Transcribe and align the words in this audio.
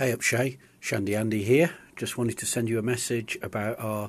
Hey 0.00 0.12
up 0.12 0.22
Che, 0.22 0.56
Shandy 0.80 1.14
Andy 1.14 1.44
here. 1.44 1.74
Just 1.94 2.16
wanted 2.16 2.38
to 2.38 2.46
send 2.46 2.70
you 2.70 2.78
a 2.78 2.82
message 2.82 3.36
about 3.42 3.78
our 3.78 4.08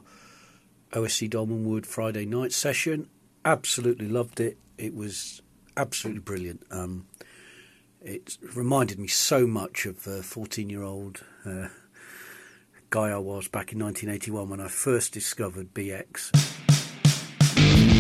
OSE 0.93 1.27
Dolmenwood 1.27 1.85
Friday 1.85 2.25
night 2.25 2.53
session. 2.53 3.09
Absolutely 3.43 4.07
loved 4.07 4.39
it. 4.39 4.57
It 4.77 4.95
was 4.95 5.41
absolutely 5.75 6.21
brilliant. 6.21 6.63
Um, 6.71 7.07
it 8.01 8.37
reminded 8.55 8.99
me 8.99 9.09
so 9.09 9.45
much 9.45 9.85
of 9.85 10.05
the 10.05 10.23
14 10.23 10.69
year 10.69 10.81
old 10.81 11.25
uh, 11.45 11.67
guy 12.89 13.09
I 13.09 13.17
was 13.17 13.49
back 13.49 13.73
in 13.73 13.79
1981 13.79 14.47
when 14.47 14.61
I 14.61 14.69
first 14.69 15.11
discovered 15.11 15.73
BX. 15.73 16.31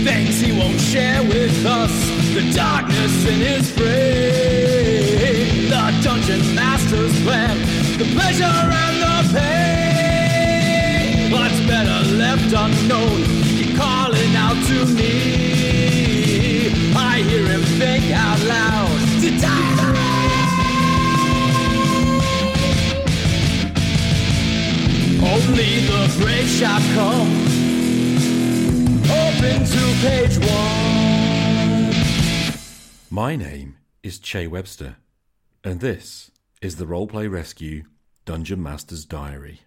Things 0.05 0.39
he 0.39 0.57
won't 0.57 0.79
share 0.79 1.21
with 1.23 1.65
us, 1.65 1.91
the 2.33 2.53
darkness 2.55 3.27
in 3.27 3.39
his 3.41 3.69
brain, 3.75 5.69
the 5.69 6.01
dungeon 6.01 6.55
master's 6.55 7.21
plan, 7.23 7.70
the 8.03 8.07
pleasure 8.15 8.45
and 8.45 8.97
the 9.05 9.17
pain. 9.37 11.31
What's 11.31 11.59
better 11.67 11.99
left 12.15 12.51
unknown? 12.51 13.23
Keep 13.43 13.75
calling 13.77 14.35
out 14.35 14.57
to 14.69 14.85
me. 14.95 16.93
I 16.95 17.21
hear 17.21 17.45
him 17.45 17.61
think 17.77 18.11
out 18.11 18.39
loud 18.55 18.99
to 19.21 19.29
die. 19.37 19.69
Only 25.33 25.71
the 25.85 26.01
shall 26.47 26.81
come. 26.97 27.31
Open 29.21 29.57
to 29.73 29.83
page 30.01 30.37
one. 30.39 31.91
My 33.11 33.35
name 33.35 33.77
is 34.01 34.17
Che 34.17 34.47
Webster, 34.47 34.95
and 35.63 35.79
this 35.81 36.31
is 36.61 36.77
the 36.77 36.85
Roleplay 36.85 37.29
Rescue 37.31 37.83
Dungeon 38.25 38.61
Master's 38.61 39.03
Diary. 39.03 39.61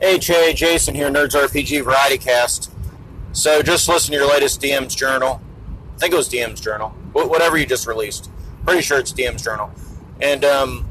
Hey 0.00 0.18
Che, 0.18 0.52
Jason 0.54 0.94
here, 0.94 1.10
Nerds 1.10 1.34
RPG 1.34 1.84
Variety 1.84 2.16
Cast. 2.16 2.70
So 3.32 3.60
just 3.60 3.88
listen 3.88 4.12
to 4.12 4.18
your 4.18 4.28
latest 4.28 4.60
DM's 4.60 4.94
journal. 4.94 5.40
I 5.94 5.98
think 5.98 6.12
it 6.14 6.16
was 6.16 6.28
DM's 6.28 6.60
journal. 6.60 6.90
Whatever 7.12 7.58
you 7.58 7.66
just 7.66 7.86
released. 7.86 8.30
Pretty 8.64 8.82
sure 8.82 8.98
it's 8.98 9.12
DM's 9.12 9.42
journal. 9.42 9.70
And 10.20 10.44
um, 10.44 10.86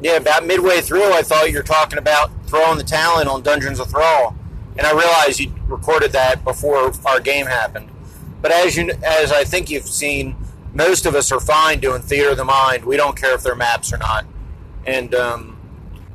yeah, 0.00 0.16
about 0.16 0.46
midway 0.46 0.80
through, 0.80 1.12
I 1.12 1.22
thought 1.22 1.50
you 1.50 1.56
were 1.56 1.62
talking 1.62 1.98
about 1.98 2.30
throwing 2.46 2.78
the 2.78 2.84
talent 2.84 3.28
on 3.28 3.42
Dungeons 3.42 3.78
of 3.78 3.88
Thaarl, 3.88 4.34
and 4.78 4.86
I 4.86 4.92
realized 4.92 5.38
you 5.40 5.52
recorded 5.66 6.12
that 6.12 6.44
before 6.44 6.92
our 7.04 7.20
game 7.20 7.46
happened. 7.46 7.90
But 8.40 8.52
as 8.52 8.76
you, 8.76 8.90
as 9.02 9.32
I 9.32 9.44
think 9.44 9.68
you've 9.68 9.86
seen, 9.86 10.36
most 10.74 11.06
of 11.06 11.14
us 11.14 11.32
are 11.32 11.40
fine 11.40 11.80
doing 11.80 12.02
theater 12.02 12.30
of 12.30 12.36
the 12.36 12.44
mind. 12.44 12.84
We 12.84 12.96
don't 12.96 13.16
care 13.16 13.34
if 13.34 13.42
they're 13.42 13.56
maps 13.56 13.92
or 13.92 13.98
not. 13.98 14.26
And 14.86 15.14
um, 15.14 15.58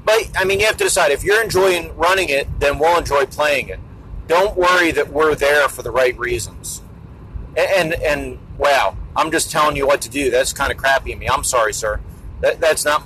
but 0.05 0.29
I 0.35 0.43
mean, 0.45 0.59
you 0.59 0.65
have 0.65 0.77
to 0.77 0.83
decide 0.83 1.11
if 1.11 1.23
you're 1.23 1.41
enjoying 1.43 1.95
running 1.95 2.29
it, 2.29 2.47
then 2.59 2.79
we'll 2.79 2.97
enjoy 2.97 3.25
playing 3.25 3.69
it. 3.69 3.79
Don't 4.27 4.55
worry 4.55 4.91
that 4.91 5.09
we're 5.09 5.35
there 5.35 5.67
for 5.67 5.81
the 5.81 5.91
right 5.91 6.17
reasons. 6.17 6.81
And 7.57 7.93
and, 7.93 7.93
and 8.01 8.39
wow, 8.57 8.97
I'm 9.15 9.31
just 9.31 9.51
telling 9.51 9.75
you 9.75 9.87
what 9.87 10.01
to 10.01 10.09
do. 10.09 10.29
That's 10.31 10.53
kind 10.53 10.71
of 10.71 10.77
crappy 10.77 11.13
of 11.13 11.19
me. 11.19 11.27
I'm 11.27 11.43
sorry, 11.43 11.73
sir. 11.73 11.99
That, 12.41 12.59
that's 12.59 12.85
not. 12.85 13.03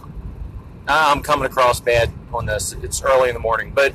I'm 0.88 1.22
coming 1.22 1.46
across 1.46 1.80
bad 1.82 2.12
on 2.34 2.46
this. 2.46 2.72
It's 2.82 3.02
early 3.02 3.30
in 3.30 3.34
the 3.34 3.42
morning, 3.42 3.72
but 3.76 3.94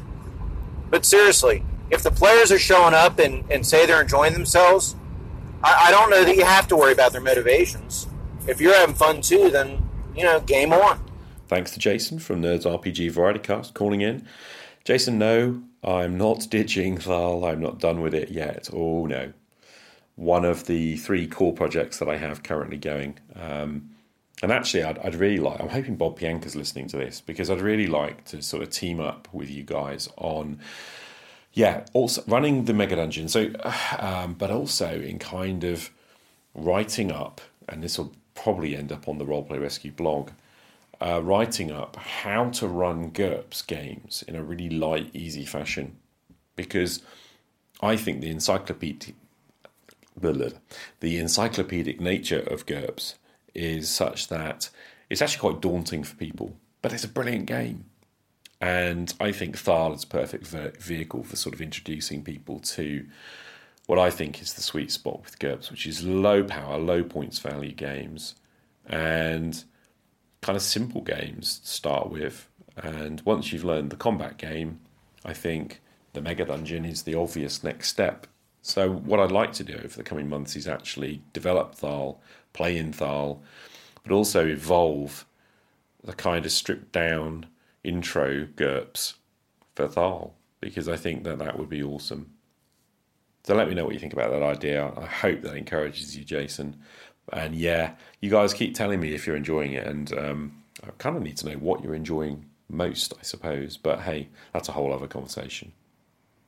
but 0.91 1.07
seriously, 1.07 1.65
if 1.91 2.03
the 2.03 2.11
players 2.11 2.53
are 2.53 2.59
showing 2.59 2.95
up 2.95 3.19
and, 3.19 3.45
and 3.51 3.67
say 3.67 3.87
they're 3.87 4.03
enjoying 4.03 4.35
themselves, 4.35 4.95
I, 5.63 5.89
I 5.89 5.91
don't 5.91 6.11
know 6.11 6.25
that 6.25 6.37
you 6.37 6.45
have 6.45 6.69
to 6.69 6.77
worry 6.77 6.93
about 6.93 7.13
their 7.13 7.21
motivations. 7.21 8.09
If 8.47 8.61
you're 8.61 8.75
having 8.75 8.95
fun 8.95 9.21
too, 9.21 9.51
then 9.51 9.89
you 10.17 10.25
know, 10.25 10.41
game 10.41 10.73
on. 10.73 11.03
Thanks 11.49 11.71
to 11.73 11.79
Jason 11.79 12.19
from 12.19 12.43
Nerds 12.43 12.65
RPG 12.65 13.11
Variety 13.11 13.41
Cast 13.41 13.75
calling 13.75 14.01
in. 14.01 14.27
Jason, 14.85 15.19
no, 15.19 15.63
I'm 15.85 16.17
not 16.17 16.47
ditching 16.51 16.99
Thaarl. 16.99 17.51
I'm 17.51 17.61
not 17.61 17.79
done 17.79 18.01
with 18.01 18.15
it 18.15 18.31
yet. 18.31 18.71
Oh 18.73 19.07
no. 19.07 19.33
One 20.17 20.45
of 20.45 20.67
the 20.67 20.97
three 20.97 21.27
core 21.27 21.53
projects 21.53 21.99
that 21.99 22.09
I 22.09 22.17
have 22.17 22.43
currently 22.43 22.77
going. 22.77 23.19
Um, 23.35 23.91
and 24.43 24.51
actually, 24.51 24.83
I'd, 24.83 24.99
I'd 24.99 25.15
really 25.15 25.39
like, 25.39 25.61
I'm 25.61 25.69
hoping 25.69 25.97
Bob 25.97 26.19
Pianka's 26.19 26.57
listening 26.57 26.89
to 26.89 26.97
this 26.97 27.21
because 27.21 27.49
I'd 27.49 27.61
really 27.61 27.87
like 27.87 28.25
to 28.27 28.43
sort 28.43 28.63
of 28.63 28.71
team 28.71 28.99
up 29.01 29.29
with 29.33 29.49
you 29.49 29.63
guys 29.63 30.09
on, 30.17 30.59
yeah, 31.53 31.85
also 31.93 32.23
running 32.27 32.65
the 32.65 32.75
Mega 32.75 32.97
Dungeon. 32.97 33.29
So, 33.29 33.51
um, 33.99 34.35
but 34.35 34.51
also 34.51 35.01
in 35.01 35.19
kind 35.19 35.65
of 35.65 35.91
writing 36.55 37.13
up, 37.13 37.41
and 37.69 37.83
this 37.83 37.99
will 37.99 38.13
probably 38.35 38.77
end 38.77 38.93
up 38.93 39.09
on 39.09 39.19
the 39.19 39.25
Roleplay 39.25 39.61
Rescue 39.61 39.93
blog, 39.93 40.31
uh, 41.01 41.21
writing 41.23 41.71
up 41.71 41.97
how 41.97 42.49
to 42.51 42.69
run 42.69 43.11
GURPS 43.11 43.67
games 43.67 44.23
in 44.27 44.37
a 44.37 44.43
really 44.43 44.71
light, 44.71 45.11
easy 45.13 45.45
fashion. 45.45 45.97
Because 46.55 47.03
I 47.81 47.97
think 47.97 48.21
the 48.21 48.31
encyclopedic, 48.31 49.15
the 50.21 51.19
encyclopedic 51.19 52.01
nature 52.01 52.41
of 52.41 52.67
GURPS 52.67 53.15
is 53.55 53.89
such 53.89 54.29
that 54.29 54.71
it's 55.11 55.21
actually 55.21 55.41
quite 55.41 55.61
daunting 55.61 56.05
for 56.05 56.15
people, 56.17 56.57
but 56.81 56.93
it's 56.93 57.05
a 57.05 57.09
brilliant 57.09 57.47
game. 57.47 57.87
And 58.63 59.13
I 59.19 59.33
think 59.33 59.57
Thaarl 59.57 59.93
is 59.93 60.05
a 60.05 60.07
perfect 60.07 60.47
ve- 60.47 60.71
vehicle 60.79 61.25
for 61.25 61.35
sort 61.35 61.53
of 61.53 61.61
introducing 61.61 62.23
people 62.23 62.61
to 62.61 63.05
what 63.87 63.99
I 63.99 64.09
think 64.09 64.41
is 64.41 64.55
the 64.55 64.63
sweet 64.63 64.93
spot 64.93 65.23
with 65.25 65.41
GURPS, 65.41 65.69
which 65.73 65.85
is 65.85 66.05
low 66.05 66.45
power, 66.45 66.79
low 66.79 67.03
points 67.03 67.41
value 67.41 67.73
games 67.73 68.37
and 68.87 69.65
kind 70.43 70.55
of 70.55 70.63
simple 70.63 71.01
games 71.01 71.59
to 71.59 71.67
start 71.67 72.09
with. 72.09 72.49
And 72.77 73.21
once 73.23 73.53
you've 73.53 73.65
learned 73.65 73.91
the 73.91 73.97
combat 73.97 74.39
game, 74.39 74.79
I 75.25 75.33
think 75.35 75.81
the 76.13 76.23
Mega 76.23 76.45
Dungeon 76.45 76.85
is 76.85 77.03
the 77.03 77.17
obvious 77.17 77.65
next 77.65 77.89
step. 77.89 78.29
So, 78.63 78.89
what 78.93 79.19
I'd 79.19 79.33
like 79.33 79.53
to 79.55 79.65
do 79.65 79.75
over 79.75 79.97
the 79.97 80.05
coming 80.05 80.29
months 80.29 80.55
is 80.55 80.69
actually 80.69 81.23
develop 81.33 81.75
Thaarl, 81.75 82.19
play 82.53 82.79
in 82.79 82.93
Thaarl, 82.93 83.41
but 84.05 84.13
also 84.13 84.47
evolve 84.47 85.27
the 86.05 86.13
kind 86.13 86.47
of 86.47 86.53
stripped 86.53 86.93
down 86.93 87.47
intro 87.85 88.47
GURPS 88.57 89.15
for 89.75 89.89
Thaarl, 89.89 90.33
because 90.61 90.89
I 90.89 90.97
think 90.97 91.25
that 91.25 91.39
that 91.39 91.59
would 91.59 91.69
be 91.69 91.83
awesome. 91.83 92.33
So 93.45 93.55
let 93.55 93.69
me 93.69 93.75
know 93.75 93.85
what 93.85 93.95
you 93.95 94.01
think 94.01 94.13
about 94.13 94.31
that 94.31 94.43
idea. 94.43 94.93
I 94.97 95.07
hope 95.07 95.43
that 95.43 95.57
encourages 95.57 96.17
you, 96.17 96.25
Jason. 96.25 96.77
And 97.33 97.55
yeah, 97.55 97.93
you 98.21 98.31
guys 98.31 98.55
keep 98.55 98.75
telling 98.75 99.01
me 99.01 99.15
if 99.15 99.27
you're 99.27 99.37
enjoying 99.37 99.73
it, 99.73 99.87
and 99.87 100.13
um, 100.17 100.63
I 100.83 100.91
kind 100.99 101.17
of 101.17 101.23
need 101.23 101.37
to 101.39 101.49
know 101.49 101.57
what 101.57 101.83
you're 101.83 101.95
enjoying 101.95 102.47
most, 102.69 103.15
I 103.19 103.23
suppose. 103.23 103.77
But 103.77 104.01
hey, 104.01 104.29
that's 104.53 104.69
a 104.69 104.73
whole 104.73 104.93
other 104.93 105.09
conversation. 105.09 105.73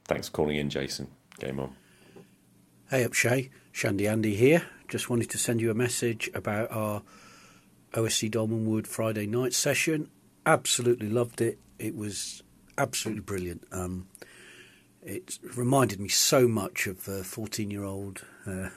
Thanks 0.05 0.28
for 0.28 0.34
calling 0.34 0.56
in, 0.56 0.71
Jason. 0.71 1.09
Game 1.39 1.59
on. 1.59 1.75
Hey 2.91 3.05
up 3.05 3.12
Che, 3.12 3.50
Shandy 3.73 4.06
Andy 4.06 4.37
here. 4.37 4.67
Just 4.89 5.09
wanted 5.09 5.31
to 5.31 5.39
send 5.39 5.61
you 5.61 5.71
a 5.71 5.75
message 5.75 6.31
about 6.34 6.71
our 6.71 7.03
OSE 7.94 8.28
Dolmenwood 8.28 8.87
Friday 8.87 9.27
night 9.27 9.53
session. 9.53 10.11
Absolutely 10.47 11.09
loved 11.09 11.41
it. 11.41 11.59
It 11.78 11.97
was 11.97 12.43
absolutely 12.77 13.22
brilliant. 13.22 13.65
Um, 13.72 14.09
it 15.03 15.38
reminded 15.55 16.00
me 16.00 16.09
so 16.09 16.49
much 16.49 16.87
of 16.87 17.05
the 17.05 17.25
14 17.25 17.71
year 17.71 17.84
old 17.84 18.25
uh, 18.47 18.69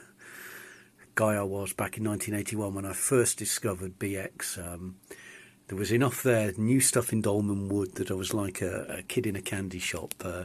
guy 1.14 1.34
I 1.34 1.42
was 1.42 1.72
back 1.72 1.96
in 1.96 2.04
1981 2.04 2.74
when 2.74 2.84
I 2.84 2.92
first 2.92 3.38
discovered 3.38 3.98
BX. 3.98 4.58
Um, 4.58 4.96
there 5.68 5.76
was 5.76 5.92
enough 5.92 6.22
there, 6.22 6.52
new 6.56 6.80
stuff 6.80 7.12
in 7.12 7.22
Dolmenwood, 7.22 7.94
that 7.94 8.10
I 8.10 8.14
was 8.14 8.32
like 8.32 8.62
a, 8.62 8.98
a 8.98 9.02
kid 9.02 9.26
in 9.26 9.36
a 9.36 9.42
candy 9.42 9.78
shop, 9.78 10.14
uh, 10.24 10.44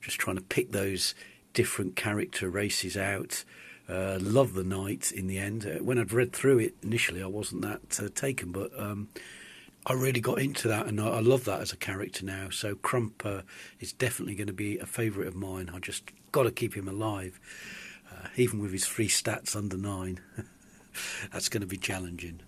just 0.00 0.18
trying 0.18 0.36
to 0.36 0.42
pick 0.42 0.72
those 0.72 1.14
different 1.54 1.96
character 1.96 2.48
races 2.50 2.96
out. 2.96 3.44
Uh, 3.88 4.18
love 4.20 4.54
the 4.54 4.64
knight 4.64 5.12
in 5.12 5.28
the 5.28 5.38
end. 5.38 5.64
Uh, 5.64 5.82
when 5.84 5.98
I'd 5.98 6.12
read 6.12 6.32
through 6.32 6.58
it 6.58 6.74
initially, 6.82 7.22
I 7.22 7.26
wasn't 7.26 7.62
that 7.62 8.00
uh, 8.02 8.08
taken, 8.12 8.50
but 8.50 8.72
um, 8.76 9.08
I 9.88 9.92
really 9.92 10.20
got 10.20 10.40
into 10.40 10.66
that, 10.66 10.86
and 10.86 11.00
I, 11.00 11.08
I 11.08 11.20
love 11.20 11.44
that 11.44 11.60
as 11.60 11.72
a 11.72 11.76
character 11.76 12.24
now. 12.24 12.50
So 12.50 12.74
Crump 12.74 13.24
uh, 13.24 13.42
is 13.78 13.92
definitely 13.92 14.34
going 14.34 14.48
to 14.48 14.52
be 14.52 14.78
a 14.78 14.86
favourite 14.86 15.28
of 15.28 15.36
mine. 15.36 15.70
I 15.72 15.78
just 15.78 16.10
got 16.32 16.42
to 16.42 16.50
keep 16.50 16.74
him 16.74 16.88
alive, 16.88 17.38
uh, 18.10 18.26
even 18.36 18.58
with 18.58 18.72
his 18.72 18.84
three 18.84 19.06
stats 19.06 19.54
under 19.54 19.76
nine. 19.76 20.18
That's 21.32 21.48
going 21.48 21.60
to 21.60 21.68
be 21.68 21.76
challenging. 21.76 22.40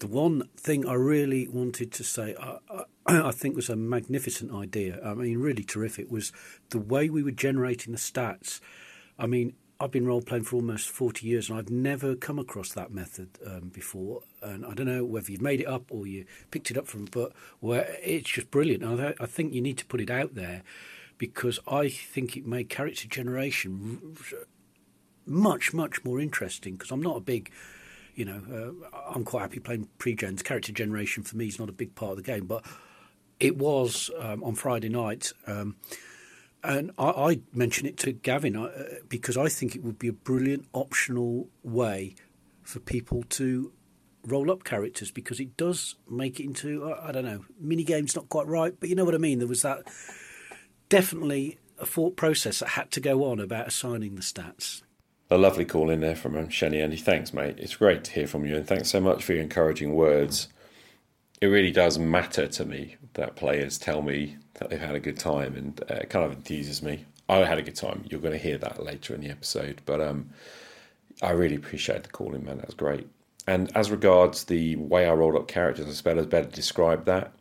The 0.00 0.08
one 0.08 0.48
thing 0.56 0.88
I 0.88 0.94
really 0.94 1.46
wanted 1.46 1.92
to 1.92 2.02
say, 2.02 2.34
I, 2.40 2.58
I, 2.68 2.84
I 3.28 3.30
think 3.30 3.54
was 3.54 3.68
a 3.68 3.76
magnificent 3.76 4.52
idea. 4.52 4.98
I 5.04 5.14
mean, 5.14 5.38
really 5.38 5.62
terrific, 5.62 6.10
was 6.10 6.32
the 6.70 6.80
way 6.80 7.08
we 7.08 7.22
were 7.22 7.30
generating 7.30 7.92
the 7.92 7.98
stats. 7.98 8.60
I 9.20 9.26
mean, 9.26 9.54
I've 9.80 9.90
been 9.90 10.06
role 10.06 10.22
playing 10.22 10.44
for 10.44 10.56
almost 10.56 10.88
40 10.88 11.26
years 11.26 11.50
and 11.50 11.58
I've 11.58 11.70
never 11.70 12.14
come 12.14 12.38
across 12.38 12.72
that 12.72 12.92
method 12.92 13.28
um, 13.44 13.70
before. 13.74 14.22
And 14.40 14.64
I 14.64 14.72
don't 14.72 14.86
know 14.86 15.04
whether 15.04 15.32
you've 15.32 15.42
made 15.42 15.60
it 15.60 15.66
up 15.66 15.84
or 15.90 16.06
you 16.06 16.26
picked 16.50 16.70
it 16.70 16.78
up 16.78 16.86
from, 16.86 17.06
but 17.06 17.32
where 17.60 17.96
it's 18.02 18.30
just 18.30 18.50
brilliant. 18.50 18.84
I, 18.84 19.14
I 19.20 19.26
think 19.26 19.52
you 19.52 19.60
need 19.60 19.78
to 19.78 19.86
put 19.86 20.00
it 20.00 20.10
out 20.10 20.34
there 20.34 20.62
because 21.18 21.58
I 21.66 21.88
think 21.88 22.36
it 22.36 22.46
made 22.46 22.68
character 22.68 23.08
generation 23.08 24.16
much, 25.26 25.74
much 25.74 26.04
more 26.04 26.20
interesting 26.20 26.74
because 26.74 26.90
I'm 26.90 27.02
not 27.02 27.16
a 27.16 27.20
big 27.20 27.50
You 28.14 28.24
know, 28.26 28.42
uh, 28.92 29.00
I'm 29.12 29.24
quite 29.24 29.42
happy 29.42 29.58
playing 29.58 29.88
pre-gens. 29.98 30.42
Character 30.42 30.72
generation 30.72 31.24
for 31.24 31.36
me 31.36 31.48
is 31.48 31.58
not 31.58 31.68
a 31.68 31.72
big 31.72 31.96
part 31.96 32.12
of 32.12 32.16
the 32.16 32.22
game, 32.22 32.46
but 32.46 32.64
it 33.40 33.56
was 33.56 34.08
um, 34.20 34.44
on 34.44 34.54
Friday 34.54 34.88
night. 34.88 35.32
Um, 35.48 35.74
and 36.64 36.90
I, 36.98 37.10
I 37.10 37.40
mentioned 37.52 37.88
it 37.88 37.96
to 37.98 38.12
Gavin 38.12 38.56
uh, 38.56 38.70
because 39.08 39.36
I 39.36 39.48
think 39.48 39.76
it 39.76 39.84
would 39.84 39.98
be 39.98 40.08
a 40.08 40.12
brilliant 40.12 40.66
optional 40.72 41.48
way 41.62 42.14
for 42.62 42.80
people 42.80 43.22
to 43.30 43.72
roll 44.26 44.50
up 44.50 44.64
characters 44.64 45.10
because 45.10 45.38
it 45.38 45.54
does 45.56 45.96
make 46.08 46.40
it 46.40 46.44
into 46.44 46.90
I 46.94 47.12
don't 47.12 47.26
know 47.26 47.44
mini 47.60 47.84
games 47.84 48.16
not 48.16 48.30
quite 48.30 48.46
right 48.46 48.74
but 48.80 48.88
you 48.88 48.94
know 48.94 49.04
what 49.04 49.14
I 49.14 49.18
mean? 49.18 49.38
There 49.38 49.48
was 49.48 49.62
that 49.62 49.82
definitely 50.88 51.58
a 51.78 51.84
thought 51.84 52.16
process 52.16 52.60
that 52.60 52.70
had 52.70 52.90
to 52.92 53.00
go 53.00 53.24
on 53.24 53.38
about 53.38 53.68
assigning 53.68 54.14
the 54.14 54.22
stats. 54.22 54.82
A 55.30 55.36
lovely 55.36 55.64
call 55.64 55.90
in 55.90 56.00
there 56.00 56.16
from 56.16 56.36
um, 56.36 56.48
Shandy 56.48 56.80
Andy. 56.80 56.96
Thanks 56.96 57.34
mate. 57.34 57.56
It's 57.58 57.76
great 57.76 58.04
to 58.04 58.12
hear 58.12 58.26
from 58.26 58.46
you 58.46 58.56
and 58.56 58.66
thanks 58.66 58.88
so 58.88 59.00
much 59.00 59.22
for 59.22 59.34
your 59.34 59.42
encouraging 59.42 59.94
words 59.94 60.48
it 61.40 61.46
really 61.46 61.70
does 61.70 61.98
matter 61.98 62.46
to 62.46 62.64
me 62.64 62.96
that 63.14 63.36
players 63.36 63.78
tell 63.78 64.02
me 64.02 64.36
that 64.54 64.70
they've 64.70 64.80
had 64.80 64.94
a 64.94 65.00
good 65.00 65.18
time 65.18 65.56
and 65.56 65.80
uh, 65.90 65.94
it 65.94 66.10
kind 66.10 66.24
of 66.24 66.36
enthuses 66.36 66.82
me. 66.82 67.04
I 67.28 67.38
had 67.38 67.58
a 67.58 67.62
good 67.62 67.76
time. 67.76 68.04
You're 68.08 68.20
going 68.20 68.32
to 68.32 68.38
hear 68.38 68.58
that 68.58 68.82
later 68.82 69.14
in 69.14 69.20
the 69.20 69.30
episode 69.30 69.82
but 69.84 70.00
um 70.00 70.30
I 71.22 71.30
really 71.30 71.54
appreciate 71.54 72.02
the 72.02 72.08
call 72.08 72.34
in 72.34 72.44
man 72.44 72.58
that's 72.58 72.74
great. 72.74 73.08
And 73.46 73.74
as 73.76 73.90
regards 73.90 74.44
the 74.44 74.76
way 74.76 75.06
I 75.06 75.12
rolled 75.12 75.36
up 75.36 75.48
characters, 75.48 75.86
I 75.86 75.92
suppose 75.92 76.26
better 76.26 76.48
describe 76.48 77.04
that. 77.04 77.32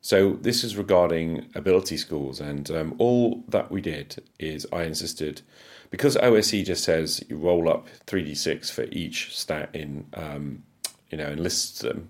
So 0.00 0.38
this 0.40 0.64
is 0.64 0.76
regarding 0.76 1.50
ability 1.54 1.98
scores, 1.98 2.40
and 2.40 2.70
um, 2.70 2.94
all 2.98 3.44
that 3.48 3.70
we 3.70 3.82
did 3.82 4.22
is 4.38 4.66
I 4.72 4.84
insisted 4.84 5.42
because 5.90 6.16
OSE 6.16 6.64
just 6.64 6.84
says 6.84 7.22
you 7.28 7.36
roll 7.36 7.68
up 7.68 7.86
three 8.06 8.24
d 8.24 8.34
six 8.34 8.70
for 8.70 8.84
each 8.84 9.36
stat 9.36 9.68
in, 9.74 10.06
um, 10.14 10.62
you 11.10 11.18
know, 11.18 11.26
and 11.26 11.40
lists 11.40 11.80
them, 11.80 12.08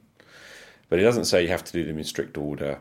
but 0.90 0.98
it 0.98 1.02
doesn't 1.02 1.24
say 1.24 1.42
you 1.42 1.48
have 1.48 1.64
to 1.64 1.72
do 1.72 1.84
them 1.84 1.96
in 1.96 2.04
strict 2.04 2.36
order. 2.36 2.80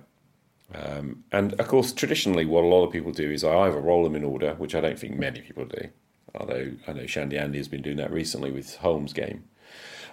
Um, 0.75 1.23
and 1.31 1.53
of 1.53 1.67
course, 1.67 1.93
traditionally, 1.93 2.45
what 2.45 2.63
a 2.63 2.67
lot 2.67 2.85
of 2.85 2.91
people 2.91 3.11
do 3.11 3.31
is 3.31 3.43
I 3.43 3.55
either 3.59 3.79
roll 3.79 4.03
them 4.03 4.15
in 4.15 4.25
order, 4.25 4.55
which 4.55 4.75
I 4.75 4.81
don't 4.81 4.99
think 4.99 5.17
many 5.17 5.41
people 5.41 5.65
do, 5.65 5.89
although 6.35 6.71
I 6.87 6.93
know 6.93 7.07
Shandy 7.07 7.37
Andy 7.37 7.57
has 7.59 7.69
been 7.69 7.81
doing 7.81 7.97
that 7.97 8.11
recently 8.11 8.51
with 8.51 8.75
Holmes' 8.77 9.13
game. 9.13 9.45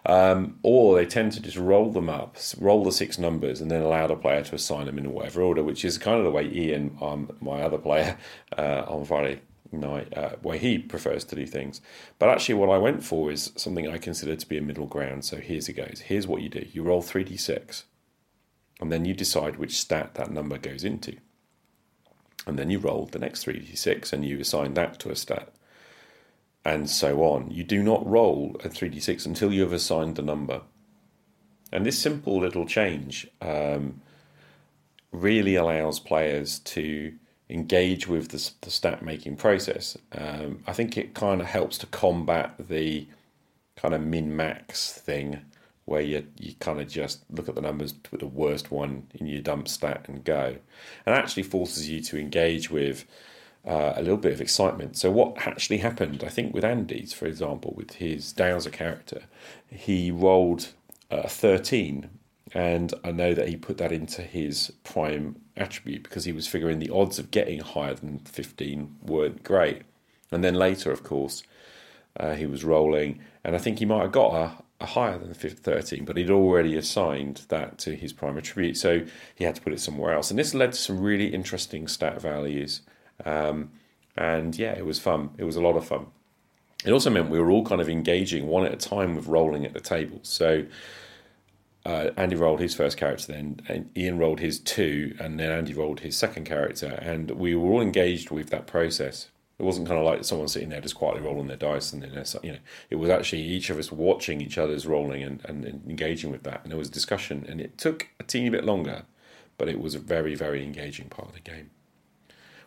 Um, 0.05 0.61
or 0.63 0.95
they 0.95 1.05
tend 1.05 1.33
to 1.33 1.41
just 1.41 1.57
roll 1.57 1.91
them 1.91 2.09
up, 2.09 2.37
roll 2.61 2.85
the 2.85 2.93
six 2.93 3.19
numbers, 3.19 3.61
and 3.61 3.71
then 3.71 3.83
allow 3.83 4.07
the 4.07 4.15
player 4.15 4.45
to 4.45 4.55
assign 4.55 4.87
them 4.87 4.99
in 4.99 5.13
whatever 5.13 5.43
order, 5.43 5.65
which 5.65 5.85
is 5.85 5.99
kind 5.99 6.19
of 6.19 6.25
the 6.25 6.31
way 6.31 6.49
Ian, 6.49 6.97
um, 7.03 7.37
my 7.41 7.63
other 7.63 7.79
player, 7.79 8.17
uh, 8.57 8.85
on 8.87 9.05
Friday 9.05 9.41
night, 9.73 10.17
uh, 10.17 10.37
where 10.43 10.59
he 10.59 10.79
prefers 10.79 11.25
to 11.25 11.37
do 11.37 11.47
things. 11.47 11.81
But 12.19 12.29
actually, 12.29 12.55
what 12.57 12.71
I 12.71 12.79
went 12.79 13.05
for 13.05 13.31
is 13.31 13.53
something 13.57 13.89
I 13.89 13.99
consider 13.99 14.37
to 14.37 14.49
be 14.49 14.59
a 14.59 14.63
middle 14.63 14.87
ground. 14.87 15.25
So 15.25 15.37
here's 15.37 15.69
it 15.69 15.75
goes. 15.75 16.03
Here's 16.07 16.27
what 16.27 16.43
you 16.43 16.49
do 16.49 16.67
you 16.73 16.83
roll 16.83 17.03
3d6, 17.03 17.85
and 18.81 18.93
then 18.93 19.05
you 19.05 19.15
decide 19.15 19.57
which 19.57 19.79
stat 19.79 20.15
that 20.15 20.31
number 20.31 20.59
goes 20.59 20.85
into. 20.85 21.17
And 22.47 22.59
then 22.59 22.71
you 22.71 22.79
roll 22.79 23.07
the 23.07 23.19
next 23.19 23.45
3d6 23.45 24.13
and 24.13 24.25
you 24.25 24.39
assign 24.39 24.75
that 24.75 25.01
to 25.01 25.11
a 25.11 25.17
stat 25.17 25.53
and 26.67 26.91
so 26.91 27.23
on. 27.23 27.49
You 27.51 27.63
do 27.63 27.81
not 27.81 28.05
roll 28.05 28.57
a 28.65 28.69
3d6 28.69 29.25
until 29.25 29.53
you 29.53 29.63
have 29.63 29.73
assigned 29.73 30.17
the 30.17 30.23
number. 30.23 30.63
And 31.73 31.87
this 31.87 31.97
simple 31.97 32.41
little 32.41 32.67
change 32.67 33.29
um, 33.41 34.01
really 35.13 35.55
allows 35.55 36.01
players 36.01 36.59
to 36.61 37.15
engage 37.49 38.09
with 38.09 38.29
the, 38.29 38.51
the 38.63 38.71
stat 38.71 39.03
making 39.03 39.37
process. 39.37 39.97
Um, 40.13 40.63
I 40.67 40.73
think 40.73 40.97
it 40.97 41.15
kind 41.15 41.41
of 41.41 41.47
helps 41.47 41.79
to 41.79 41.87
combat 41.87 42.55
the 42.59 43.07
kind 43.77 43.95
of 43.95 44.01
min 44.01 44.35
max 44.35 44.93
thing 44.93 45.43
where 45.85 46.01
you, 46.01 46.27
you 46.39 46.55
kind 46.59 46.81
of 46.81 46.89
just 46.89 47.21
look 47.31 47.49
at 47.49 47.55
the 47.55 47.61
numbers, 47.61 47.93
put 47.93 48.19
the 48.21 48.27
worst 48.27 48.71
one 48.73 49.07
in 49.15 49.27
your 49.27 49.41
dump 49.41 49.69
stat 49.69 50.05
and 50.09 50.25
go. 50.25 50.57
And 51.07 51.15
actually 51.15 51.45
forces 51.45 51.89
you 51.89 52.01
to 52.03 52.19
engage 52.19 52.71
with 52.71 53.05
uh, 53.65 53.95
a 53.97 54.03
little 54.03 54.17
bit 54.17 54.33
of 54.33 54.41
excitement. 54.41 54.97
So, 54.97 55.11
what 55.11 55.47
actually 55.47 55.79
happened, 55.79 56.25
I 56.25 56.29
think, 56.29 56.55
with 56.55 56.65
Andy's, 56.65 57.13
for 57.13 57.27
example, 57.27 57.73
with 57.77 57.95
his 57.95 58.33
Dowser 58.33 58.71
character, 58.71 59.23
he 59.69 60.11
rolled 60.11 60.69
uh, 61.11 61.29
13, 61.29 62.11
and 62.55 62.93
I 63.05 63.13
know 63.13 63.35
that 63.35 63.49
he 63.49 63.57
put 63.57 63.79
that 63.79 63.93
into 63.93 64.23
his 64.23 64.73
prime 64.85 65.37
attribute 65.57 66.03
because 66.03 66.25
he 66.25 66.33
was 66.33 66.47
figuring 66.47 66.79
the 66.79 66.91
odds 66.91 67.19
of 67.19 67.31
getting 67.31 67.61
higher 67.61 67.95
than 67.95 68.21
15 68.21 68.97
weren't 69.03 69.43
great. 69.43 69.83
And 70.31 70.45
then 70.45 70.55
later, 70.55 70.91
of 70.91 71.03
course, 71.03 71.43
uh, 72.19 72.35
he 72.35 72.47
was 72.47 72.65
rolling, 72.65 73.21
and 73.45 73.55
I 73.55 73.59
think 73.59 73.79
he 73.79 73.85
might 73.85 74.03
have 74.03 74.13
got 74.13 74.35
a, 74.35 74.85
a 74.85 74.87
higher 74.87 75.19
than 75.19 75.35
13, 75.35 76.05
but 76.05 76.17
he'd 76.17 76.31
already 76.31 76.77
assigned 76.77 77.43
that 77.49 77.79
to 77.79 77.95
his 77.95 78.13
prime 78.13 78.39
attribute, 78.39 78.77
so 78.77 79.05
he 79.35 79.45
had 79.45 79.55
to 79.57 79.61
put 79.61 79.73
it 79.73 79.81
somewhere 79.81 80.15
else. 80.15 80.31
And 80.31 80.39
this 80.39 80.55
led 80.55 80.73
to 80.73 80.79
some 80.79 81.01
really 81.01 81.29
interesting 81.29 81.89
stat 81.89 82.21
values 82.21 82.81
um, 83.25 83.71
and 84.17 84.57
yeah, 84.57 84.73
it 84.73 84.85
was 84.85 84.99
fun. 84.99 85.31
It 85.39 85.45
was 85.45 85.57
a 85.57 85.61
lot 85.61 85.77
of 85.77 85.87
fun. 85.87 86.07
It 86.85 86.93
also 86.93 87.11
meant 87.11 87.31
we 87.31 87.41
were 87.41 87.51
all 87.51 87.65
kind 87.65 87.81
of 87.81 87.89
engaging 87.89 88.47
one 88.47 88.65
at 88.65 88.73
a 88.73 88.77
time 88.77 89.17
with 89.17 89.27
rolling 89.27 89.65
at 89.65 89.73
the 89.73 89.81
table. 89.81 90.21
So 90.23 90.65
uh, 91.87 92.11
Andy 92.17 92.35
rolled 92.35 92.59
his 92.59 92.75
first 92.75 92.97
character, 92.97 93.33
then 93.33 93.91
Ian 93.97 94.19
rolled 94.19 94.41
his 94.41 94.59
two, 94.59 95.15
and 95.21 95.39
then 95.39 95.53
Andy 95.53 95.73
rolled 95.73 96.01
his 96.01 96.17
second 96.17 96.45
character, 96.45 96.99
and 97.01 97.31
we 97.31 97.55
were 97.55 97.71
all 97.71 97.81
engaged 97.81 98.33
with 98.33 98.51
that 98.51 98.67
process. 98.67 99.29
It 99.61 99.63
wasn't 99.63 99.87
kind 99.87 100.01
of 100.01 100.05
like 100.05 100.25
someone 100.25 100.49
sitting 100.49 100.71
there 100.71 100.81
just 100.81 100.97
quietly 100.97 101.23
rolling 101.23 101.47
their 101.47 101.57
dice, 101.57 101.93
and 101.93 102.03
then 102.03 102.25
you 102.43 102.53
know, 102.53 102.59
it 102.91 102.97
was 102.97 103.09
actually 103.09 103.43
each 103.43 103.71
of 103.71 103.79
us 103.79 103.93
watching 103.93 104.41
each 104.41 104.59
other's 104.59 104.85
rolling 104.85 105.23
and, 105.23 105.41
and, 105.45 105.65
and 105.65 105.89
engaging 105.89 106.33
with 106.33 106.43
that, 106.43 106.61
and 106.65 106.73
there 106.73 106.79
was 106.79 106.91
discussion, 106.91 107.47
and 107.49 107.61
it 107.61 107.79
took 107.79 108.09
a 108.19 108.25
teeny 108.25 108.51
bit 108.51 108.65
longer, 108.65 109.05
but 109.57 109.69
it 109.69 109.81
was 109.81 109.95
a 109.95 110.01
very 110.01 110.35
very 110.35 110.65
engaging 110.65 111.09
part 111.09 111.29
of 111.29 111.35
the 111.35 111.41
game. 111.41 111.71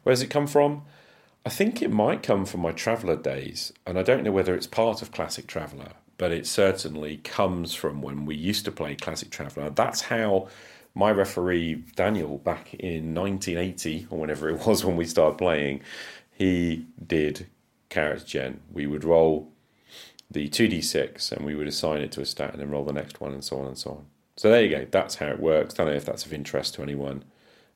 Where 0.03 0.13
does 0.13 0.21
it 0.21 0.29
come 0.29 0.47
from? 0.47 0.83
I 1.45 1.49
think 1.49 1.81
it 1.81 1.91
might 1.91 2.23
come 2.23 2.45
from 2.45 2.61
my 2.61 2.71
Traveller 2.71 3.17
days, 3.17 3.73
and 3.85 3.99
I 3.99 4.03
don't 4.03 4.23
know 4.23 4.31
whether 4.31 4.55
it's 4.55 4.67
part 4.67 5.01
of 5.01 5.11
Classic 5.11 5.45
Traveller, 5.45 5.91
but 6.19 6.33
it 6.33 6.45
certainly 6.45 7.17
comes 7.17 7.73
from 7.73 8.01
when 8.01 8.25
we 8.25 8.35
used 8.35 8.65
to 8.65 8.71
play 8.71 8.93
Classic 8.93 9.31
Traveller. 9.31 9.69
That's 9.69 10.01
how 10.01 10.49
my 10.93 11.11
referee, 11.11 11.85
Daniel, 11.95 12.37
back 12.37 12.73
in 12.73 13.15
1980, 13.15 14.07
or 14.09 14.19
whenever 14.19 14.49
it 14.49 14.67
was 14.67 14.83
when 14.83 14.97
we 14.97 15.05
started 15.05 15.37
playing, 15.37 15.81
he 16.29 16.85
did 17.07 17.47
character 17.87 18.25
gen. 18.25 18.59
We 18.71 18.85
would 18.85 19.05
roll 19.05 19.53
the 20.29 20.49
2d6 20.49 21.31
and 21.31 21.45
we 21.45 21.55
would 21.55 21.67
assign 21.67 22.01
it 22.01 22.11
to 22.11 22.21
a 22.21 22.25
stat 22.25 22.51
and 22.51 22.61
then 22.61 22.69
roll 22.69 22.83
the 22.83 22.93
next 22.93 23.21
one 23.21 23.31
and 23.31 23.43
so 23.43 23.57
on 23.57 23.67
and 23.67 23.77
so 23.77 23.91
on. 23.91 24.05
So 24.35 24.49
there 24.49 24.61
you 24.61 24.69
go. 24.69 24.87
That's 24.91 25.15
how 25.15 25.27
it 25.27 25.39
works. 25.39 25.73
Don't 25.73 25.87
know 25.87 25.93
if 25.93 26.05
that's 26.05 26.25
of 26.25 26.33
interest 26.33 26.75
to 26.75 26.83
anyone, 26.83 27.23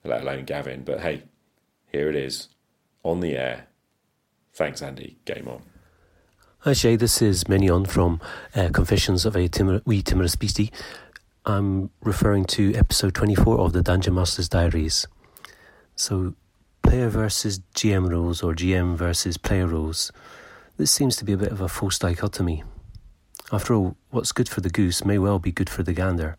let 0.04 0.22
alone 0.22 0.44
Gavin, 0.44 0.84
but 0.84 1.00
hey, 1.00 1.24
here 1.94 2.10
it 2.10 2.16
is, 2.16 2.50
on 3.04 3.22
the 3.22 3.38
air. 3.38 3.68
Thanks, 4.54 4.82
Andy. 4.82 5.18
Game 5.24 5.48
on. 5.48 5.73
Hi, 6.66 6.74
Che. 6.74 6.96
This 6.96 7.22
is 7.22 7.44
Menion 7.44 7.86
from 7.86 8.22
uh, 8.56 8.70
Confessions 8.72 9.26
of 9.26 9.36
a 9.36 9.50
Timor- 9.50 9.82
Wee 9.84 10.02
Timorous 10.02 10.38
Beastie. 10.38 10.72
I'm 11.46 11.90
referring 12.02 12.46
to 12.56 12.74
episode 12.74 13.14
24 13.16 13.60
of 13.60 13.74
the 13.74 13.84
Dungeon 13.84 14.14
Master's 14.14 14.48
Diaries. 14.48 15.06
So, 15.98 16.36
player 16.82 17.10
versus 17.10 17.60
GM 17.76 18.08
rules 18.08 18.42
or 18.42 18.54
GM 18.54 18.96
versus 18.96 19.36
player 19.36 19.68
rules. 19.68 20.14
This 20.78 20.90
seems 20.90 21.18
to 21.18 21.26
be 21.26 21.34
a 21.34 21.38
bit 21.38 21.52
of 21.52 21.60
a 21.60 21.68
false 21.68 22.00
dichotomy. 22.00 22.64
After 23.52 23.74
all, 23.74 23.98
what's 24.12 24.32
good 24.32 24.48
for 24.48 24.62
the 24.62 24.70
goose 24.70 25.04
may 25.04 25.18
well 25.18 25.40
be 25.40 25.52
good 25.52 25.70
for 25.70 25.84
the 25.84 25.92
gander. 25.92 26.38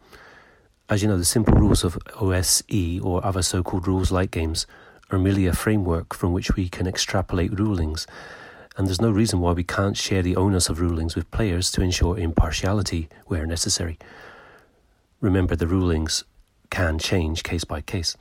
As 0.88 1.02
you 1.02 1.08
know, 1.08 1.18
the 1.18 1.26
simple 1.26 1.52
rules 1.52 1.84
of 1.84 1.98
OSE 2.18 2.98
or 3.02 3.22
other 3.22 3.42
so 3.42 3.62
called 3.62 3.86
rules 3.86 4.10
lite 4.10 4.30
games 4.30 4.66
are 5.10 5.18
merely 5.18 5.44
a 5.44 5.52
framework 5.52 6.14
from 6.14 6.32
which 6.32 6.56
we 6.56 6.70
can 6.70 6.86
extrapolate 6.86 7.58
rulings, 7.58 8.06
and 8.76 8.86
there's 8.86 9.00
no 9.00 9.10
reason 9.10 9.40
why 9.40 9.52
we 9.52 9.64
can't 9.64 9.96
share 9.96 10.22
the 10.22 10.36
onus 10.36 10.68
of 10.68 10.80
rulings 10.80 11.14
with 11.14 11.30
players 11.30 11.70
to 11.72 11.82
ensure 11.82 12.18
impartiality 12.18 13.08
where 13.26 13.46
necessary. 13.46 13.98
Remember, 15.20 15.54
the 15.54 15.66
rulings 15.66 16.24
can 16.70 16.98
change 16.98 17.42
case 17.42 17.64
by 17.64 17.80
case. 17.80 18.16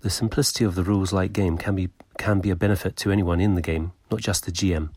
The 0.00 0.10
simplicity 0.10 0.64
of 0.64 0.76
the 0.76 0.84
rules 0.84 1.12
lite 1.12 1.32
game 1.32 1.58
can 1.58 1.74
be, 1.74 1.88
can 2.16 2.40
be 2.40 2.50
a 2.50 2.56
benefit 2.56 2.96
to 2.96 3.10
anyone 3.10 3.40
in 3.40 3.54
the 3.54 3.62
game, 3.62 3.92
not 4.10 4.20
just 4.20 4.44
the 4.44 4.52
GM, 4.52 4.90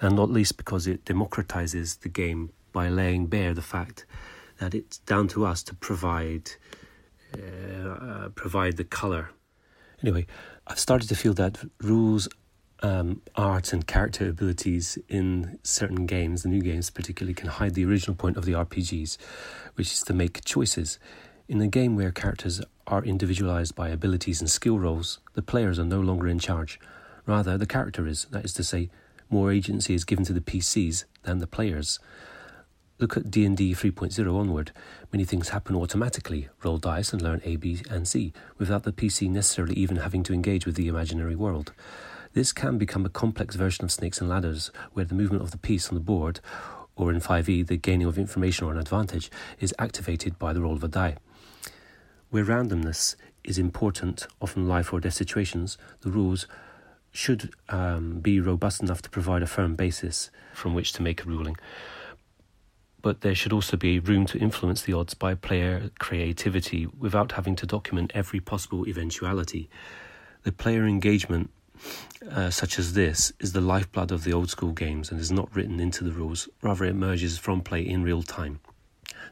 and 0.00 0.14
not 0.14 0.30
least 0.30 0.56
because 0.56 0.86
it 0.86 1.04
democratizes 1.04 2.00
the 2.00 2.08
game 2.08 2.52
by 2.72 2.88
laying 2.88 3.26
bare 3.26 3.54
the 3.54 3.62
fact 3.62 4.06
that 4.58 4.74
it's 4.74 4.98
down 4.98 5.26
to 5.28 5.44
us 5.44 5.62
to 5.64 5.74
provide 5.74 6.52
uh, 7.34 8.28
provide 8.36 8.76
the 8.76 8.84
color 8.84 9.30
Anyway, 10.04 10.26
I've 10.66 10.78
started 10.78 11.08
to 11.08 11.16
feel 11.16 11.32
that 11.34 11.58
rules, 11.80 12.28
um, 12.84 13.22
art, 13.34 13.72
and 13.72 13.86
character 13.86 14.28
abilities 14.28 14.98
in 15.08 15.58
certain 15.62 16.04
games, 16.04 16.42
the 16.42 16.50
new 16.50 16.60
games 16.60 16.90
particularly, 16.90 17.32
can 17.32 17.48
hide 17.48 17.72
the 17.72 17.84
original 17.86 18.14
point 18.14 18.36
of 18.36 18.44
the 18.44 18.52
RPGs, 18.52 19.16
which 19.74 19.90
is 19.90 20.02
to 20.02 20.12
make 20.12 20.44
choices. 20.44 20.98
In 21.48 21.62
a 21.62 21.66
game 21.66 21.96
where 21.96 22.12
characters 22.12 22.60
are 22.86 23.02
individualized 23.02 23.74
by 23.74 23.88
abilities 23.88 24.42
and 24.42 24.50
skill 24.50 24.78
rolls, 24.78 25.18
the 25.32 25.40
players 25.40 25.78
are 25.78 25.86
no 25.86 25.98
longer 25.98 26.28
in 26.28 26.38
charge. 26.38 26.78
Rather, 27.24 27.56
the 27.56 27.66
character 27.66 28.06
is, 28.06 28.26
that 28.26 28.44
is 28.44 28.52
to 28.52 28.62
say, 28.62 28.90
more 29.30 29.50
agency 29.50 29.94
is 29.94 30.04
given 30.04 30.26
to 30.26 30.34
the 30.34 30.42
PCs 30.42 31.04
than 31.22 31.38
the 31.38 31.46
players. 31.46 31.98
Look 32.98 33.16
at 33.16 33.30
D&D 33.30 33.72
3.0 33.72 34.38
onward. 34.38 34.72
Many 35.10 35.24
things 35.24 35.48
happen 35.48 35.74
automatically. 35.74 36.50
Roll 36.62 36.76
dice 36.76 37.14
and 37.14 37.22
learn 37.22 37.40
A, 37.44 37.56
B, 37.56 37.80
and 37.88 38.06
C 38.06 38.34
without 38.58 38.82
the 38.82 38.92
PC 38.92 39.30
necessarily 39.30 39.74
even 39.74 39.96
having 39.96 40.22
to 40.24 40.34
engage 40.34 40.66
with 40.66 40.74
the 40.74 40.88
imaginary 40.88 41.34
world. 41.34 41.72
This 42.34 42.52
can 42.52 42.78
become 42.78 43.06
a 43.06 43.10
complex 43.10 43.54
version 43.54 43.84
of 43.84 43.92
Snakes 43.92 44.20
and 44.20 44.28
Ladders, 44.28 44.70
where 44.92 45.04
the 45.04 45.14
movement 45.14 45.42
of 45.42 45.52
the 45.52 45.58
piece 45.58 45.88
on 45.88 45.94
the 45.94 46.00
board, 46.00 46.40
or 46.96 47.12
in 47.12 47.20
5e, 47.20 47.66
the 47.66 47.76
gaining 47.76 48.08
of 48.08 48.18
information 48.18 48.66
or 48.66 48.72
an 48.72 48.78
advantage, 48.78 49.30
is 49.60 49.72
activated 49.78 50.36
by 50.38 50.52
the 50.52 50.60
roll 50.60 50.74
of 50.74 50.82
a 50.82 50.88
die. 50.88 51.16
Where 52.30 52.44
randomness 52.44 53.14
is 53.44 53.56
important, 53.56 54.26
often 54.40 54.66
life 54.66 54.92
or 54.92 54.98
death 54.98 55.14
situations, 55.14 55.78
the 56.00 56.10
rules 56.10 56.48
should 57.12 57.50
um, 57.68 58.18
be 58.18 58.40
robust 58.40 58.82
enough 58.82 59.00
to 59.02 59.10
provide 59.10 59.42
a 59.42 59.46
firm 59.46 59.76
basis 59.76 60.32
from 60.52 60.74
which 60.74 60.92
to 60.94 61.02
make 61.02 61.22
a 61.22 61.28
ruling 61.28 61.56
but 63.04 63.20
there 63.20 63.34
should 63.34 63.52
also 63.52 63.76
be 63.76 63.98
room 63.98 64.24
to 64.24 64.38
influence 64.38 64.80
the 64.80 64.94
odds 64.94 65.12
by 65.12 65.34
player 65.34 65.90
creativity 65.98 66.86
without 66.86 67.32
having 67.32 67.54
to 67.54 67.66
document 67.66 68.10
every 68.14 68.40
possible 68.40 68.88
eventuality. 68.88 69.68
The 70.44 70.52
player 70.52 70.86
engagement, 70.86 71.50
uh, 72.30 72.50
such 72.50 72.78
as 72.78 72.94
this, 72.94 73.32
is 73.40 73.52
the 73.52 73.60
lifeblood 73.60 74.10
of 74.10 74.24
the 74.24 74.32
old 74.32 74.50
school 74.50 74.72
games 74.72 75.10
and 75.10 75.20
is 75.20 75.32
not 75.32 75.54
written 75.54 75.80
into 75.80 76.04
the 76.04 76.12
rules, 76.12 76.48
rather, 76.62 76.84
it 76.84 76.90
emerges 76.90 77.38
from 77.38 77.60
play 77.60 77.80
in 77.80 78.02
real 78.02 78.22
time. 78.22 78.60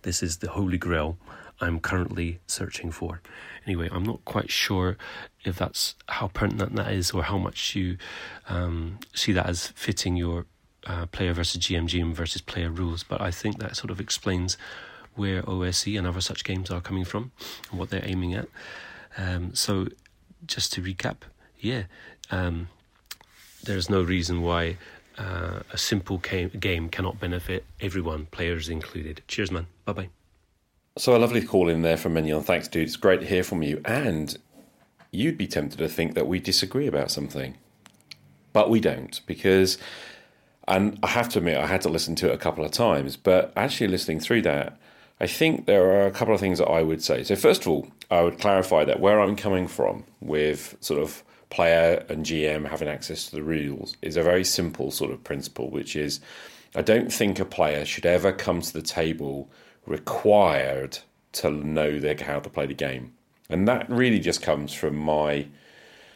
This 0.03 0.23
is 0.23 0.39
the 0.39 0.51
holy 0.51 0.79
grail 0.79 1.17
I'm 1.61 1.79
currently 1.79 2.41
searching 2.47 2.91
for. 2.91 3.21
Anyway, 3.67 3.89
I'm 3.93 4.03
not 4.03 4.25
quite 4.25 4.51
sure 4.51 4.97
if 5.45 5.57
that's 5.57 5.95
how 6.09 6.29
pertinent 6.29 6.75
that 6.77 6.93
is 6.93 7.13
or 7.13 7.23
how 7.23 7.39
much 7.39 7.77
you 7.77 7.99
um, 8.49 8.99
see 9.15 9.33
that 9.33 9.47
as 9.47 9.69
fitting 9.69 10.17
your 10.17 10.47
uh, 10.87 11.07
player 11.07 11.33
versus 11.33 11.61
GM, 11.63 11.85
GM 11.85 12.13
versus 12.13 12.41
player 12.41 12.71
rules, 12.71 13.05
but 13.05 13.21
I 13.21 13.31
think 13.31 13.59
that 13.59 13.77
sort 13.77 13.91
of 13.91 14.01
explains 14.01 14.59
where 15.15 15.49
OSE 15.49 15.87
and 15.87 16.07
other 16.07 16.21
such 16.21 16.43
games 16.43 16.71
are 16.71 16.81
coming 16.81 17.05
from 17.05 17.31
and 17.71 17.79
what 17.79 17.91
they're 17.91 18.05
aiming 18.05 18.35
at. 18.35 18.49
Um, 19.17 19.55
so, 19.55 19.89
just 20.47 20.73
to 20.73 20.83
recap, 20.83 21.19
yeah, 21.61 21.85
um, 22.33 22.69
there's 23.63 23.89
no 23.89 24.03
reason 24.03 24.43
why 24.43 24.77
uh, 25.17 25.61
a 25.71 25.79
simple 25.79 26.19
game 26.19 26.89
cannot 26.89 27.21
benefit 27.21 27.65
everyone, 27.81 28.27
players 28.27 28.69
included. 28.69 29.23
Cheers, 29.29 29.53
man. 29.53 29.67
Bye 29.85 29.93
bye. 29.93 30.09
So, 30.99 31.17
a 31.17 31.19
lovely 31.19 31.43
call 31.43 31.69
in 31.69 31.83
there 31.83 31.97
from 31.97 32.15
Menion. 32.15 32.43
Thanks, 32.45 32.69
dude. 32.69 32.83
It's 32.83 32.97
great 32.97 33.21
to 33.21 33.27
hear 33.27 33.45
from 33.45 33.63
you. 33.63 33.81
And 33.85 34.37
you'd 35.11 35.39
be 35.39 35.47
tempted 35.47 35.79
to 35.79 35.89
think 35.89 36.15
that 36.15 36.27
we 36.27 36.41
disagree 36.41 36.87
about 36.87 37.11
something, 37.11 37.57
but 38.53 38.69
we 38.69 38.81
don't 38.81 39.21
because 39.27 39.79
and 40.69 40.99
I 41.03 41.09
have 41.09 41.29
to 41.31 41.39
admit, 41.39 41.57
I 41.57 41.67
had 41.67 41.83
to 41.83 41.89
listen 41.89 42.15
to 42.17 42.31
it 42.31 42.35
a 42.35 42.39
couple 42.39 42.65
of 42.65 42.71
times, 42.71 43.17
but 43.17 43.53
actually 43.57 43.89
listening 43.89 44.21
through 44.21 44.43
that, 44.43 44.79
I 45.21 45.27
think 45.27 45.67
there 45.67 45.85
are 45.91 46.07
a 46.07 46.11
couple 46.11 46.35
of 46.35 46.41
things 46.41 46.59
that 46.59 46.69
I 46.69 46.83
would 46.83 47.03
say. 47.03 47.25
So, 47.25 47.37
first 47.37 47.63
of 47.63 47.69
all, 47.69 47.89
I 48.11 48.23
would 48.23 48.39
clarify 48.39 48.85
that 48.85 49.01
where 49.01 49.21
I'm 49.21 49.37
coming 49.37 49.67
from 49.67 50.05
with 50.21 50.77
sort 50.81 51.01
of 51.01 51.23
player 51.53 52.03
and 52.09 52.25
GM 52.25 52.67
having 52.67 52.89
access 52.89 53.27
to 53.27 53.37
the 53.37 53.43
rules 53.43 53.95
is 54.01 54.17
a 54.17 54.23
very 54.23 54.43
simple 54.43 54.91
sort 54.91 55.11
of 55.11 55.23
principle, 55.23 55.71
which 55.71 55.95
is 55.95 56.19
I 56.75 56.81
don't 56.81 57.13
think 57.13 57.39
a 57.39 57.45
player 57.45 57.85
should 57.85 58.07
ever 58.07 58.33
come 58.33 58.63
to 58.63 58.73
the 58.73 58.81
table 58.81 59.51
required 59.85 60.99
to 61.33 61.51
know 61.51 62.01
how 62.23 62.41
to 62.41 62.49
play 62.49 62.65
the 62.65 62.73
game. 62.73 63.13
And 63.51 63.69
that 63.69 63.89
really 63.91 64.19
just 64.19 64.41
comes 64.41 64.73
from 64.73 64.97
my 64.97 65.47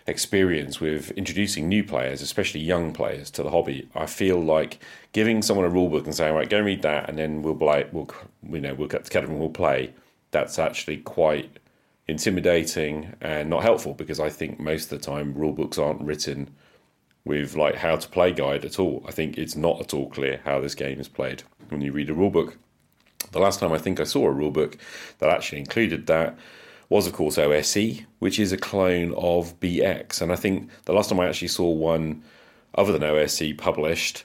experience 0.07 0.81
with 0.81 1.11
introducing 1.11 1.69
new 1.69 1.85
players, 1.85 2.23
especially 2.23 2.63
young 2.63 2.95
players, 2.95 3.31
to 3.33 3.43
the 3.43 3.51
hobby. 3.51 3.91
I 3.95 4.07
feel 4.07 4.43
like 4.43 4.79
giving 5.13 5.43
someone 5.43 5.67
a 5.67 5.71
rule 5.71 5.91
book 5.91 6.07
and 6.07 6.15
saying, 6.15 6.35
"Right, 6.35 6.49
go 6.49 6.61
read 6.61 6.81
that, 6.81 7.11
and 7.11 7.19
then 7.19 7.43
we'll 7.43 7.57
play. 7.57 7.87
We'll 7.93 8.09
you 8.43 8.61
know 8.61 8.73
we'll 8.73 8.89
get 8.89 9.05
together 9.05 9.27
and 9.27 9.39
we'll 9.39 9.51
play." 9.51 9.93
That's 10.31 10.59
actually 10.59 10.99
quite 10.99 11.51
intimidating 12.09 13.15
and 13.21 13.51
not 13.51 13.63
helpful 13.63 13.95
because 13.95 14.21
I 14.21 14.31
think 14.31 14.61
most 14.61 14.93
of 14.93 14.99
the 14.99 15.05
time 15.05 15.35
rule 15.35 15.53
books 15.53 15.79
aren't 15.79 16.03
written 16.03 16.51
with 17.25 17.57
like 17.57 17.75
how 17.75 17.97
to 17.97 18.09
play 18.09 18.33
guide 18.33 18.65
at 18.65 18.79
all. 18.79 19.05
I 19.07 19.11
think 19.11 19.37
it's 19.37 19.57
not 19.57 19.81
at 19.81 19.93
all 19.93 20.09
clear 20.09 20.41
how 20.45 20.61
this 20.61 20.75
game 20.75 21.01
is 21.01 21.09
played 21.09 21.43
when 21.69 21.81
you 21.81 21.93
read 21.93 22.09
a 22.09 22.15
rule 22.15 22.31
book. 22.31 22.57
The 23.33 23.41
last 23.41 23.59
time 23.59 23.73
I 23.73 23.79
think 23.79 23.99
I 23.99 24.05
saw 24.05 24.27
a 24.27 24.31
rule 24.31 24.53
book 24.53 24.79
that 25.19 25.31
actually 25.31 25.59
included 25.59 26.07
that 26.07 26.39
was, 26.89 27.09
of 27.09 27.13
course, 27.13 27.37
OSE, 27.37 28.03
which 28.21 28.39
is 28.39 28.53
a 28.53 28.57
clone 28.57 29.13
of 29.15 29.59
BX. 29.59 30.23
And 30.23 30.31
I 30.31 30.37
think 30.37 30.71
the 30.85 30.93
last 30.93 31.11
time 31.11 31.19
I 31.19 31.27
actually 31.27 31.49
saw 31.49 31.69
one 31.69 32.23
other 32.77 32.93
than 32.93 33.03
OSE 33.03 33.55
published 33.59 34.25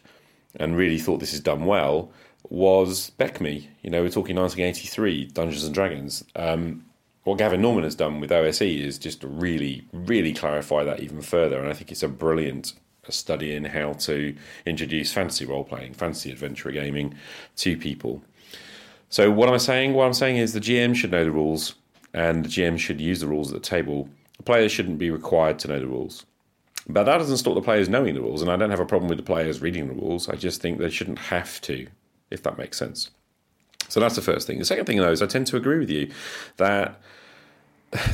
and 0.57 0.77
really 0.77 1.00
thought 1.00 1.19
this 1.19 1.33
is 1.33 1.39
done 1.39 1.65
well 1.65 2.11
was 2.50 3.11
BECMI. 3.17 3.65
You 3.81 3.89
know, 3.89 4.03
we're 4.03 4.09
talking 4.09 4.35
1983, 4.35 5.25
Dungeons 5.27 5.63
and 5.63 5.73
Dragons. 5.73 6.23
Um, 6.35 6.85
what 7.23 7.37
Gavin 7.37 7.61
Norman 7.61 7.83
has 7.83 7.95
done 7.95 8.19
with 8.19 8.31
OSE 8.31 8.61
is 8.61 8.97
just 8.97 9.21
to 9.21 9.27
really, 9.27 9.85
really 9.93 10.33
clarify 10.33 10.83
that 10.83 11.01
even 11.01 11.21
further. 11.21 11.59
And 11.59 11.69
I 11.69 11.73
think 11.73 11.91
it's 11.91 12.03
a 12.03 12.07
brilliant 12.07 12.73
study 13.09 13.53
in 13.53 13.65
how 13.65 13.93
to 13.93 14.35
introduce 14.65 15.11
fantasy 15.11 15.45
role 15.45 15.63
playing, 15.63 15.93
fantasy 15.93 16.31
adventure 16.31 16.71
gaming 16.71 17.15
to 17.57 17.77
people. 17.77 18.23
So, 19.09 19.29
what 19.29 19.49
am 19.49 19.59
saying? 19.59 19.93
What 19.93 20.05
I'm 20.05 20.13
saying 20.13 20.37
is 20.37 20.53
the 20.53 20.59
GM 20.59 20.95
should 20.95 21.11
know 21.11 21.25
the 21.25 21.31
rules 21.31 21.75
and 22.13 22.45
the 22.45 22.49
GM 22.49 22.79
should 22.79 23.01
use 23.01 23.19
the 23.19 23.27
rules 23.27 23.51
at 23.51 23.61
the 23.61 23.67
table. 23.67 24.09
The 24.37 24.43
players 24.43 24.71
shouldn't 24.71 24.97
be 24.97 25.11
required 25.11 25.59
to 25.59 25.67
know 25.67 25.79
the 25.79 25.87
rules. 25.87 26.25
But 26.87 27.03
that 27.03 27.19
doesn't 27.19 27.37
stop 27.37 27.53
the 27.53 27.61
players 27.61 27.89
knowing 27.89 28.15
the 28.15 28.21
rules, 28.21 28.41
and 28.41 28.49
I 28.49 28.57
don't 28.57 28.71
have 28.71 28.79
a 28.79 28.85
problem 28.85 29.09
with 29.09 29.19
the 29.19 29.23
players 29.23 29.61
reading 29.61 29.87
the 29.87 29.93
rules. 29.93 30.27
I 30.27 30.35
just 30.35 30.61
think 30.61 30.79
they 30.79 30.89
shouldn't 30.89 31.19
have 31.19 31.61
to, 31.61 31.87
if 32.31 32.41
that 32.43 32.57
makes 32.57 32.77
sense. 32.77 33.11
So 33.91 34.00
that's 34.00 34.15
the 34.15 34.21
first 34.21 34.48
thing. 34.48 34.57
The 34.57 34.63
second 34.63 34.86
thing, 34.86 35.00
though, 35.00 35.12
is 35.12 35.21
I 35.21 35.25
tend 35.25 35.48
to 35.48 35.57
agree 35.57 35.77
with 35.77 35.89
you 35.89 36.10
that 36.55 37.01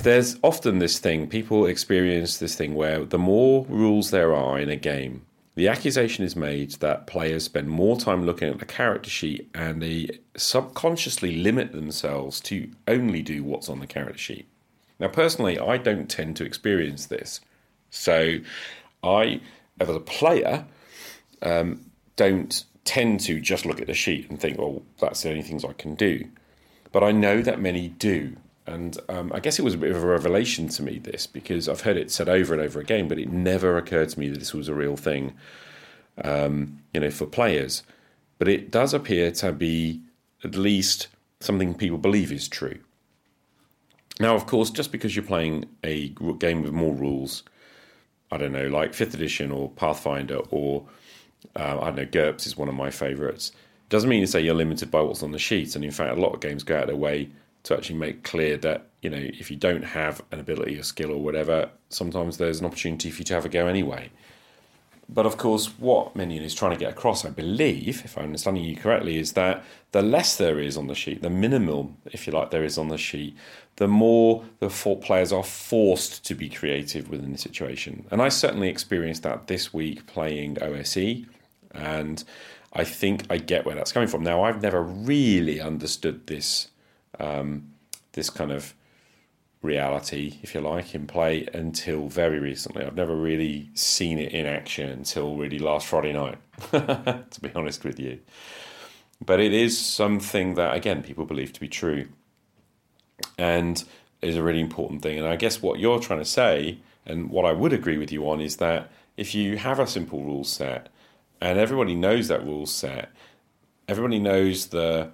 there's 0.02 0.36
often 0.42 0.80
this 0.80 0.98
thing, 0.98 1.28
people 1.28 1.68
experience 1.68 2.38
this 2.38 2.56
thing 2.56 2.74
where 2.74 3.06
the 3.06 3.20
more 3.20 3.64
rules 3.70 4.10
there 4.10 4.34
are 4.34 4.58
in 4.58 4.72
a 4.72 4.76
game, 4.76 5.28
the 5.54 5.68
accusation 5.68 6.26
is 6.26 6.36
made 6.36 6.72
that 6.80 7.06
players 7.06 7.44
spend 7.44 7.70
more 7.70 7.96
time 7.96 8.26
looking 8.26 8.50
at 8.50 8.58
the 8.58 8.66
character 8.66 9.12
sheet 9.12 9.52
and 9.54 9.80
they 9.80 10.10
subconsciously 10.36 11.36
limit 11.36 11.74
themselves 11.74 12.42
to 12.42 12.72
only 12.88 13.22
do 13.22 13.44
what's 13.44 13.70
on 13.70 13.80
the 13.80 13.86
character 13.86 14.18
sheet. 14.18 14.48
Now, 15.00 15.10
personally, 15.10 15.60
I 15.60 15.78
don't 15.78 16.10
tend 16.10 16.38
to 16.38 16.44
experience 16.44 17.06
this. 17.06 17.40
So, 17.92 18.40
I, 19.04 19.42
as 19.80 19.90
a 19.90 20.00
player, 20.00 20.66
um, 21.44 21.92
don't 22.16 22.64
tend 22.88 23.20
to 23.20 23.40
just 23.40 23.66
look 23.66 23.82
at 23.82 23.88
the 23.88 23.94
sheet 23.94 24.30
and 24.30 24.40
think, 24.40 24.58
well, 24.58 24.82
that's 25.00 25.22
the 25.22 25.30
only 25.30 25.44
things 25.44 25.66
I 25.66 25.74
can 25.74 25.94
do. 25.94 26.28
But 26.92 27.04
I 27.04 27.12
know 27.12 27.42
that 27.42 27.60
many 27.60 27.90
do. 27.90 28.38
And 28.66 28.98
um, 29.10 29.32
I 29.34 29.40
guess 29.40 29.60
it 29.60 29.62
was 29.62 29.74
a 29.74 29.78
bit 29.78 29.92
of 29.92 30.04
a 30.04 30.08
revelation 30.08 30.68
to 30.70 30.84
me, 30.84 30.98
this, 30.98 31.28
because 31.28 31.70
I've 31.70 31.82
heard 31.82 31.98
it 31.98 32.12
said 32.12 32.28
over 32.28 32.54
and 32.54 32.62
over 32.62 32.80
again, 32.80 33.08
but 33.08 33.20
it 33.20 33.30
never 33.30 33.78
occurred 33.78 34.10
to 34.10 34.20
me 34.20 34.30
that 34.30 34.40
this 34.40 34.54
was 34.54 34.68
a 34.68 34.74
real 34.74 34.98
thing, 34.98 35.34
um, 36.24 36.80
you 36.94 37.02
know, 37.02 37.12
for 37.12 37.26
players. 37.26 37.84
But 38.40 38.48
it 38.48 38.72
does 38.72 38.94
appear 38.94 39.32
to 39.32 39.52
be 39.52 40.02
at 40.44 40.56
least 40.56 41.08
something 41.40 41.74
people 41.74 41.98
believe 41.98 42.32
is 42.32 42.48
true. 42.48 42.80
Now, 44.20 44.36
of 44.36 44.48
course, 44.48 44.70
just 44.70 44.92
because 44.92 45.16
you're 45.16 45.26
playing 45.26 45.66
a 45.84 46.10
game 46.40 46.64
with 46.64 46.72
more 46.72 46.94
rules, 46.94 47.44
I 48.32 48.38
don't 48.38 48.52
know, 48.52 48.68
like 48.68 48.94
5th 48.94 49.14
edition 49.14 49.52
or 49.52 49.70
Pathfinder 49.70 50.40
or, 50.50 50.86
uh, 51.56 51.80
I 51.82 51.86
don't 51.86 51.96
know, 51.96 52.06
GURPS 52.06 52.48
is 52.48 52.58
one 52.58 52.70
of 52.70 52.76
my 52.76 52.90
favourites, 52.90 53.52
doesn't 53.90 54.10
mean 54.10 54.22
to 54.22 54.28
say 54.28 54.42
you're 54.42 54.54
limited 54.54 54.92
by 54.92 55.02
what's 55.02 55.24
on 55.24 55.32
the 55.32 55.40
sheet. 55.40 55.76
And 55.76 55.84
in 55.84 55.92
fact, 55.92 56.18
a 56.18 56.22
lot 56.22 56.34
of 56.34 56.42
games 56.42 56.64
go 56.64 56.76
out 56.76 56.84
of 56.84 56.88
their 56.88 56.96
way 56.96 57.30
to 57.64 57.76
actually 57.76 57.98
make 57.98 58.24
clear 58.24 58.58
that 58.58 58.88
you 59.02 59.10
know 59.10 59.18
if 59.18 59.52
you 59.52 59.58
don't 59.58 59.84
have 59.84 60.22
an 60.32 60.40
ability 60.40 60.80
or 60.80 60.84
skill 60.84 61.12
or 61.12 61.22
whatever, 61.22 61.70
sometimes 61.90 62.38
there's 62.38 62.60
an 62.60 62.66
opportunity 62.66 63.12
for 63.12 63.20
you 63.20 63.26
to 63.26 63.34
have 63.34 63.46
a 63.46 63.50
go 63.50 63.68
anyway. 63.68 64.10
But 65.10 65.26
of 65.26 65.38
course, 65.38 65.68
what 65.80 66.16
Menion 66.16 66.42
is 66.42 66.54
trying 66.54 66.72
to 66.72 66.78
get 66.78 66.92
across, 66.92 67.24
I 67.24 67.30
believe, 67.30 68.04
if 68.04 68.18
I'm 68.18 68.26
understanding 68.26 68.66
you 68.66 68.76
correctly, 68.76 69.18
is 69.18 69.34
that 69.34 69.64
the 69.94 70.02
less 70.02 70.36
there 70.36 70.60
is 70.60 70.76
on 70.76 70.88
the 70.88 70.96
sheet, 70.96 71.22
the 71.22 71.30
minimal, 71.30 71.96
if 72.08 72.28
you 72.28 72.34
like, 72.34 72.52
there 72.52 72.66
is 72.66 72.78
on 72.78 72.90
the 72.90 72.98
sheet, 72.98 73.36
the 73.78 73.88
more 73.88 74.44
the 74.60 74.70
four 74.70 74.98
players 74.98 75.32
are 75.32 75.44
forced 75.44 76.26
to 76.26 76.36
be 76.36 76.50
creative 76.50 77.10
within 77.10 77.32
the 77.32 77.38
situation. 77.38 78.06
And 78.12 78.22
I 78.22 78.28
certainly 78.28 78.68
experienced 78.68 79.24
that 79.24 79.48
this 79.48 79.74
week 79.74 80.08
playing 80.08 80.58
OSE, 80.62 81.26
and 81.78 82.24
I 82.74 82.84
think 82.84 83.26
I 83.30 83.38
get 83.38 83.66
where 83.66 83.76
that's 83.76 83.92
coming 83.92 84.10
from. 84.10 84.24
Now, 84.24 84.44
I've 84.44 84.62
never 84.62 84.82
really 84.82 85.62
understood 85.62 86.28
this 86.28 86.70
um, 87.20 87.74
this 88.14 88.30
kind 88.30 88.52
of 88.52 88.74
reality, 89.62 90.40
if 90.42 90.54
you 90.54 90.62
like, 90.62 90.94
in 90.94 91.08
play 91.08 91.48
until 91.54 92.08
very 92.08 92.40
recently. 92.40 92.84
I've 92.84 92.96
never 92.96 93.16
really 93.16 93.70
seen 93.74 94.20
it 94.20 94.32
in 94.32 94.46
action 94.46 94.90
until 94.90 95.36
really 95.36 95.60
last 95.60 95.88
Friday 95.88 96.14
night, 96.14 96.38
to 96.72 97.42
be 97.42 97.52
honest 97.56 97.84
with 97.84 98.00
you. 98.00 98.20
But 99.24 99.40
it 99.40 99.54
is 99.54 99.78
something 99.78 100.56
that, 100.56 100.76
again, 100.76 101.02
people 101.02 101.26
believe 101.26 101.54
to 101.54 101.60
be 101.60 101.68
true 101.68 102.08
and 103.38 103.84
is 104.22 104.36
a 104.36 104.44
really 104.44 104.62
important 104.62 105.02
thing. 105.02 105.18
And 105.18 105.28
I 105.28 105.36
guess 105.36 105.62
what 105.62 105.80
you're 105.80 106.00
trying 106.00 106.20
to 106.20 106.26
say, 106.26 106.80
and 107.06 107.30
what 107.30 107.46
I 107.46 107.52
would 107.52 107.74
agree 107.74 107.98
with 107.98 108.12
you 108.12 108.30
on, 108.30 108.42
is 108.42 108.58
that 108.58 108.92
if 109.16 109.34
you 109.34 109.58
have 109.58 109.80
a 109.80 109.88
simple 109.88 110.24
rule 110.24 110.44
set 110.44 110.90
and 111.42 111.60
everybody 111.60 111.96
knows 111.96 112.28
that 112.28 112.44
rule 112.44 112.66
set, 112.66 113.12
everybody 113.88 114.20
knows 114.20 114.68
the 114.68 115.12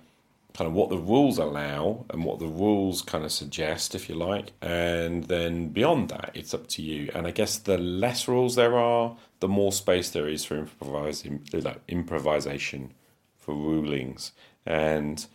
kind 0.53 0.67
of 0.67 0.73
what 0.73 0.89
the 0.89 0.97
rules 0.97 1.39
allow 1.39 2.05
and 2.11 2.23
what 2.23 2.39
the 2.39 2.47
rules 2.47 3.01
kind 3.01 3.23
of 3.23 3.31
suggest, 3.31 3.95
if 3.95 4.07
you 4.07 4.15
like, 4.15 4.51
and 4.61 5.23
then 5.25 5.69
beyond 5.69 6.09
that, 6.09 6.31
it's 6.35 6.53
up 6.53 6.67
to 6.67 6.81
you. 6.81 7.09
And 7.15 7.25
I 7.25 7.31
guess 7.31 7.57
the 7.57 7.77
less 7.77 8.27
rules 8.27 8.55
there 8.55 8.77
are, 8.77 9.17
the 9.39 9.47
more 9.47 9.71
space 9.71 10.11
there 10.11 10.27
is 10.27 10.45
for 10.45 10.57
improvising, 10.57 11.43
improvisation, 11.87 12.93
for 13.35 13.55
rulings, 13.55 14.31
and 14.65 15.25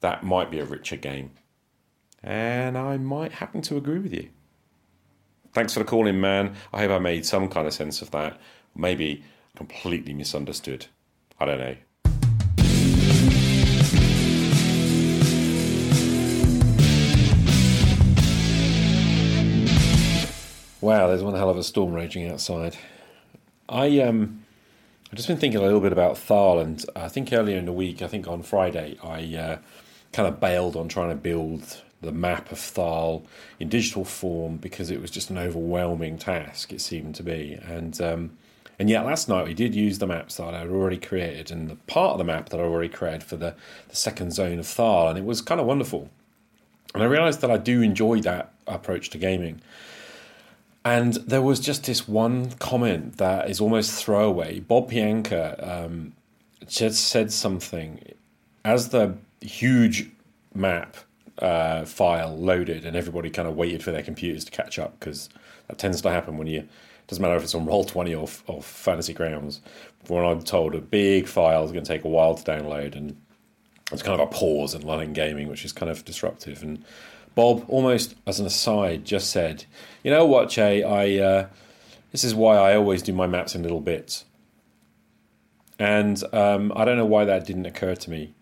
that 0.00 0.24
might 0.24 0.50
be 0.50 0.58
a 0.58 0.64
richer 0.64 0.96
game. 0.96 1.30
And 2.22 2.76
I 2.76 2.96
might 2.96 3.32
happen 3.32 3.62
to 3.62 3.76
agree 3.76 4.00
with 4.00 4.12
you. 4.12 4.28
Thanks 5.52 5.72
for 5.72 5.78
the 5.78 5.84
call 5.84 6.06
in, 6.06 6.20
man. 6.20 6.56
I 6.72 6.80
hope 6.80 6.90
I 6.90 6.98
made 6.98 7.24
some 7.24 7.48
kind 7.48 7.66
of 7.66 7.72
sense 7.72 8.02
of 8.02 8.10
that. 8.10 8.40
Maybe 8.74 9.22
completely 9.56 10.14
misunderstood. 10.14 10.86
I 11.38 11.44
don't 11.44 11.58
know. 11.58 11.76
Wow, 20.80 21.08
there's 21.08 21.22
one 21.22 21.34
hell 21.34 21.48
of 21.48 21.56
a 21.56 21.62
storm 21.62 21.94
raging 21.94 22.28
outside. 22.28 22.76
I 23.70 24.00
um, 24.00 24.44
I've 25.06 25.16
just 25.16 25.28
been 25.28 25.38
thinking 25.38 25.60
a 25.60 25.62
little 25.62 25.80
bit 25.80 25.92
about 25.92 26.16
Thaarl, 26.16 26.60
and 26.60 26.84
I 26.94 27.08
think 27.08 27.32
earlier 27.32 27.56
in 27.56 27.64
the 27.64 27.72
week, 27.72 28.02
I 28.02 28.06
think 28.06 28.28
on 28.28 28.42
Friday, 28.42 28.98
I 29.02 29.34
uh, 29.34 29.58
kind 30.12 30.28
of 30.28 30.40
bailed 30.40 30.76
on 30.76 30.88
trying 30.88 31.08
to 31.08 31.14
build 31.14 31.82
the 32.02 32.12
map 32.12 32.52
of 32.52 32.58
Thaarl 32.58 33.24
in 33.58 33.70
digital 33.70 34.04
form 34.04 34.58
because 34.58 34.90
it 34.90 35.00
was 35.00 35.10
just 35.10 35.30
an 35.30 35.38
overwhelming 35.38 36.18
task. 36.18 36.70
It 36.70 36.82
seemed 36.82 37.14
to 37.14 37.22
be, 37.22 37.58
and 37.64 37.98
um, 38.02 38.36
and 38.78 38.90
yet 38.90 39.04
last 39.04 39.28
night 39.28 39.46
we 39.46 39.54
did 39.54 39.74
use 39.74 39.98
the 39.98 40.06
maps 40.06 40.36
that 40.36 40.54
I 40.54 40.60
had 40.60 40.68
already 40.68 40.98
created, 40.98 41.50
and 41.50 41.68
the 41.68 41.76
part 41.76 42.12
of 42.12 42.18
the 42.18 42.24
map 42.24 42.48
that 42.50 42.60
I 42.60 42.62
already 42.62 42.88
created 42.88 43.22
for 43.22 43.36
the 43.36 43.54
the 43.88 43.96
second 43.96 44.32
zone 44.32 44.58
of 44.58 44.66
Thaarl, 44.66 45.10
and 45.10 45.18
it 45.18 45.24
was 45.24 45.40
kind 45.40 45.60
of 45.60 45.66
wonderful. 45.66 46.10
And 46.94 47.02
I 47.02 47.06
realised 47.06 47.40
that 47.40 47.50
I 47.50 47.56
do 47.56 47.82
enjoy 47.82 48.20
that 48.20 48.52
approach 48.66 49.10
to 49.10 49.18
gaming. 49.18 49.60
And 50.84 51.14
there 51.14 51.42
was 51.42 51.60
just 51.60 51.84
this 51.86 52.06
one 52.06 52.50
comment 52.52 53.16
that 53.16 53.48
is 53.48 53.60
almost 53.60 53.92
throwaway. 54.04 54.60
Bob 54.60 54.90
Pianka 54.90 55.66
um, 55.66 56.12
just 56.68 57.08
said 57.08 57.32
something 57.32 58.00
as 58.64 58.90
the 58.90 59.16
huge 59.40 60.10
map 60.54 60.96
uh, 61.38 61.84
file 61.84 62.36
loaded, 62.36 62.84
and 62.84 62.96
everybody 62.96 63.30
kind 63.30 63.48
of 63.48 63.56
waited 63.56 63.82
for 63.82 63.90
their 63.92 64.02
computers 64.02 64.44
to 64.44 64.50
catch 64.50 64.78
up 64.78 64.98
because 65.00 65.28
that 65.68 65.78
tends 65.78 66.00
to 66.02 66.10
happen 66.10 66.38
when 66.38 66.46
you. 66.46 66.68
Doesn't 67.06 67.22
matter 67.22 67.36
if 67.36 67.42
it's 67.42 67.54
on 67.54 67.66
Roll 67.66 67.84
Twenty 67.84 68.14
or, 68.14 68.28
or 68.46 68.62
Fantasy 68.62 69.12
Grounds. 69.12 69.60
When 70.06 70.24
I'm 70.24 70.42
told 70.42 70.74
a 70.74 70.80
big 70.80 71.26
file 71.26 71.64
is 71.64 71.72
going 71.72 71.84
to 71.84 71.88
take 71.88 72.04
a 72.04 72.08
while 72.08 72.34
to 72.34 72.50
download, 72.50 72.96
and 72.96 73.16
it's 73.92 74.02
kind 74.02 74.20
of 74.20 74.28
a 74.28 74.30
pause 74.30 74.74
in 74.74 74.82
London 74.82 75.12
gaming, 75.12 75.48
which 75.48 75.64
is 75.64 75.72
kind 75.72 75.90
of 75.90 76.04
disruptive. 76.04 76.62
And 76.62 76.84
Bob, 77.34 77.64
almost 77.68 78.14
as 78.26 78.40
an 78.40 78.46
aside, 78.46 79.04
just 79.04 79.30
said, 79.30 79.64
"You 80.02 80.10
know 80.10 80.24
what, 80.24 80.50
Jay? 80.50 80.82
I 80.82 81.22
uh, 81.22 81.46
this 82.10 82.24
is 82.24 82.34
why 82.34 82.56
I 82.56 82.76
always 82.76 83.02
do 83.02 83.12
my 83.12 83.26
maps 83.26 83.54
in 83.54 83.62
little 83.62 83.80
bits." 83.80 84.24
And 85.78 86.22
um, 86.32 86.72
I 86.76 86.84
don't 86.84 86.96
know 86.96 87.04
why 87.04 87.24
that 87.24 87.44
didn't 87.44 87.66
occur 87.66 87.96
to 87.96 88.10
me, 88.10 88.34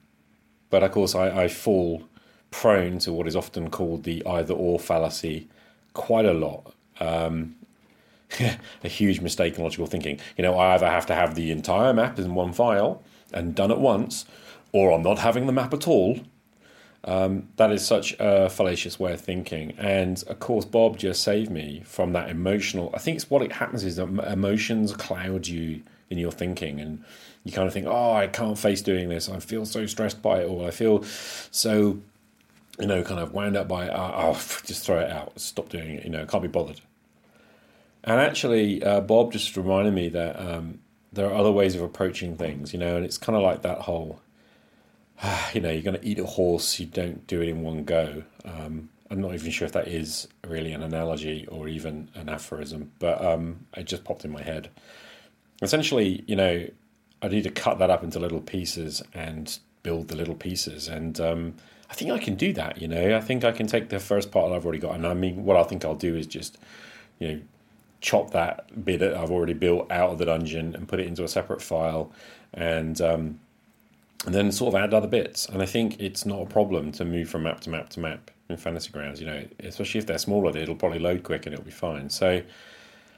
but 0.71 0.83
of 0.83 0.93
course 0.93 1.15
I, 1.15 1.45
I 1.45 1.49
fall 1.49 2.05
prone 2.51 2.99
to 3.01 3.13
what 3.13 3.27
is 3.27 3.35
often 3.35 3.71
called 3.71 4.05
the 4.05 4.25
either 4.27 4.55
or 4.55 4.79
fallacy 4.79 5.49
quite 5.95 6.27
a 6.27 6.35
lot. 6.35 6.75
Um, 7.01 7.57
a 8.85 8.89
huge 8.89 9.21
mistake 9.21 9.57
in 9.57 9.63
logical 9.63 9.87
thinking. 9.87 10.21
You 10.37 10.43
know, 10.43 10.55
I 10.55 10.75
either 10.75 10.89
have 10.89 11.07
to 11.07 11.15
have 11.15 11.35
the 11.35 11.51
entire 11.51 11.93
map 11.93 12.19
in 12.19 12.35
one 12.35 12.53
file 12.53 13.03
and 13.33 13.55
done 13.55 13.71
at 13.71 13.81
once, 13.81 14.25
or 14.73 14.93
I'm 14.93 15.03
not 15.03 15.19
having 15.19 15.47
the 15.47 15.53
map 15.53 15.73
at 15.73 15.89
all, 15.89 16.21
um, 17.05 17.49
that 17.57 17.73
is 17.73 17.85
such 17.85 18.15
a 18.19 18.49
fallacious 18.49 18.99
way 19.01 19.13
of 19.13 19.21
thinking. 19.21 19.73
And 19.79 20.23
of 20.29 20.39
course, 20.39 20.65
Bob 20.65 20.99
just 20.99 21.23
saved 21.23 21.51
me 21.51 21.83
from 21.85 22.13
that 22.13 22.31
emotional. 22.31 22.91
I 22.95 22.99
think 22.99 23.17
it's 23.17 23.31
what 23.31 23.43
it 23.43 23.53
happens 23.53 23.85
is 23.85 23.97
that 23.97 24.09
emotions 24.33 24.95
cloud 24.95 25.47
you 25.47 25.83
in 26.11 26.19
your 26.19 26.31
thinking, 26.31 26.81
and 26.81 27.03
you 27.45 27.53
kind 27.53 27.67
of 27.67 27.73
think, 27.73 27.87
"Oh, 27.87 28.13
I 28.13 28.29
can't 28.29 28.59
face 28.59 28.83
doing 28.83 29.09
this. 29.09 29.29
I 29.29 29.41
feel 29.41 29.65
so 29.67 29.87
stressed 29.87 30.23
by 30.23 30.43
it, 30.43 30.45
or 30.45 30.69
I 30.69 30.71
feel 30.71 31.03
so, 31.51 31.99
you 32.79 32.87
know, 32.87 33.03
kind 33.03 33.19
of 33.19 33.33
wound 33.33 33.57
up 33.57 33.67
by 33.67 33.87
it. 33.87 33.93
Oh, 33.95 34.35
just 34.65 34.85
throw 34.85 35.01
it 35.01 35.11
out. 35.11 35.41
Stop 35.41 35.71
doing 35.71 35.97
it. 35.97 36.05
You 36.05 36.11
know, 36.11 36.27
can't 36.27 36.43
be 36.43 36.49
bothered." 36.49 36.81
And 38.05 38.21
actually, 38.21 38.83
uh, 38.83 39.01
Bob 39.01 39.33
just 39.33 39.57
reminded 39.57 39.95
me 39.95 40.09
that 40.09 40.39
um, 40.41 40.81
there 41.13 41.27
are 41.27 41.35
other 41.35 41.53
ways 41.53 41.75
of 41.75 41.83
approaching 41.83 42.37
things. 42.37 42.73
You 42.73 42.79
know, 42.79 42.97
and 42.97 43.05
it's 43.05 43.19
kind 43.19 43.37
of 43.37 43.43
like 43.43 43.63
that 43.63 43.79
whole 43.79 44.21
you 45.55 45.61
know, 45.61 45.71
you're 45.71 45.83
going 45.83 45.99
to 45.99 46.07
eat 46.07 46.19
a 46.19 46.27
horse, 46.27 46.79
you 46.81 46.87
don't 46.87 47.27
do 47.27 47.41
it 47.41 47.49
in 47.49 47.63
one 47.63 47.85
go. 47.85 48.23
Um, 48.45 48.89
I'm 49.11 49.21
not 49.21 49.35
even 49.35 49.51
sure 49.51 49.67
if 49.67 49.73
that 49.73 49.89
is 49.89 50.27
really 50.47 50.73
an 50.73 50.83
analogy 50.83 51.47
or 51.47 51.69
even 51.69 52.09
an 52.15 52.29
aphorism, 52.29 52.93
but 52.99 53.23
um, 53.25 53.67
it 53.77 53.85
just 53.85 54.05
popped 54.05 54.25
in 54.25 54.31
my 54.31 54.43
head. 54.43 54.71
Essentially, 55.61 56.25
you 56.27 56.35
know, 56.35 56.67
I 57.21 57.29
need 57.29 57.45
to 57.45 57.51
cut 57.51 57.79
that 57.79 57.91
up 57.91 58.03
into 58.03 58.19
little 58.19 58.41
pieces 58.41 59.03
and 59.13 59.59
build 59.83 60.09
the 60.09 60.17
little 60.17 60.35
pieces. 60.35 60.89
And 60.89 61.21
um, 61.21 61.55
I 61.91 61.95
think 61.95 62.11
I 62.11 62.19
can 62.19 62.37
do 62.37 62.53
that, 62.55 62.81
you 62.81 62.89
know. 62.89 63.15
I 63.17 63.21
think 63.21 63.45
I 63.45 63.53
can 63.53 63.67
take 63.67 63.91
the 63.91 64.01
first 64.01 64.33
part 64.33 64.49
that 64.49 64.57
I've 64.57 64.65
already 64.65 64.81
got. 64.81 64.95
And 64.95 65.07
I 65.07 65.15
mean, 65.15 65.45
what 65.45 65.57
I 65.57 65.63
think 65.63 65.85
I'll 65.85 65.95
do 65.95 66.17
is 66.17 66.27
just, 66.27 66.59
you 67.19 67.29
know, 67.29 67.41
chop 68.03 68.33
that 68.33 68.85
bit 68.85 69.01
that 69.01 69.15
I've 69.15 69.31
already 69.31 69.55
built 69.55 69.91
out 69.91 70.11
of 70.11 70.19
the 70.19 70.27
dungeon 70.27 70.75
and 70.75 70.87
put 70.87 71.01
it 71.01 71.07
into 71.07 71.25
a 71.25 71.29
separate 71.29 71.63
file 71.63 72.13
and 72.53 73.01
um, 73.01 73.41
and 74.27 74.35
then 74.35 74.53
sort 74.53 74.75
of 74.75 74.81
add 74.81 74.93
other 74.93 75.09
bits. 75.09 75.49
And 75.49 75.63
I 75.63 75.67
think 75.67 75.99
it's 75.99 76.27
not 76.27 76.43
a 76.43 76.47
problem 76.47 76.93
to 76.93 77.05
move 77.05 77.31
from 77.31 77.45
map 77.45 77.61
to 77.61 77.71
map 77.71 77.89
to 77.91 78.01
map 78.01 78.31
in 78.49 78.57
fantasy 78.59 78.91
grounds. 78.91 79.21
You 79.21 79.27
know, 79.27 79.45
especially 79.61 80.01
if 80.01 80.07
they're 80.07 80.19
smaller, 80.19 80.55
it'll 80.57 80.75
probably 80.75 80.99
load 80.99 81.23
quick 81.23 81.47
and 81.47 81.55
it'll 81.55 81.65
be 81.65 81.71
fine. 81.71 82.11
So. 82.11 82.43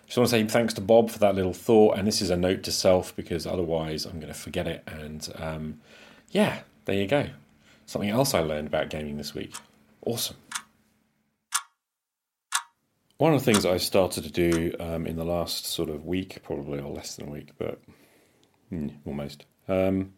Just 0.07 0.18
want 0.18 0.29
to 0.29 0.37
say 0.37 0.44
thanks 0.44 0.75
to 0.75 0.83
Bob 0.83 1.09
for 1.09 1.18
that 1.20 1.35
little 1.35 1.55
thought, 1.55 1.97
and 1.97 2.07
this 2.07 2.20
is 2.20 2.29
a 2.29 2.37
note 2.37 2.62
to 2.64 2.70
self 2.70 3.16
because 3.16 3.47
otherwise 3.47 4.05
I'm 4.05 4.20
going 4.20 4.31
to 4.31 4.38
forget 4.38 4.66
it. 4.66 4.83
And 4.87 5.27
um, 5.37 5.81
yeah, 6.31 6.61
there 6.85 6.94
you 6.94 7.07
go. 7.07 7.29
Something 7.87 8.11
else 8.11 8.35
I 8.35 8.40
learned 8.40 8.66
about 8.66 8.90
gaming 8.90 9.16
this 9.16 9.35
week. 9.35 9.55
Awesome. 10.05 10.37
One 13.18 13.33
of 13.33 13.44
the 13.44 13.53
things 13.53 13.64
I 13.64 13.77
started 13.77 14.24
to 14.24 14.31
do 14.31 14.74
um, 14.81 15.07
in 15.07 15.14
the 15.14 15.24
last 15.24 15.66
sort 15.66 15.88
of 15.88 16.05
week, 16.05 16.42
probably 16.42 16.81
or 16.81 16.92
less 16.92 17.14
than 17.14 17.29
a 17.29 17.31
week, 17.31 17.53
but 17.59 17.81
mm, 18.72 18.92
almost, 19.07 19.44
um, 19.68 20.14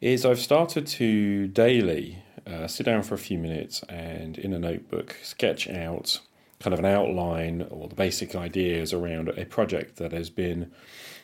is 0.00 0.24
I've 0.24 0.38
started 0.38 0.86
to 0.86 1.46
daily 1.48 2.22
uh, 2.46 2.66
sit 2.66 2.86
down 2.86 3.02
for 3.02 3.14
a 3.14 3.18
few 3.18 3.36
minutes 3.36 3.82
and 3.90 4.38
in 4.38 4.54
a 4.54 4.58
notebook 4.58 5.16
sketch 5.22 5.68
out 5.68 6.20
kind 6.58 6.72
of 6.72 6.80
an 6.80 6.86
outline 6.86 7.66
or 7.70 7.86
the 7.86 7.94
basic 7.94 8.34
ideas 8.34 8.94
around 8.94 9.28
a 9.28 9.44
project 9.44 9.96
that 9.96 10.12
has 10.12 10.30
been 10.30 10.72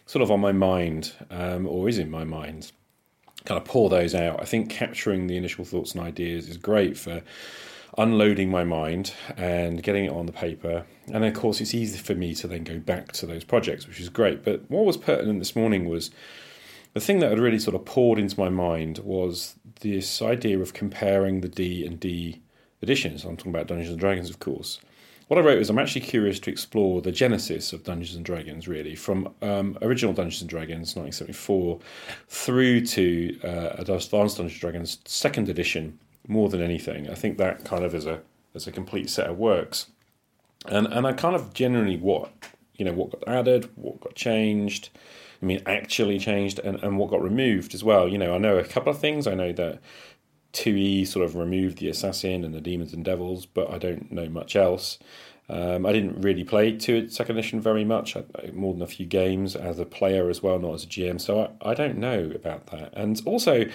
sort 0.04 0.22
of 0.22 0.30
on 0.30 0.40
my 0.40 0.52
mind 0.52 1.12
um, 1.30 1.66
or 1.66 1.88
is 1.88 1.98
in 1.98 2.10
my 2.10 2.24
mind. 2.24 2.70
Kind 3.46 3.60
of 3.60 3.64
pour 3.66 3.88
those 3.88 4.14
out. 4.14 4.40
I 4.40 4.44
think 4.44 4.70
capturing 4.70 5.26
the 5.26 5.36
initial 5.36 5.64
thoughts 5.64 5.92
and 5.92 6.02
ideas 6.02 6.48
is 6.48 6.58
great 6.58 6.96
for 6.96 7.22
unloading 7.96 8.50
my 8.50 8.64
mind 8.64 9.12
and 9.36 9.82
getting 9.82 10.04
it 10.04 10.12
on 10.12 10.26
the 10.26 10.32
paper. 10.32 10.84
And 11.12 11.24
of 11.24 11.34
course, 11.34 11.60
it's 11.60 11.74
easy 11.74 11.98
for 11.98 12.14
me 12.14 12.34
to 12.36 12.48
then 12.48 12.64
go 12.64 12.78
back 12.78 13.12
to 13.12 13.26
those 13.26 13.44
projects, 13.44 13.86
which 13.86 14.00
is 14.00 14.08
great. 14.08 14.44
But 14.44 14.68
what 14.70 14.84
was 14.84 14.96
pertinent 14.96 15.38
this 15.38 15.54
morning 15.54 15.88
was 15.88 16.10
the 16.94 17.00
thing 17.00 17.20
that 17.20 17.30
had 17.30 17.38
really 17.38 17.58
sort 17.58 17.74
of 17.74 17.84
poured 17.84 18.18
into 18.18 18.38
my 18.38 18.48
mind 18.48 18.98
was 18.98 19.56
this 19.80 20.22
idea 20.22 20.58
of 20.60 20.72
comparing 20.72 21.40
the 21.40 21.48
D 21.48 21.84
and 21.86 21.98
D 22.00 22.40
editions. 22.82 23.24
I'm 23.24 23.36
talking 23.36 23.52
about 23.52 23.66
Dungeons 23.66 23.90
and 23.90 24.00
Dragons, 24.00 24.30
of 24.30 24.38
course. 24.40 24.80
What 25.28 25.38
I 25.38 25.42
wrote 25.42 25.58
is 25.58 25.70
I'm 25.70 25.78
actually 25.78 26.02
curious 26.02 26.38
to 26.40 26.50
explore 26.50 27.00
the 27.00 27.10
genesis 27.10 27.72
of 27.72 27.82
Dungeons 27.82 28.14
and 28.14 28.24
Dragons, 28.24 28.68
really, 28.68 28.94
from 28.94 29.34
um, 29.40 29.78
original 29.80 30.12
Dungeons 30.12 30.42
and 30.42 30.50
Dragons, 30.50 30.94
1974, 30.94 31.80
through 32.28 32.82
to 32.82 33.40
uh, 33.42 33.76
Advanced 33.78 34.10
Dungeons 34.10 34.40
and 34.40 34.60
Dragons 34.60 34.98
second 35.06 35.48
edition. 35.48 35.98
More 36.26 36.48
than 36.48 36.62
anything, 36.62 37.10
I 37.10 37.14
think 37.14 37.38
that 37.38 37.64
kind 37.64 37.84
of 37.84 37.94
is 37.94 38.06
a 38.06 38.22
as 38.54 38.66
a 38.66 38.72
complete 38.72 39.10
set 39.10 39.28
of 39.28 39.38
works, 39.38 39.90
and 40.66 40.86
and 40.86 41.06
I 41.06 41.12
kind 41.12 41.36
of 41.36 41.52
generally 41.52 41.96
what 41.96 42.30
you 42.74 42.84
know 42.84 42.92
what 42.92 43.10
got 43.10 43.28
added, 43.28 43.68
what 43.76 44.00
got 44.00 44.14
changed, 44.14 44.90
I 45.44 45.46
mean, 45.46 45.62
actually 45.66 46.18
changed 46.18 46.58
and, 46.60 46.82
and 46.82 46.96
what 46.96 47.10
got 47.10 47.22
removed 47.22 47.74
as 47.74 47.84
well. 47.84 48.08
You 48.08 48.16
know, 48.16 48.34
I 48.34 48.38
know 48.38 48.56
a 48.56 48.64
couple 48.64 48.90
of 48.90 48.98
things. 48.98 49.26
I 49.26 49.34
know 49.34 49.52
that 49.52 49.80
2E 50.54 51.06
sort 51.06 51.22
of 51.22 51.36
removed 51.36 51.78
the 51.78 51.88
assassin 51.88 52.44
and 52.44 52.54
the 52.54 52.62
demons 52.62 52.94
and 52.94 53.04
devils, 53.04 53.44
but 53.44 53.70
I 53.70 53.76
don't 53.76 54.10
know 54.10 54.28
much 54.30 54.56
else. 54.56 54.98
Um, 55.50 55.84
I 55.84 55.92
didn't 55.92 56.22
really 56.22 56.44
play 56.44 56.72
2 56.74 57.10
second 57.10 57.36
edition 57.36 57.60
very 57.60 57.84
much, 57.84 58.16
more 58.54 58.72
than 58.72 58.80
a 58.80 58.86
few 58.86 59.04
games 59.04 59.54
as 59.54 59.78
a 59.78 59.84
player 59.84 60.30
as 60.30 60.42
well, 60.42 60.58
not 60.58 60.72
as 60.72 60.84
a 60.84 60.86
GM. 60.86 61.20
So 61.20 61.52
I, 61.60 61.72
I 61.72 61.74
don't 61.74 61.98
know 61.98 62.32
about 62.34 62.68
that. 62.68 62.94
And 62.94 63.20
also, 63.26 63.66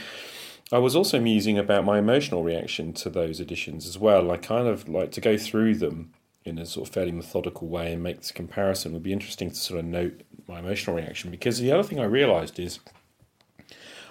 I 0.71 0.77
was 0.77 0.95
also 0.95 1.19
musing 1.19 1.57
about 1.57 1.83
my 1.83 1.97
emotional 1.97 2.43
reaction 2.43 2.93
to 2.93 3.09
those 3.09 3.39
editions 3.39 3.87
as 3.87 3.97
well. 3.97 4.29
I 4.29 4.37
kind 4.37 4.67
of 4.67 4.87
like 4.87 5.11
to 5.13 5.21
go 5.21 5.37
through 5.37 5.75
them 5.75 6.13
in 6.45 6.57
a 6.57 6.65
sort 6.65 6.87
of 6.87 6.93
fairly 6.93 7.11
methodical 7.11 7.67
way 7.67 7.93
and 7.93 8.03
make 8.03 8.17
this 8.17 8.31
comparison. 8.31 8.91
It 8.91 8.95
would 8.95 9.03
be 9.03 9.13
interesting 9.13 9.49
to 9.49 9.55
sort 9.55 9.79
of 9.79 9.85
note 9.85 10.21
my 10.47 10.59
emotional 10.59 10.95
reaction 10.95 11.31
because 11.31 11.59
the 11.59 11.71
other 11.71 11.83
thing 11.83 11.99
I 11.99 12.05
realised 12.05 12.59
is 12.59 12.79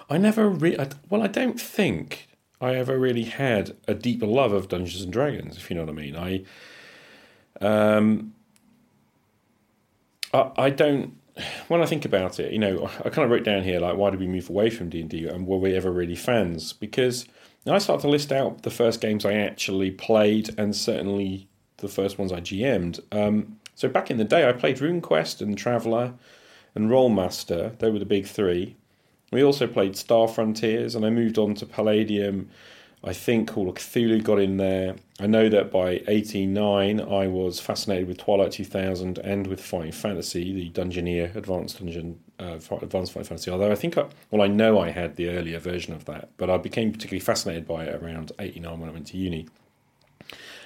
I 0.09 0.17
never 0.17 0.49
re- 0.49 0.77
I, 0.77 0.89
well, 1.09 1.21
I 1.21 1.27
don't 1.27 1.59
think 1.59 2.27
I 2.59 2.75
ever 2.75 2.97
really 2.97 3.23
had 3.23 3.75
a 3.87 3.93
deeper 3.93 4.25
love 4.25 4.51
of 4.51 4.67
Dungeons 4.67 5.03
and 5.03 5.13
Dragons, 5.13 5.57
if 5.57 5.69
you 5.69 5.75
know 5.75 5.83
what 5.83 5.91
I 5.91 5.93
mean. 5.93 6.15
I, 6.15 6.43
um, 7.61 8.33
I, 10.33 10.51
I 10.57 10.69
don't. 10.69 11.18
When 11.67 11.81
I 11.81 11.85
think 11.85 12.05
about 12.05 12.39
it, 12.39 12.51
you 12.51 12.59
know, 12.59 12.89
I 13.05 13.09
kind 13.09 13.25
of 13.25 13.31
wrote 13.31 13.43
down 13.43 13.63
here 13.63 13.79
like, 13.79 13.97
why 13.97 14.09
did 14.09 14.19
we 14.19 14.27
move 14.27 14.49
away 14.49 14.69
from 14.69 14.89
D 14.89 15.01
and 15.01 15.09
D, 15.09 15.27
and 15.27 15.47
were 15.47 15.57
we 15.57 15.75
ever 15.75 15.91
really 15.91 16.15
fans? 16.15 16.73
Because 16.73 17.25
I 17.67 17.77
start 17.77 18.01
to 18.01 18.09
list 18.09 18.31
out 18.31 18.63
the 18.63 18.71
first 18.71 19.01
games 19.01 19.25
I 19.25 19.33
actually 19.33 19.91
played, 19.91 20.57
and 20.57 20.75
certainly 20.75 21.47
the 21.77 21.87
first 21.87 22.17
ones 22.17 22.31
I 22.31 22.41
GM'd. 22.41 22.99
Um, 23.11 23.59
so 23.75 23.87
back 23.87 24.11
in 24.11 24.17
the 24.17 24.25
day, 24.25 24.47
I 24.47 24.53
played 24.53 24.77
RuneQuest 24.77 25.41
and 25.41 25.57
Traveller 25.57 26.13
and 26.75 26.89
Rolemaster. 26.89 27.77
They 27.79 27.89
were 27.89 27.99
the 27.99 28.05
big 28.05 28.25
three. 28.25 28.75
We 29.31 29.43
also 29.43 29.67
played 29.67 29.95
Star 29.95 30.27
Frontiers, 30.27 30.95
and 30.95 31.05
I 31.05 31.09
moved 31.09 31.37
on 31.37 31.55
to 31.55 31.65
Palladium. 31.65 32.49
I 33.03 33.13
think 33.13 33.49
Call 33.49 33.69
of 33.69 33.75
Cthulhu 33.75 34.21
got 34.21 34.39
in 34.39 34.57
there. 34.57 34.95
I 35.21 35.27
know 35.27 35.47
that 35.47 35.71
by 35.71 36.03
89 36.07 36.99
I 36.99 37.27
was 37.27 37.59
fascinated 37.59 38.07
with 38.07 38.17
Twilight 38.17 38.51
2000 38.51 39.17
and 39.19 39.47
with 39.47 39.61
Fighting 39.61 39.93
Fantasy, 39.93 40.51
the 40.51 40.69
Dungeoneer 40.69 41.33
Advanced 41.33 41.79
Dungeon, 41.79 42.19
uh, 42.39 42.59
Advanced 42.81 43.13
Fighting 43.13 43.27
Fantasy. 43.27 43.51
Although 43.51 43.71
I 43.71 43.75
think, 43.75 43.97
I, 43.97 44.05
well, 44.31 44.41
I 44.41 44.47
know 44.47 44.79
I 44.79 44.89
had 44.89 45.15
the 45.15 45.29
earlier 45.29 45.59
version 45.59 45.93
of 45.93 46.05
that, 46.05 46.29
but 46.35 46.49
I 46.49 46.57
became 46.57 46.91
particularly 46.91 47.21
fascinated 47.21 47.65
by 47.65 47.85
it 47.85 48.03
around 48.03 48.33
89 48.37 48.79
when 48.79 48.89
I 48.89 48.93
went 48.93 49.07
to 49.07 49.17
uni. 49.17 49.47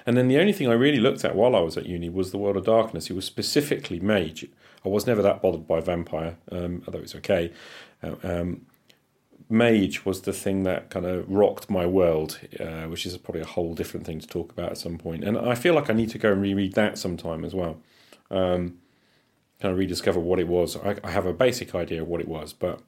And 0.06 0.18
then 0.18 0.28
the 0.28 0.40
only 0.40 0.54
thing 0.54 0.68
I 0.68 0.74
really 0.74 1.00
looked 1.00 1.24
at 1.24 1.36
while 1.36 1.56
I 1.56 1.60
was 1.60 1.78
at 1.78 1.86
uni 1.86 2.10
was 2.10 2.32
the 2.32 2.38
World 2.38 2.58
of 2.58 2.66
Darkness. 2.66 3.10
It 3.10 3.14
was 3.14 3.26
specifically 3.26 4.00
Mage. 4.00 4.48
I 4.84 4.90
was 4.90 5.08
never 5.08 5.22
that 5.22 5.42
bothered 5.42 5.68
by 5.68 5.80
Vampire, 5.82 6.36
um, 6.52 6.84
although 6.86 7.00
it's 7.00 7.16
okay. 7.16 7.54
Uh, 8.02 8.16
um, 8.24 8.66
Mage 9.50 10.06
was 10.06 10.22
the 10.22 10.34
thing 10.34 10.64
that 10.64 10.90
kind 10.90 11.06
of 11.06 11.30
rocked 11.30 11.70
my 11.70 11.86
world, 11.86 12.40
uh, 12.60 12.84
which 12.84 13.06
is 13.06 13.18
probably 13.18 13.42
a 13.42 13.46
whole 13.46 13.74
different 13.74 14.06
thing 14.06 14.20
to 14.20 14.28
talk 14.28 14.52
about 14.52 14.72
at 14.72 14.78
some 14.78 14.98
point. 14.98 15.24
And 15.24 15.38
I 15.38 15.56
feel 15.56 15.74
like 15.74 15.90
I 15.90 15.94
need 15.94 16.10
to 16.10 16.18
go 16.18 16.32
and 16.32 16.42
reread 16.42 16.74
that 16.74 16.98
sometime 16.98 17.44
as 17.46 17.54
well. 17.54 17.78
Um, 18.32 18.80
kind 19.62 19.72
of 19.72 19.78
rediscover 19.78 20.20
what 20.20 20.40
it 20.40 20.48
was. 20.48 20.76
I, 20.78 20.98
I, 21.04 21.12
have 21.12 21.26
a 21.26 21.34
basic 21.34 21.74
idea 21.76 22.02
of 22.02 22.08
what 22.08 22.20
it 22.20 22.28
was, 22.28 22.52
but 22.52 22.82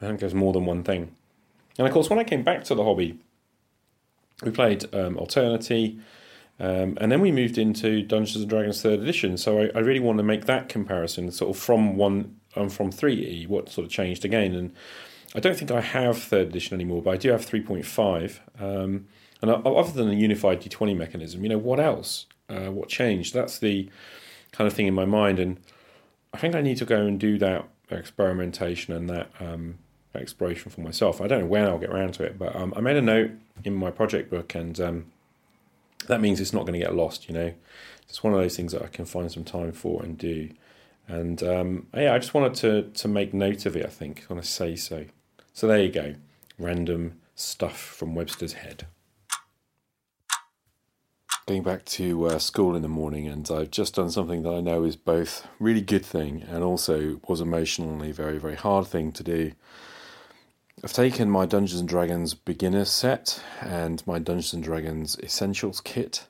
I 0.00 0.06
think 0.06 0.20
there's 0.20 0.34
more 0.34 0.52
than 0.52 0.64
one 0.64 0.82
thing. 0.82 1.14
And 1.78 1.86
of 1.86 1.92
course, 1.92 2.10
when 2.10 2.18
I 2.18 2.24
came 2.24 2.42
back 2.42 2.64
to 2.64 2.74
the 2.74 2.82
hobby, 2.82 3.18
we 4.42 4.50
played 4.50 4.92
um, 4.94 5.16
Alternity, 5.16 6.00
um, 6.58 6.96
and 7.00 7.10
then 7.10 7.20
we 7.20 7.32
moved 7.32 7.58
into 7.58 8.02
Dungeons 8.02 8.42
and 8.42 8.50
Dragons 8.50 8.80
Third 8.80 9.00
Edition. 9.00 9.36
So 9.36 9.62
I, 9.62 9.70
I 9.74 9.78
really 9.80 10.00
want 10.00 10.18
to 10.18 10.24
make 10.24 10.46
that 10.46 10.68
comparison, 10.68 11.30
sort 11.30 11.54
of 11.54 11.62
from 11.62 11.96
one 11.96 12.40
um, 12.56 12.68
from 12.68 12.90
three 12.92 13.14
E, 13.14 13.46
what 13.46 13.68
sort 13.68 13.86
of 13.86 13.90
changed 13.90 14.24
again. 14.24 14.54
And 14.54 14.72
I 15.34 15.40
don't 15.40 15.56
think 15.56 15.70
I 15.70 15.80
have 15.80 16.18
Third 16.18 16.48
Edition 16.48 16.74
anymore, 16.74 17.02
but 17.02 17.10
I 17.10 17.16
do 17.16 17.30
have 17.30 17.44
three 17.44 17.60
point 17.60 17.84
five. 17.84 18.40
Um, 18.58 19.06
and 19.42 19.50
other 19.50 19.92
than 19.92 20.08
the 20.08 20.14
unified 20.14 20.60
D 20.60 20.68
twenty 20.68 20.94
mechanism, 20.94 21.42
you 21.42 21.48
know, 21.48 21.58
what 21.58 21.80
else? 21.80 22.26
Uh, 22.48 22.70
what 22.70 22.88
changed? 22.88 23.34
That's 23.34 23.58
the 23.58 23.88
kind 24.52 24.68
of 24.68 24.72
thing 24.74 24.86
in 24.86 24.94
my 24.94 25.04
mind, 25.04 25.38
and 25.38 25.58
I 26.32 26.38
think 26.38 26.54
I 26.54 26.60
need 26.60 26.76
to 26.78 26.84
go 26.84 27.04
and 27.04 27.18
do 27.18 27.38
that 27.38 27.68
experimentation 27.90 28.94
and 28.94 29.10
that 29.10 29.30
um, 29.40 29.78
exploration 30.14 30.70
for 30.70 30.80
myself. 30.80 31.20
I 31.20 31.26
don't 31.26 31.40
know 31.40 31.46
when 31.46 31.64
I'll 31.64 31.78
get 31.78 31.90
around 31.90 32.14
to 32.14 32.24
it, 32.24 32.38
but 32.38 32.54
um, 32.54 32.72
I 32.76 32.80
made 32.80 32.96
a 32.96 33.02
note 33.02 33.32
in 33.64 33.74
my 33.74 33.90
project 33.90 34.30
book, 34.30 34.54
and 34.54 34.80
um, 34.80 35.06
that 36.06 36.20
means 36.20 36.40
it's 36.40 36.52
not 36.52 36.66
going 36.66 36.78
to 36.78 36.84
get 36.86 36.94
lost. 36.94 37.28
You 37.28 37.34
know, 37.34 37.54
it's 38.08 38.22
one 38.22 38.32
of 38.32 38.40
those 38.40 38.56
things 38.56 38.72
that 38.72 38.82
I 38.82 38.86
can 38.86 39.04
find 39.04 39.30
some 39.30 39.44
time 39.44 39.72
for 39.72 40.02
and 40.02 40.16
do. 40.16 40.50
And 41.08 41.42
um, 41.42 41.86
yeah, 41.94 42.14
I 42.14 42.18
just 42.18 42.34
wanted 42.34 42.54
to 42.56 42.82
to 43.02 43.08
make 43.08 43.34
note 43.34 43.66
of 43.66 43.76
it. 43.76 43.84
I 43.84 43.90
think 43.90 44.24
I 44.28 44.32
want 44.32 44.44
to 44.44 44.50
say 44.50 44.76
so. 44.76 45.06
So 45.56 45.68
there 45.68 45.80
you 45.80 45.88
go, 45.88 46.16
random 46.58 47.20
stuff 47.36 47.78
from 47.78 48.16
Webster's 48.16 48.54
head. 48.54 48.88
Going 51.46 51.62
back 51.62 51.84
to 51.84 52.26
uh, 52.26 52.38
school 52.40 52.74
in 52.74 52.82
the 52.82 52.88
morning, 52.88 53.28
and 53.28 53.48
I've 53.48 53.70
just 53.70 53.94
done 53.94 54.10
something 54.10 54.42
that 54.42 54.52
I 54.52 54.60
know 54.60 54.82
is 54.82 54.96
both 54.96 55.46
really 55.60 55.80
good 55.80 56.04
thing 56.04 56.42
and 56.42 56.64
also 56.64 57.20
was 57.28 57.40
emotionally 57.40 58.10
very 58.10 58.36
very 58.38 58.56
hard 58.56 58.88
thing 58.88 59.12
to 59.12 59.22
do. 59.22 59.52
I've 60.82 60.92
taken 60.92 61.30
my 61.30 61.46
Dungeons 61.46 61.78
and 61.78 61.88
Dragons 61.88 62.34
beginner 62.34 62.84
set 62.84 63.40
and 63.60 64.04
my 64.08 64.18
Dungeons 64.18 64.54
and 64.54 64.64
Dragons 64.64 65.16
essentials 65.22 65.80
kit, 65.80 66.26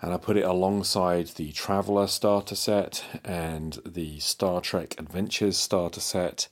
and 0.00 0.14
I 0.14 0.16
put 0.16 0.38
it 0.38 0.46
alongside 0.46 1.26
the 1.26 1.52
Traveller 1.52 2.06
starter 2.06 2.54
set 2.54 3.04
and 3.26 3.78
the 3.84 4.20
Star 4.20 4.62
Trek 4.62 4.94
Adventures 4.98 5.58
starter 5.58 6.00
set. 6.00 6.48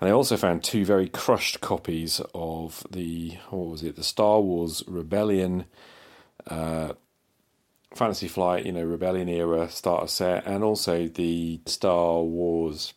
And 0.00 0.08
I 0.08 0.12
also 0.12 0.36
found 0.36 0.64
two 0.64 0.84
very 0.84 1.08
crushed 1.08 1.60
copies 1.60 2.20
of 2.34 2.84
the 2.90 3.38
what 3.50 3.68
was 3.68 3.82
it, 3.82 3.96
the 3.96 4.04
Star 4.04 4.40
Wars 4.40 4.82
Rebellion 4.86 5.66
uh, 6.46 6.94
Fantasy 7.94 8.28
Flight, 8.28 8.66
you 8.66 8.72
know, 8.72 8.82
Rebellion 8.82 9.28
era 9.28 9.68
starter 9.68 10.08
set, 10.08 10.46
and 10.46 10.64
also 10.64 11.06
the 11.06 11.60
Star 11.66 12.22
Wars 12.22 12.92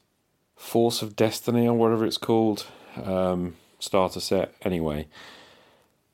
Force 0.55 1.03
of 1.03 1.15
Destiny 1.15 1.67
or 1.67 1.75
whatever 1.75 2.05
it's 2.05 2.17
called 2.17 2.65
um, 3.03 3.55
starter 3.79 4.19
set. 4.19 4.55
Anyway, 4.63 5.07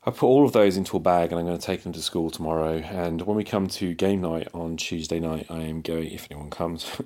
I 0.06 0.12
put 0.12 0.28
all 0.28 0.46
of 0.46 0.52
those 0.52 0.76
into 0.76 0.98
a 0.98 1.00
bag 1.00 1.32
and 1.32 1.40
I'm 1.40 1.46
going 1.46 1.58
to 1.58 1.66
take 1.66 1.84
them 1.84 1.94
to 1.94 2.02
school 2.02 2.30
tomorrow. 2.30 2.76
And 2.76 3.22
when 3.22 3.38
we 3.38 3.46
come 3.46 3.68
to 3.68 3.94
game 3.94 4.22
night 4.22 4.50
on 4.54 4.76
Tuesday 4.76 5.20
night, 5.20 5.48
I 5.50 5.62
am 5.62 5.82
going, 5.82 6.12
if 6.12 6.28
anyone 6.30 6.50
comes, 6.50 6.86
I'm 7.00 7.06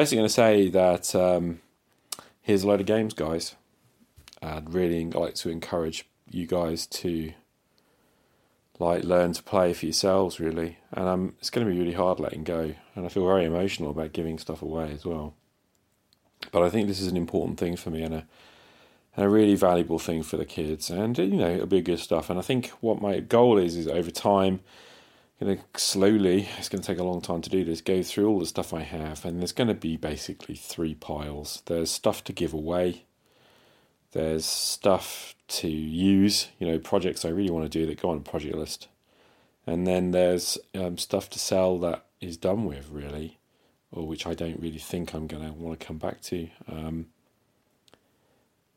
basically 0.00 0.18
going 0.18 0.28
to 0.28 0.34
say 0.34 0.68
that 0.68 1.14
um, 1.14 1.60
here's 2.44 2.62
a 2.62 2.68
load 2.68 2.80
of 2.80 2.86
games, 2.86 3.14
guys. 3.14 3.56
I'd 4.40 4.72
really 4.72 5.04
like 5.06 5.34
to 5.36 5.48
encourage 5.48 6.06
you 6.30 6.46
guys 6.46 6.86
to 6.86 7.32
like 8.78 9.02
learn 9.02 9.32
to 9.32 9.42
play 9.42 9.72
for 9.72 9.86
yourselves, 9.86 10.38
really. 10.38 10.78
And 10.92 11.08
um, 11.08 11.34
it's 11.40 11.50
going 11.50 11.66
to 11.66 11.72
be 11.72 11.78
really 11.78 11.94
hard 11.94 12.20
letting 12.20 12.44
go. 12.44 12.74
And 12.94 13.06
I 13.06 13.08
feel 13.08 13.26
very 13.26 13.46
emotional 13.46 13.90
about 13.90 14.12
giving 14.12 14.38
stuff 14.38 14.62
away 14.62 14.92
as 14.92 15.04
well. 15.04 15.34
But 16.52 16.62
I 16.62 16.68
think 16.68 16.86
this 16.86 17.00
is 17.00 17.08
an 17.08 17.16
important 17.16 17.58
thing 17.58 17.76
for 17.76 17.90
me 17.90 18.02
and 18.02 18.14
a 18.14 18.26
and 19.16 19.24
a 19.24 19.28
really 19.28 19.54
valuable 19.54 20.00
thing 20.00 20.22
for 20.22 20.36
the 20.36 20.44
kids. 20.44 20.90
And 20.90 21.16
you 21.16 21.36
know, 21.36 21.50
it'll 21.50 21.66
be 21.66 21.80
good 21.80 22.00
stuff. 22.00 22.28
And 22.28 22.38
I 22.38 22.42
think 22.42 22.68
what 22.80 23.00
my 23.00 23.20
goal 23.20 23.58
is 23.58 23.76
is 23.76 23.88
over 23.88 24.10
time, 24.10 24.60
going 25.40 25.58
to 25.58 25.80
slowly. 25.80 26.48
It's 26.58 26.68
going 26.68 26.82
to 26.82 26.86
take 26.86 26.98
a 26.98 27.04
long 27.04 27.20
time 27.20 27.42
to 27.42 27.50
do 27.50 27.64
this. 27.64 27.80
Go 27.80 28.02
through 28.02 28.28
all 28.28 28.38
the 28.38 28.46
stuff 28.46 28.72
I 28.72 28.82
have, 28.82 29.24
and 29.24 29.40
there's 29.40 29.52
going 29.52 29.68
to 29.68 29.74
be 29.74 29.96
basically 29.96 30.54
three 30.54 30.94
piles. 30.94 31.62
There's 31.66 31.90
stuff 31.90 32.24
to 32.24 32.32
give 32.32 32.52
away. 32.52 33.04
There's 34.12 34.46
stuff 34.46 35.34
to 35.48 35.68
use. 35.68 36.48
You 36.58 36.68
know, 36.68 36.78
projects 36.78 37.24
I 37.24 37.30
really 37.30 37.50
want 37.50 37.70
to 37.70 37.78
do 37.78 37.86
that 37.86 38.00
go 38.00 38.10
on 38.10 38.18
a 38.18 38.20
project 38.20 38.54
list. 38.54 38.88
And 39.66 39.86
then 39.86 40.10
there's 40.10 40.58
um, 40.74 40.98
stuff 40.98 41.30
to 41.30 41.38
sell 41.38 41.78
that 41.78 42.04
is 42.20 42.36
done 42.36 42.64
with, 42.64 42.90
really, 42.90 43.38
or 43.90 44.06
which 44.06 44.26
I 44.26 44.34
don't 44.34 44.60
really 44.60 44.78
think 44.78 45.14
I'm 45.14 45.26
going 45.26 45.44
to 45.44 45.52
want 45.52 45.78
to 45.78 45.86
come 45.86 45.98
back 45.98 46.20
to. 46.22 46.48
Um, 46.68 47.06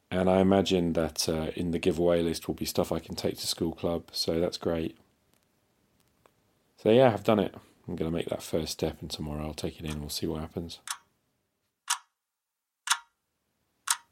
and 0.09 0.29
I 0.29 0.39
imagine 0.39 0.93
that 0.93 1.27
uh, 1.27 1.51
in 1.55 1.71
the 1.71 1.79
giveaway 1.79 2.21
list 2.21 2.47
will 2.47 2.55
be 2.55 2.65
stuff 2.65 2.91
I 2.91 2.99
can 2.99 3.15
take 3.15 3.37
to 3.39 3.47
school 3.47 3.73
club, 3.73 4.05
so 4.13 4.39
that's 4.39 4.57
great. 4.57 4.97
So 6.77 6.91
yeah, 6.91 7.11
I've 7.11 7.23
done 7.23 7.39
it. 7.39 7.55
I'm 7.87 7.95
going 7.95 8.09
to 8.09 8.15
make 8.15 8.29
that 8.29 8.43
first 8.43 8.73
step, 8.73 9.01
and 9.01 9.09
tomorrow 9.09 9.47
I'll 9.47 9.53
take 9.55 9.79
it 9.79 9.85
in. 9.85 9.93
And 9.93 10.01
we'll 10.01 10.09
see 10.09 10.27
what 10.27 10.41
happens. 10.41 10.79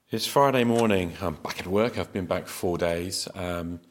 It's 0.10 0.26
Friday 0.26 0.64
morning. 0.64 1.14
I'm 1.22 1.36
back 1.36 1.60
at 1.60 1.68
work. 1.68 2.00
I've 2.00 2.12
been 2.12 2.26
back 2.26 2.48
four 2.48 2.80
days. 2.80 3.28
Um, 3.36 3.82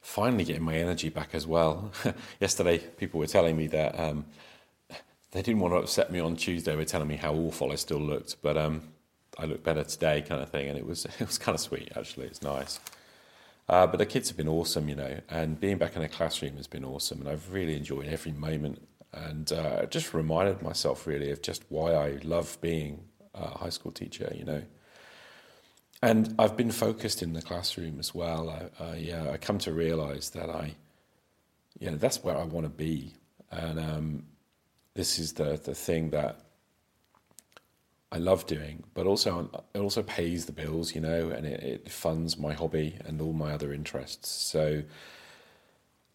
finally 0.00 0.44
getting 0.44 0.62
my 0.62 0.76
energy 0.76 1.10
back 1.10 1.34
as 1.34 1.46
well. 1.46 1.92
Yesterday, 2.40 2.78
people 2.78 3.20
were 3.20 3.26
telling 3.26 3.54
me 3.54 3.66
that 3.66 4.00
um, 4.00 4.24
they 5.32 5.42
didn't 5.42 5.60
want 5.60 5.74
to 5.74 5.78
upset 5.78 6.10
me 6.10 6.18
on 6.18 6.36
Tuesday. 6.36 6.70
They 6.70 6.76
were 6.76 6.86
telling 6.86 7.08
me 7.08 7.16
how 7.16 7.34
awful 7.34 7.70
I 7.70 7.74
still 7.74 8.00
looked, 8.00 8.40
but 8.40 8.56
um, 8.56 8.82
I 9.38 9.44
look 9.44 9.62
better 9.62 9.84
today, 9.84 10.22
kind 10.22 10.40
of 10.40 10.48
thing. 10.48 10.70
And 10.70 10.78
it 10.78 10.86
was 10.86 11.04
it 11.20 11.26
was 11.26 11.36
kind 11.36 11.54
of 11.54 11.60
sweet 11.60 11.92
actually. 11.96 12.26
It's 12.28 12.42
nice. 12.42 12.80
Uh, 13.68 13.86
but 13.86 13.98
the 13.98 14.06
kids 14.06 14.28
have 14.28 14.36
been 14.36 14.48
awesome, 14.48 14.88
you 14.88 14.94
know, 14.94 15.20
and 15.28 15.58
being 15.60 15.78
back 15.78 15.96
in 15.96 16.02
a 16.02 16.08
classroom 16.08 16.56
has 16.56 16.66
been 16.66 16.84
awesome, 16.84 17.20
and 17.20 17.28
I've 17.28 17.52
really 17.52 17.76
enjoyed 17.76 18.06
every 18.06 18.32
moment, 18.32 18.86
and 19.12 19.52
uh, 19.52 19.86
just 19.86 20.12
reminded 20.14 20.62
myself 20.62 21.06
really 21.06 21.30
of 21.30 21.42
just 21.42 21.64
why 21.68 21.94
I 21.94 22.18
love 22.24 22.58
being 22.60 23.04
a 23.34 23.58
high 23.58 23.70
school 23.70 23.92
teacher, 23.92 24.32
you 24.36 24.44
know. 24.44 24.62
And 26.02 26.34
I've 26.38 26.56
been 26.56 26.72
focused 26.72 27.22
in 27.22 27.32
the 27.32 27.42
classroom 27.42 28.00
as 28.00 28.12
well. 28.12 28.50
I, 28.50 28.84
I, 28.84 29.30
I 29.34 29.36
come 29.36 29.58
to 29.58 29.72
realise 29.72 30.30
that 30.30 30.50
I, 30.50 30.74
you 31.78 31.90
know, 31.90 31.96
that's 31.96 32.24
where 32.24 32.36
I 32.36 32.44
want 32.44 32.66
to 32.66 32.70
be, 32.70 33.14
and 33.50 33.78
um, 33.78 34.24
this 34.94 35.18
is 35.18 35.34
the 35.34 35.60
the 35.64 35.74
thing 35.74 36.10
that 36.10 36.40
I 38.12 38.18
love 38.18 38.46
doing, 38.46 38.84
but 38.92 39.06
also 39.06 39.50
it 39.72 39.78
also 39.78 40.02
pays 40.02 40.44
the 40.44 40.52
bills, 40.52 40.94
you 40.94 41.00
know, 41.00 41.30
and 41.30 41.46
it, 41.46 41.62
it 41.62 41.90
funds 41.90 42.36
my 42.36 42.52
hobby 42.52 42.98
and 43.06 43.22
all 43.22 43.32
my 43.32 43.54
other 43.54 43.72
interests. 43.72 44.28
So 44.28 44.82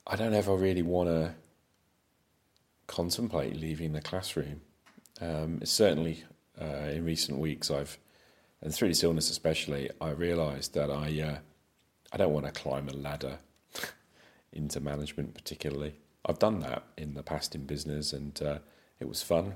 I 0.05 0.15
don't 0.15 0.35
ever 0.35 0.55
really 0.55 0.83
want 0.83 1.09
to 1.09 1.33
contemplate 2.85 3.55
leaving 3.55 3.93
the 3.93 4.01
classroom. 4.01 4.61
Um, 5.19 5.59
certainly, 5.63 6.23
uh, 6.61 6.91
in 6.91 7.03
recent 7.03 7.39
weeks, 7.39 7.71
I've 7.71 7.97
and 8.61 8.73
through 8.73 8.89
this 8.89 9.03
illness 9.03 9.31
especially, 9.31 9.89
I 9.99 10.11
realised 10.11 10.75
that 10.75 10.91
I 10.91 11.19
uh, 11.19 11.37
I 12.11 12.17
don't 12.17 12.31
want 12.31 12.45
to 12.45 12.51
climb 12.51 12.89
a 12.89 12.93
ladder 12.93 13.39
into 14.53 14.79
management 14.79 15.33
particularly. 15.33 15.95
I've 16.23 16.37
done 16.37 16.59
that 16.59 16.83
in 16.95 17.15
the 17.15 17.23
past 17.23 17.55
in 17.55 17.65
business, 17.65 18.13
and 18.13 18.39
uh, 18.39 18.59
it 18.99 19.07
was 19.07 19.23
fun. 19.23 19.55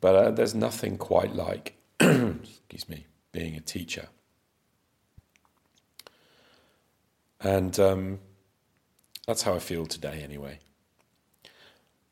But 0.00 0.14
uh, 0.14 0.30
there's 0.30 0.54
nothing 0.54 0.96
quite 0.96 1.34
like, 1.34 1.76
excuse 2.00 2.88
me, 2.88 3.06
being 3.32 3.54
a 3.56 3.60
teacher. 3.60 4.08
And 7.40 7.78
um, 7.78 8.18
that's 9.26 9.42
how 9.42 9.54
I 9.54 9.58
feel 9.58 9.86
today, 9.86 10.20
anyway. 10.22 10.58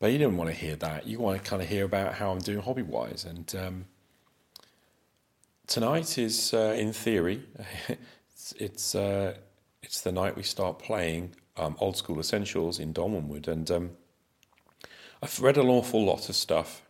But 0.01 0.13
you 0.13 0.19
didn't 0.19 0.37
want 0.37 0.51
to 0.51 0.57
hear 0.57 0.77
that. 0.77 1.07
You 1.07 1.19
want 1.19 1.43
to 1.43 1.49
kind 1.49 1.61
of 1.61 1.69
hear 1.69 1.85
about 1.85 2.15
how 2.15 2.31
I'm 2.31 2.39
doing 2.39 2.61
hobby 2.61 2.83
wise. 2.83 3.25
And 3.25 3.55
um, 3.57 3.85
tonight 5.67 6.17
is, 6.19 6.55
uh, 6.55 6.75
in 6.79 6.93
theory, 6.93 7.43
it's 7.89 8.53
it's, 8.59 8.95
uh, 8.95 9.35
it's 9.83 10.01
the 10.01 10.13
night 10.13 10.37
we 10.37 10.43
start 10.43 10.79
playing 10.79 11.35
um, 11.57 11.77
old 11.81 11.97
school 11.97 12.21
essentials 12.21 12.79
in 12.79 12.95
Dolmenwood, 12.95 13.49
and 13.49 13.71
um, 13.71 13.91
I've 15.23 15.41
read 15.41 15.59
an 15.59 15.67
awful 15.67 16.05
lot 16.05 16.29
of 16.29 16.37
stuff. 16.37 16.83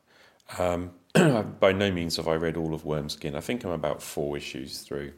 Um, 0.56 0.92
by 1.61 1.72
no 1.72 1.90
means 1.90 2.16
have 2.16 2.28
I 2.28 2.34
read 2.34 2.56
all 2.56 2.74
of 2.74 2.84
Wormskin. 2.84 3.34
I 3.34 3.40
think 3.40 3.64
I'm 3.64 3.70
about 3.70 4.02
four 4.02 4.37
issues 4.37 4.78
through, 4.80 5.12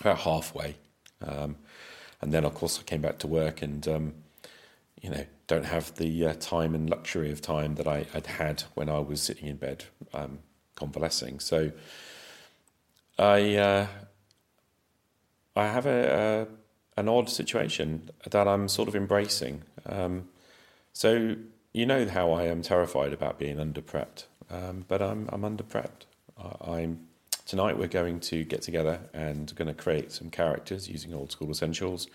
about 0.00 0.18
halfway. 0.18 0.76
Um, 1.26 1.56
and 2.20 2.32
then, 2.32 2.44
of 2.44 2.54
course, 2.54 2.78
I 2.78 2.82
came 2.82 3.00
back 3.00 3.18
to 3.20 3.26
work 3.26 3.62
and, 3.62 3.86
um, 3.88 4.14
you 5.00 5.10
know, 5.10 5.24
don't 5.46 5.64
have 5.64 5.94
the 5.96 6.26
uh, 6.26 6.34
time 6.34 6.74
and 6.74 6.88
luxury 6.88 7.32
of 7.32 7.40
time 7.40 7.76
that 7.76 7.88
I, 7.88 8.06
had 8.12 8.26
had 8.26 8.64
when 8.74 8.88
I 8.88 8.98
was 8.98 9.22
sitting 9.22 9.48
in 9.48 9.56
bed 9.56 9.84
um, 10.12 10.40
convalescing. 10.74 11.40
So 11.40 11.72
I, 13.18 13.56
uh, 13.56 13.86
I 15.56 15.66
have 15.66 15.86
a, 15.86 16.46
a, 16.96 17.00
an 17.00 17.08
odd 17.08 17.30
situation 17.30 18.10
that 18.28 18.46
I'm 18.46 18.68
sort 18.68 18.88
of 18.88 18.94
embracing. 18.94 19.62
Um, 19.86 20.28
so 20.92 21.36
you 21.72 21.86
know 21.86 22.06
how 22.06 22.32
I 22.32 22.44
am 22.44 22.62
terrified 22.62 23.12
about 23.12 23.38
being 23.38 23.60
under 23.60 23.80
prepped, 23.80 24.24
um, 24.50 24.84
but 24.88 25.00
I'm 25.00 25.28
I'm 25.32 25.44
under 25.44 25.62
prepped. 25.62 26.06
I, 26.38 26.80
am 26.80 27.06
tonight 27.46 27.78
we're 27.78 27.86
going 27.86 28.18
to 28.20 28.44
get 28.44 28.62
together 28.62 29.00
and 29.12 29.54
going 29.54 29.68
to 29.68 29.74
create 29.74 30.10
some 30.10 30.30
characters 30.30 30.88
using 30.88 31.14
old 31.14 31.30
school 31.30 31.50
essentials, 31.50 32.08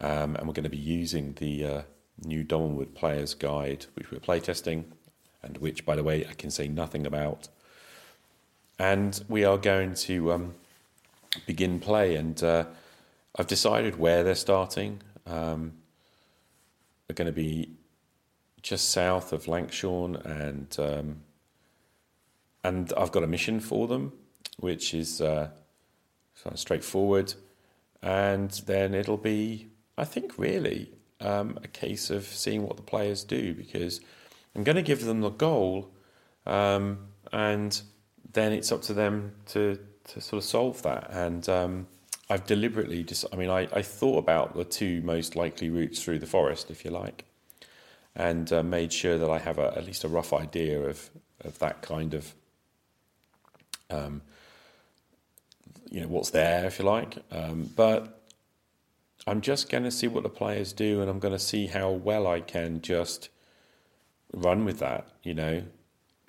um, 0.00 0.36
and 0.36 0.46
we're 0.46 0.54
going 0.54 0.64
to 0.64 0.70
be 0.70 0.76
using 0.76 1.34
the 1.34 1.64
uh, 1.64 1.82
new 2.24 2.44
Dolmenwood 2.44 2.94
Player's 2.94 3.34
Guide, 3.34 3.86
which 3.94 4.10
we're 4.10 4.20
playtesting, 4.20 4.84
and 5.42 5.58
which, 5.58 5.84
by 5.84 5.96
the 5.96 6.04
way, 6.04 6.24
I 6.28 6.32
can 6.32 6.50
say 6.50 6.68
nothing 6.68 7.06
about. 7.06 7.48
And 8.78 9.22
we 9.28 9.44
are 9.44 9.58
going 9.58 9.94
to 9.94 10.32
um, 10.32 10.54
begin 11.46 11.78
play, 11.78 12.16
and 12.16 12.42
uh, 12.42 12.64
I've 13.36 13.48
decided 13.48 13.98
where 13.98 14.24
they're 14.24 14.34
starting. 14.34 15.02
Um, 15.26 15.74
they're 17.06 17.14
going 17.14 17.26
to 17.26 17.32
be 17.32 17.68
just 18.62 18.90
south 18.90 19.32
of 19.32 19.46
Lankshorn, 19.46 20.16
and 20.24 20.76
um, 20.78 21.16
and 22.64 22.92
I've 22.96 23.12
got 23.12 23.24
a 23.24 23.26
mission 23.26 23.60
for 23.60 23.88
them, 23.88 24.12
which 24.58 24.94
is 24.94 25.20
uh, 25.20 25.48
of 26.44 26.58
straightforward, 26.58 27.34
and 28.02 28.50
then 28.66 28.94
it'll 28.94 29.16
be, 29.16 29.68
I 29.98 30.04
think, 30.04 30.38
really 30.38 30.92
um, 31.20 31.58
a 31.62 31.68
case 31.68 32.08
of 32.10 32.24
seeing 32.24 32.62
what 32.62 32.76
the 32.76 32.82
players 32.82 33.24
do 33.24 33.54
because 33.54 34.00
I'm 34.54 34.64
going 34.64 34.76
to 34.76 34.82
give 34.82 35.04
them 35.04 35.20
the 35.20 35.30
goal, 35.30 35.90
um, 36.46 37.08
and 37.32 37.80
then 38.32 38.52
it's 38.52 38.70
up 38.70 38.82
to 38.82 38.94
them 38.94 39.32
to 39.46 39.78
to 40.04 40.20
sort 40.20 40.42
of 40.42 40.48
solve 40.48 40.82
that. 40.82 41.10
And 41.10 41.48
um, 41.48 41.86
I've 42.28 42.46
deliberately 42.46 43.04
just, 43.04 43.24
I 43.32 43.36
mean, 43.36 43.50
I, 43.50 43.68
I 43.72 43.82
thought 43.82 44.18
about 44.18 44.56
the 44.56 44.64
two 44.64 45.00
most 45.02 45.36
likely 45.36 45.70
routes 45.70 46.02
through 46.02 46.18
the 46.18 46.26
forest, 46.26 46.70
if 46.70 46.84
you 46.84 46.90
like 46.90 47.24
and 48.14 48.52
uh, 48.52 48.62
made 48.62 48.92
sure 48.92 49.18
that 49.18 49.30
I 49.30 49.38
have 49.38 49.58
a, 49.58 49.76
at 49.76 49.84
least 49.84 50.04
a 50.04 50.08
rough 50.08 50.32
idea 50.32 50.80
of, 50.80 51.10
of 51.44 51.58
that 51.60 51.82
kind 51.82 52.14
of, 52.14 52.34
um, 53.90 54.22
you 55.90 56.00
know, 56.00 56.08
what's 56.08 56.30
there, 56.30 56.66
if 56.66 56.78
you 56.78 56.84
like. 56.84 57.18
Um, 57.30 57.70
but 57.74 58.22
I'm 59.26 59.40
just 59.40 59.70
going 59.70 59.84
to 59.84 59.90
see 59.90 60.08
what 60.08 60.24
the 60.24 60.28
players 60.28 60.72
do, 60.72 61.00
and 61.00 61.08
I'm 61.08 61.20
going 61.20 61.34
to 61.34 61.38
see 61.38 61.66
how 61.68 61.90
well 61.90 62.26
I 62.26 62.40
can 62.40 62.80
just 62.80 63.28
run 64.32 64.64
with 64.64 64.78
that. 64.80 65.08
You 65.22 65.34
know, 65.34 65.62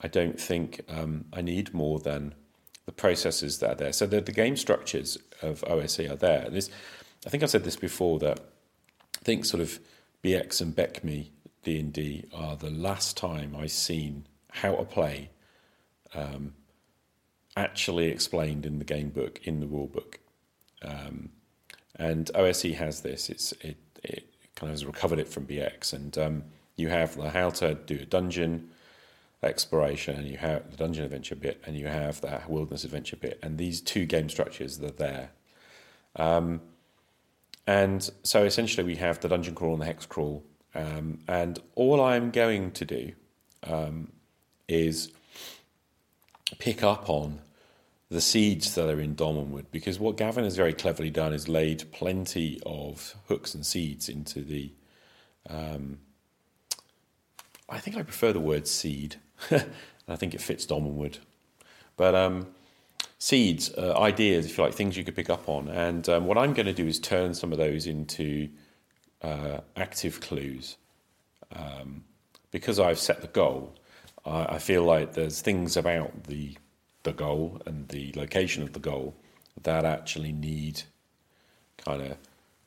I 0.00 0.08
don't 0.08 0.40
think 0.40 0.80
um, 0.88 1.26
I 1.32 1.42
need 1.42 1.74
more 1.74 1.98
than 1.98 2.34
the 2.86 2.92
processes 2.92 3.58
that 3.58 3.70
are 3.70 3.74
there. 3.74 3.92
So 3.92 4.06
the, 4.06 4.20
the 4.20 4.32
game 4.32 4.56
structures 4.56 5.18
of 5.42 5.62
OSE 5.64 6.00
are 6.00 6.16
there. 6.16 6.48
This, 6.50 6.70
I 7.26 7.30
think 7.30 7.42
I've 7.42 7.50
said 7.50 7.64
this 7.64 7.76
before 7.76 8.18
that 8.20 8.40
I 9.20 9.24
think 9.24 9.44
sort 9.44 9.60
of 9.60 9.78
BX 10.22 10.60
and 10.60 10.76
BECMI 10.76 11.28
D&D 11.62 12.24
are 12.32 12.56
the 12.56 12.70
last 12.70 13.16
time 13.16 13.56
I've 13.56 13.70
seen 13.70 14.26
how 14.50 14.74
to 14.76 14.84
play 14.84 15.30
um, 16.14 16.54
actually 17.56 18.08
explained 18.08 18.66
in 18.66 18.78
the 18.78 18.84
game 18.84 19.10
book, 19.10 19.40
in 19.44 19.60
the 19.60 19.66
rule 19.66 19.86
book. 19.86 20.18
Um, 20.82 21.30
and 21.96 22.30
OSE 22.34 22.74
has 22.74 23.02
this. 23.02 23.28
It's 23.28 23.52
it, 23.60 23.76
it 24.02 24.32
kind 24.54 24.70
of 24.70 24.74
has 24.74 24.86
recovered 24.86 25.18
it 25.18 25.28
from 25.28 25.46
BX, 25.46 25.92
and 25.92 26.16
um, 26.16 26.44
you 26.76 26.88
have 26.88 27.16
the 27.16 27.30
how 27.30 27.50
to 27.50 27.74
do 27.74 27.98
a 28.00 28.06
dungeon 28.06 28.70
exploration, 29.42 30.16
and 30.16 30.26
you 30.26 30.38
have 30.38 30.70
the 30.70 30.76
dungeon 30.76 31.04
adventure 31.04 31.34
bit, 31.34 31.62
and 31.66 31.76
you 31.76 31.88
have 31.88 32.20
the 32.22 32.40
wilderness 32.48 32.84
adventure 32.84 33.16
bit, 33.16 33.38
and 33.42 33.58
these 33.58 33.80
two 33.80 34.06
game 34.06 34.30
structures 34.30 34.80
are 34.80 34.90
there. 34.90 35.30
Um, 36.16 36.62
and 37.66 38.08
so 38.22 38.44
essentially, 38.44 38.84
we 38.84 38.96
have 38.96 39.20
the 39.20 39.28
dungeon 39.28 39.54
crawl 39.54 39.72
and 39.72 39.82
the 39.82 39.86
hex 39.86 40.06
crawl. 40.06 40.44
Um, 40.74 41.18
and 41.26 41.58
all 41.74 42.00
I'm 42.00 42.30
going 42.30 42.70
to 42.72 42.84
do 42.84 43.12
um, 43.64 44.12
is 44.68 45.12
pick 46.58 46.82
up 46.82 47.08
on 47.08 47.40
the 48.08 48.20
seeds 48.20 48.74
that 48.74 48.88
are 48.88 49.00
in 49.00 49.14
Dolmenwood 49.14 49.66
because 49.70 49.98
what 50.00 50.16
Gavin 50.16 50.44
has 50.44 50.56
very 50.56 50.72
cleverly 50.72 51.10
done 51.10 51.32
is 51.32 51.48
laid 51.48 51.90
plenty 51.92 52.60
of 52.66 53.14
hooks 53.28 53.54
and 53.54 53.64
seeds 53.64 54.08
into 54.08 54.42
the. 54.42 54.72
Um, 55.48 55.98
I 57.68 57.78
think 57.78 57.96
I 57.96 58.02
prefer 58.02 58.32
the 58.32 58.40
word 58.40 58.66
seed. 58.66 59.16
I 60.08 60.16
think 60.16 60.34
it 60.34 60.40
fits 60.40 60.66
Dolmenwood. 60.66 61.18
But 61.96 62.14
um, 62.16 62.48
seeds, 63.20 63.70
uh, 63.76 63.96
ideas, 63.98 64.46
if 64.46 64.56
you 64.56 64.64
like, 64.64 64.74
things 64.74 64.96
you 64.96 65.04
could 65.04 65.14
pick 65.14 65.30
up 65.30 65.48
on. 65.48 65.68
And 65.68 66.08
um, 66.08 66.26
what 66.26 66.38
I'm 66.38 66.54
going 66.54 66.66
to 66.66 66.72
do 66.72 66.86
is 66.86 66.98
turn 66.98 67.34
some 67.34 67.52
of 67.52 67.58
those 67.58 67.86
into 67.86 68.48
uh, 69.22 69.60
active 69.76 70.20
clues. 70.20 70.76
Um, 71.54 72.04
because 72.50 72.80
I've 72.80 72.98
set 72.98 73.20
the 73.20 73.28
goal, 73.28 73.74
I, 74.24 74.54
I, 74.54 74.58
feel 74.58 74.84
like 74.84 75.12
there's 75.12 75.40
things 75.40 75.76
about 75.76 76.24
the 76.24 76.56
the 77.02 77.12
goal 77.12 77.60
and 77.66 77.88
the 77.88 78.12
location 78.14 78.62
of 78.62 78.72
the 78.72 78.78
goal 78.78 79.14
that 79.62 79.84
actually 79.84 80.32
need 80.32 80.82
kind 81.78 82.02
of 82.02 82.16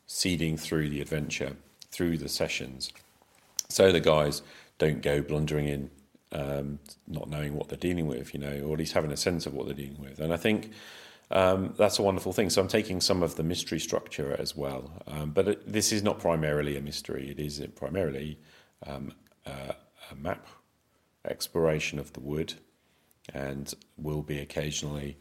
seeding 0.06 0.58
through 0.58 0.90
the 0.90 1.00
adventure, 1.00 1.56
through 1.92 2.18
the 2.18 2.28
sessions, 2.28 2.92
so 3.70 3.92
the 3.92 4.00
guys 4.00 4.42
don't 4.80 5.02
go 5.02 5.22
blundering 5.22 5.68
in 5.68 5.90
um, 6.34 6.80
not 7.08 7.30
knowing 7.30 7.56
what 7.56 7.70
they're 7.70 7.78
dealing 7.78 8.08
with, 8.08 8.34
you 8.34 8.40
know, 8.40 8.62
or 8.66 8.74
at 8.74 8.80
least 8.80 8.94
having 8.94 9.12
a 9.12 9.18
sense 9.18 9.46
of 9.46 9.54
what 9.54 9.66
they're 9.66 9.76
dealing 9.76 10.02
with. 10.02 10.20
And 10.20 10.34
I 10.34 10.38
think 10.38 10.72
um, 11.32 11.74
that's 11.78 12.00
a 12.00 12.02
wonderful 12.02 12.34
thing. 12.34 12.50
So 12.50 12.62
I'm 12.62 12.68
taking 12.68 13.00
some 13.00 13.24
of 13.24 13.36
the 13.36 13.44
mystery 13.44 13.80
structure 13.80 14.36
as 14.38 14.56
well. 14.56 14.92
Um, 15.08 15.32
but 15.32 15.48
it, 15.48 15.72
this 15.72 15.92
is 15.92 16.04
not 16.04 16.20
primarily 16.20 16.76
a 16.76 16.82
mystery, 16.82 17.30
it 17.30 17.40
is 17.40 17.66
primarily 17.76 18.40
a, 18.86 19.02
a 19.46 20.16
map 20.16 20.48
exploration 21.26 22.00
of 22.00 22.12
the 22.14 22.20
wood 22.20 22.54
and 23.34 23.74
will 23.98 24.22
be 24.22 24.40
occasionally 24.40 25.18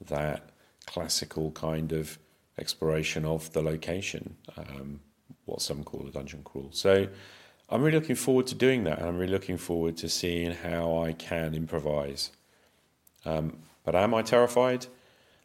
that 0.00 0.50
classical 0.86 1.50
kind 1.52 1.92
of 1.92 2.18
exploration 2.58 3.24
of 3.24 3.52
the 3.52 3.62
location, 3.62 4.36
um, 4.56 5.00
what 5.44 5.60
some 5.60 5.84
call 5.84 6.06
a 6.06 6.10
dungeon 6.10 6.42
crawl. 6.42 6.70
So 6.72 7.08
I'm 7.72 7.82
really 7.82 7.98
looking 7.98 8.16
forward 8.16 8.46
to 8.48 8.54
doing 8.54 8.84
that, 8.84 8.98
and 8.98 9.08
I'm 9.08 9.16
really 9.16 9.32
looking 9.32 9.56
forward 9.56 9.96
to 9.96 10.08
seeing 10.10 10.52
how 10.52 11.02
I 11.02 11.14
can 11.14 11.54
improvise. 11.54 12.30
Um, 13.24 13.60
but 13.82 13.94
am 13.94 14.12
I 14.12 14.20
terrified? 14.20 14.86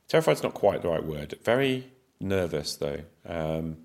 Terrified's 0.10 0.44
not 0.44 0.54
quite 0.54 0.82
the 0.82 0.90
right 0.90 1.06
word. 1.06 1.36
Very 1.42 1.90
nervous, 2.20 2.76
though. 2.76 3.00
Um, 3.26 3.78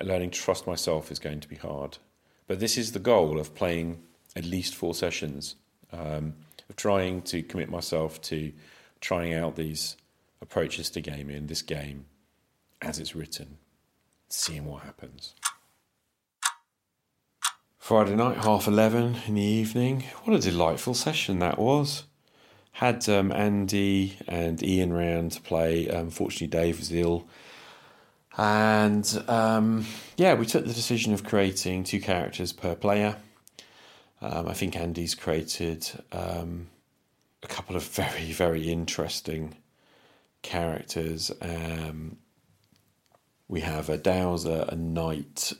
learning 0.00 0.30
to 0.30 0.40
trust 0.40 0.66
myself 0.66 1.12
is 1.12 1.18
going 1.18 1.40
to 1.40 1.48
be 1.48 1.56
hard. 1.56 1.98
But 2.46 2.58
this 2.58 2.78
is 2.78 2.92
the 2.92 2.98
goal 2.98 3.38
of 3.38 3.54
playing 3.54 4.02
at 4.34 4.46
least 4.46 4.74
four 4.74 4.94
sessions, 4.94 5.56
um, 5.92 6.32
of 6.70 6.76
trying 6.76 7.20
to 7.22 7.42
commit 7.42 7.68
myself 7.68 8.18
to 8.22 8.50
trying 9.02 9.34
out 9.34 9.56
these 9.56 9.98
approaches 10.40 10.88
to 10.90 11.02
gaming, 11.02 11.48
this 11.48 11.60
game 11.60 12.06
as 12.80 12.98
it's 12.98 13.14
written, 13.14 13.58
seeing 14.30 14.64
what 14.64 14.84
happens. 14.84 15.34
Friday 17.82 18.14
night, 18.14 18.36
half 18.36 18.68
eleven 18.68 19.16
in 19.26 19.34
the 19.34 19.42
evening. 19.42 20.04
What 20.22 20.36
a 20.36 20.38
delightful 20.38 20.94
session 20.94 21.40
that 21.40 21.58
was. 21.58 22.04
had 22.70 23.08
um, 23.08 23.32
Andy 23.32 24.18
and 24.28 24.62
Ian 24.62 24.92
round 24.92 25.32
to 25.32 25.40
play. 25.40 25.88
Unfortunately, 25.88 26.46
Dave 26.46 26.78
was 26.78 26.92
ill. 26.92 27.26
And 28.38 29.24
um, 29.26 29.84
yeah, 30.16 30.34
we 30.34 30.46
took 30.46 30.64
the 30.64 30.72
decision 30.72 31.12
of 31.12 31.24
creating 31.24 31.82
two 31.82 32.00
characters 32.00 32.52
per 32.52 32.76
player. 32.76 33.16
Um, 34.20 34.46
I 34.46 34.54
think 34.54 34.76
Andy's 34.76 35.16
created 35.16 35.90
um, 36.12 36.68
a 37.42 37.48
couple 37.48 37.74
of 37.74 37.82
very, 37.88 38.30
very 38.30 38.70
interesting 38.70 39.56
characters. 40.42 41.32
Um, 41.42 42.18
we 43.48 43.62
have 43.62 43.88
a 43.88 43.98
dowser, 43.98 44.66
a 44.68 44.76
knight, 44.76 45.52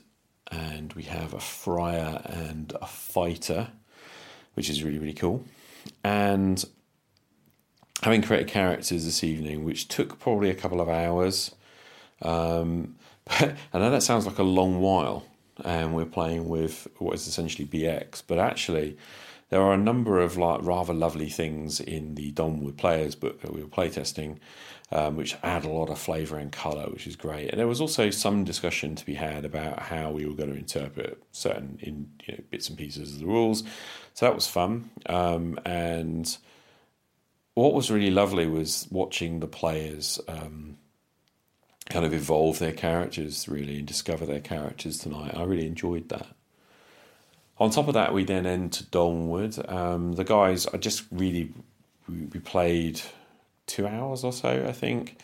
and 0.53 0.93
we 0.93 1.03
have 1.03 1.33
a 1.33 1.39
friar 1.39 2.21
and 2.25 2.73
a 2.81 2.85
fighter, 2.85 3.69
which 4.53 4.69
is 4.69 4.83
really, 4.83 4.99
really 4.99 5.13
cool. 5.13 5.43
And 6.03 6.63
having 8.03 8.21
created 8.21 8.47
characters 8.47 9.05
this 9.05 9.23
evening, 9.23 9.63
which 9.63 9.87
took 9.87 10.19
probably 10.19 10.49
a 10.49 10.55
couple 10.55 10.81
of 10.81 10.89
hours. 10.89 11.55
Um, 12.21 12.95
but 13.25 13.55
I 13.73 13.79
know 13.79 13.89
that 13.89 14.03
sounds 14.03 14.25
like 14.25 14.37
a 14.37 14.43
long 14.43 14.79
while, 14.79 15.25
and 15.63 15.95
we're 15.95 16.05
playing 16.05 16.49
with 16.49 16.87
what 16.97 17.15
is 17.15 17.27
essentially 17.27 17.67
BX, 17.67 18.23
but 18.27 18.37
actually, 18.37 18.97
there 19.49 19.61
are 19.61 19.73
a 19.73 19.77
number 19.77 20.19
of 20.19 20.37
like 20.37 20.61
rather 20.63 20.93
lovely 20.93 21.29
things 21.29 21.79
in 21.79 22.15
the 22.15 22.31
Dolmenwood 22.31 22.77
Players 22.77 23.15
book 23.15 23.41
that 23.41 23.53
we 23.53 23.61
were 23.61 23.69
playtesting, 23.69 24.37
um, 24.91 25.15
which 25.15 25.35
add 25.43 25.65
a 25.65 25.69
lot 25.69 25.89
of 25.89 25.97
flavour 25.97 26.37
and 26.37 26.51
colour, 26.51 26.89
which 26.89 27.07
is 27.07 27.15
great. 27.15 27.49
And 27.49 27.59
there 27.59 27.67
was 27.67 27.81
also 27.81 28.09
some 28.09 28.43
discussion 28.43 28.95
to 28.95 29.05
be 29.05 29.15
had 29.15 29.45
about 29.45 29.79
how 29.79 30.11
we 30.11 30.25
were 30.25 30.35
going 30.35 30.51
to 30.51 30.57
interpret 30.57 31.21
certain 31.31 31.79
in 31.81 32.09
you 32.25 32.35
know, 32.35 32.43
bits 32.49 32.69
and 32.69 32.77
pieces 32.77 33.13
of 33.13 33.19
the 33.19 33.25
rules. 33.25 33.63
So 34.13 34.25
that 34.25 34.35
was 34.35 34.47
fun, 34.47 34.91
um, 35.07 35.59
and 35.65 36.37
what 37.55 37.73
was 37.73 37.91
really 37.91 38.11
lovely 38.11 38.47
was 38.47 38.87
watching 38.91 39.39
the 39.39 39.47
players 39.47 40.19
um, 40.27 40.77
kind 41.89 42.05
of 42.05 42.13
evolve 42.13 42.59
their 42.59 42.71
characters 42.71 43.47
really 43.47 43.79
and 43.79 43.87
discover 43.87 44.25
their 44.25 44.39
characters 44.39 44.97
tonight. 44.97 45.35
I 45.35 45.43
really 45.43 45.67
enjoyed 45.67 46.09
that. 46.09 46.27
On 47.59 47.69
top 47.69 47.87
of 47.87 47.93
that, 47.93 48.13
we 48.13 48.23
then 48.23 48.45
enter 48.45 48.83
Dolmenwood. 48.85 49.71
Um, 49.71 50.13
the 50.13 50.23
guys, 50.23 50.65
I 50.67 50.77
just 50.77 51.03
really 51.11 51.53
we 52.07 52.39
played 52.39 53.01
two 53.67 53.87
hours 53.87 54.23
or 54.23 54.33
so, 54.33 54.65
I 54.67 54.71
think, 54.71 55.17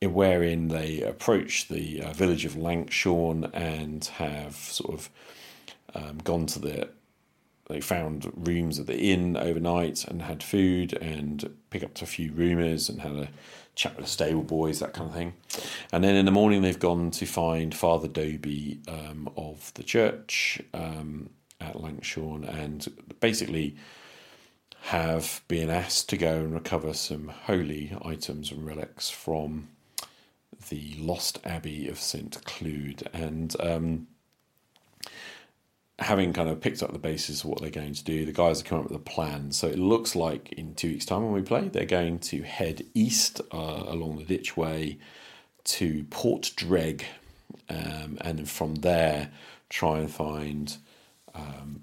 wherein 0.00 0.68
they 0.68 1.00
approach 1.00 1.68
the 1.68 2.02
uh, 2.02 2.12
village 2.12 2.44
of 2.44 2.56
Lankshorn 2.56 3.50
and 3.52 4.04
have 4.04 4.56
sort 4.56 4.94
of 4.94 5.10
um, 5.94 6.18
gone 6.18 6.46
to 6.46 6.58
the 6.58 6.88
they 7.68 7.80
found 7.80 8.30
rooms 8.34 8.78
at 8.78 8.86
the 8.86 8.98
inn 8.98 9.36
overnight 9.36 10.04
and 10.04 10.22
had 10.22 10.42
food 10.42 10.92
and 10.94 11.56
picked 11.70 11.84
up 11.84 12.02
a 12.02 12.06
few 12.06 12.32
rumours 12.32 12.88
and 12.88 13.00
had 13.00 13.12
a 13.12 13.28
chat 13.74 13.96
with 13.96 14.06
the 14.06 14.10
stable 14.10 14.42
boys, 14.42 14.80
that 14.80 14.92
kind 14.92 15.08
of 15.08 15.14
thing. 15.14 15.32
And 15.92 16.04
then 16.04 16.16
in 16.16 16.26
the 16.26 16.32
morning, 16.32 16.60
they've 16.62 16.78
gone 16.78 17.10
to 17.12 17.24
find 17.24 17.74
Father 17.74 18.08
Doby 18.08 18.80
um, 18.88 19.30
of 19.36 19.72
the 19.74 19.82
church 19.82 20.60
um, 20.74 21.30
at 21.60 21.76
Lankshorn 21.76 22.44
and 22.44 22.86
basically 23.20 23.76
have 24.86 25.42
been 25.46 25.70
asked 25.70 26.08
to 26.08 26.16
go 26.16 26.38
and 26.38 26.52
recover 26.52 26.92
some 26.92 27.28
holy 27.28 27.96
items 28.04 28.50
and 28.50 28.66
relics 28.66 29.08
from 29.08 29.68
the 30.70 30.96
lost 30.98 31.38
abbey 31.44 31.88
of 31.88 32.00
St. 32.00 32.44
Clude. 32.44 33.04
And 33.12 33.54
um, 33.60 34.08
having 36.00 36.32
kind 36.32 36.48
of 36.48 36.60
picked 36.60 36.82
up 36.82 36.92
the 36.92 36.98
basis 36.98 37.44
of 37.44 37.50
what 37.50 37.60
they're 37.60 37.70
going 37.70 37.94
to 37.94 38.04
do, 38.04 38.24
the 38.24 38.32
guys 38.32 38.58
have 38.58 38.66
come 38.66 38.78
up 38.80 38.88
with 38.88 38.96
a 38.96 38.98
plan. 38.98 39.52
So 39.52 39.68
it 39.68 39.78
looks 39.78 40.16
like 40.16 40.52
in 40.52 40.74
two 40.74 40.88
weeks' 40.88 41.06
time 41.06 41.22
when 41.22 41.32
we 41.32 41.42
play, 41.42 41.68
they're 41.68 41.84
going 41.84 42.18
to 42.18 42.42
head 42.42 42.84
east 42.92 43.40
uh, 43.52 43.84
along 43.86 44.18
the 44.18 44.24
Ditchway 44.24 44.98
to 45.64 46.04
Portdreg, 46.10 47.04
um, 47.68 48.18
and 48.20 48.50
from 48.50 48.74
there 48.76 49.30
try 49.68 49.98
and 49.98 50.10
find 50.10 50.76
um, 51.36 51.82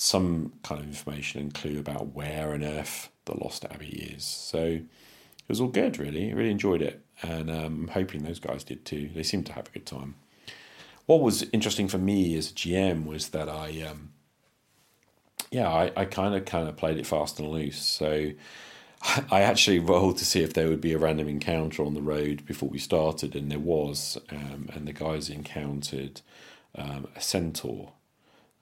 some 0.00 0.52
kind 0.62 0.80
of 0.80 0.86
information 0.86 1.40
and 1.40 1.54
clue 1.54 1.78
about 1.78 2.14
where 2.14 2.52
on 2.52 2.64
earth 2.64 3.10
the 3.26 3.36
Lost 3.36 3.64
Abbey 3.64 4.14
is. 4.16 4.24
So 4.24 4.62
it 4.64 5.48
was 5.48 5.60
all 5.60 5.68
good, 5.68 5.98
really. 5.98 6.30
I 6.30 6.34
really 6.34 6.50
enjoyed 6.50 6.82
it, 6.82 7.04
and 7.22 7.50
um, 7.50 7.82
I'm 7.82 7.88
hoping 7.88 8.22
those 8.22 8.40
guys 8.40 8.64
did 8.64 8.84
too. 8.84 9.10
They 9.14 9.22
seemed 9.22 9.46
to 9.46 9.52
have 9.52 9.68
a 9.68 9.70
good 9.70 9.86
time 9.86 10.14
what 11.10 11.22
was 11.22 11.42
interesting 11.52 11.88
for 11.88 11.98
me 11.98 12.36
as 12.36 12.52
a 12.52 12.54
GM 12.54 13.04
was 13.04 13.30
that 13.30 13.48
I, 13.48 13.82
um, 13.82 14.10
yeah, 15.50 15.90
I, 15.96 16.04
kind 16.04 16.36
of 16.36 16.44
kind 16.44 16.68
of 16.68 16.76
played 16.76 16.98
it 16.98 17.06
fast 17.06 17.40
and 17.40 17.48
loose. 17.48 17.82
So 17.82 18.30
I 19.32 19.40
actually 19.40 19.80
rolled 19.80 20.18
to 20.18 20.24
see 20.24 20.44
if 20.44 20.54
there 20.54 20.68
would 20.68 20.80
be 20.80 20.92
a 20.92 20.98
random 20.98 21.26
encounter 21.26 21.84
on 21.84 21.94
the 21.94 22.00
road 22.00 22.46
before 22.46 22.68
we 22.68 22.78
started, 22.78 23.34
and 23.34 23.50
there 23.50 23.58
was. 23.58 24.18
Um, 24.30 24.68
and 24.72 24.86
the 24.86 24.92
guys 24.92 25.28
encountered 25.28 26.20
um, 26.76 27.08
a 27.16 27.20
centaur, 27.20 27.90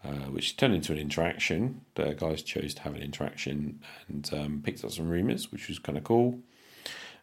uh, 0.08 0.30
which 0.30 0.56
turned 0.56 0.74
into 0.74 0.92
an 0.92 0.98
interaction. 0.98 1.82
The 1.94 2.14
guys 2.14 2.42
chose 2.42 2.72
to 2.74 2.82
have 2.82 2.94
an 2.94 3.02
interaction 3.02 3.80
and 4.08 4.30
um, 4.32 4.62
picked 4.64 4.82
up 4.84 4.90
some 4.90 5.08
rumours, 5.08 5.52
which 5.52 5.68
was 5.68 5.78
kind 5.78 5.98
of 5.98 6.04
cool. 6.04 6.40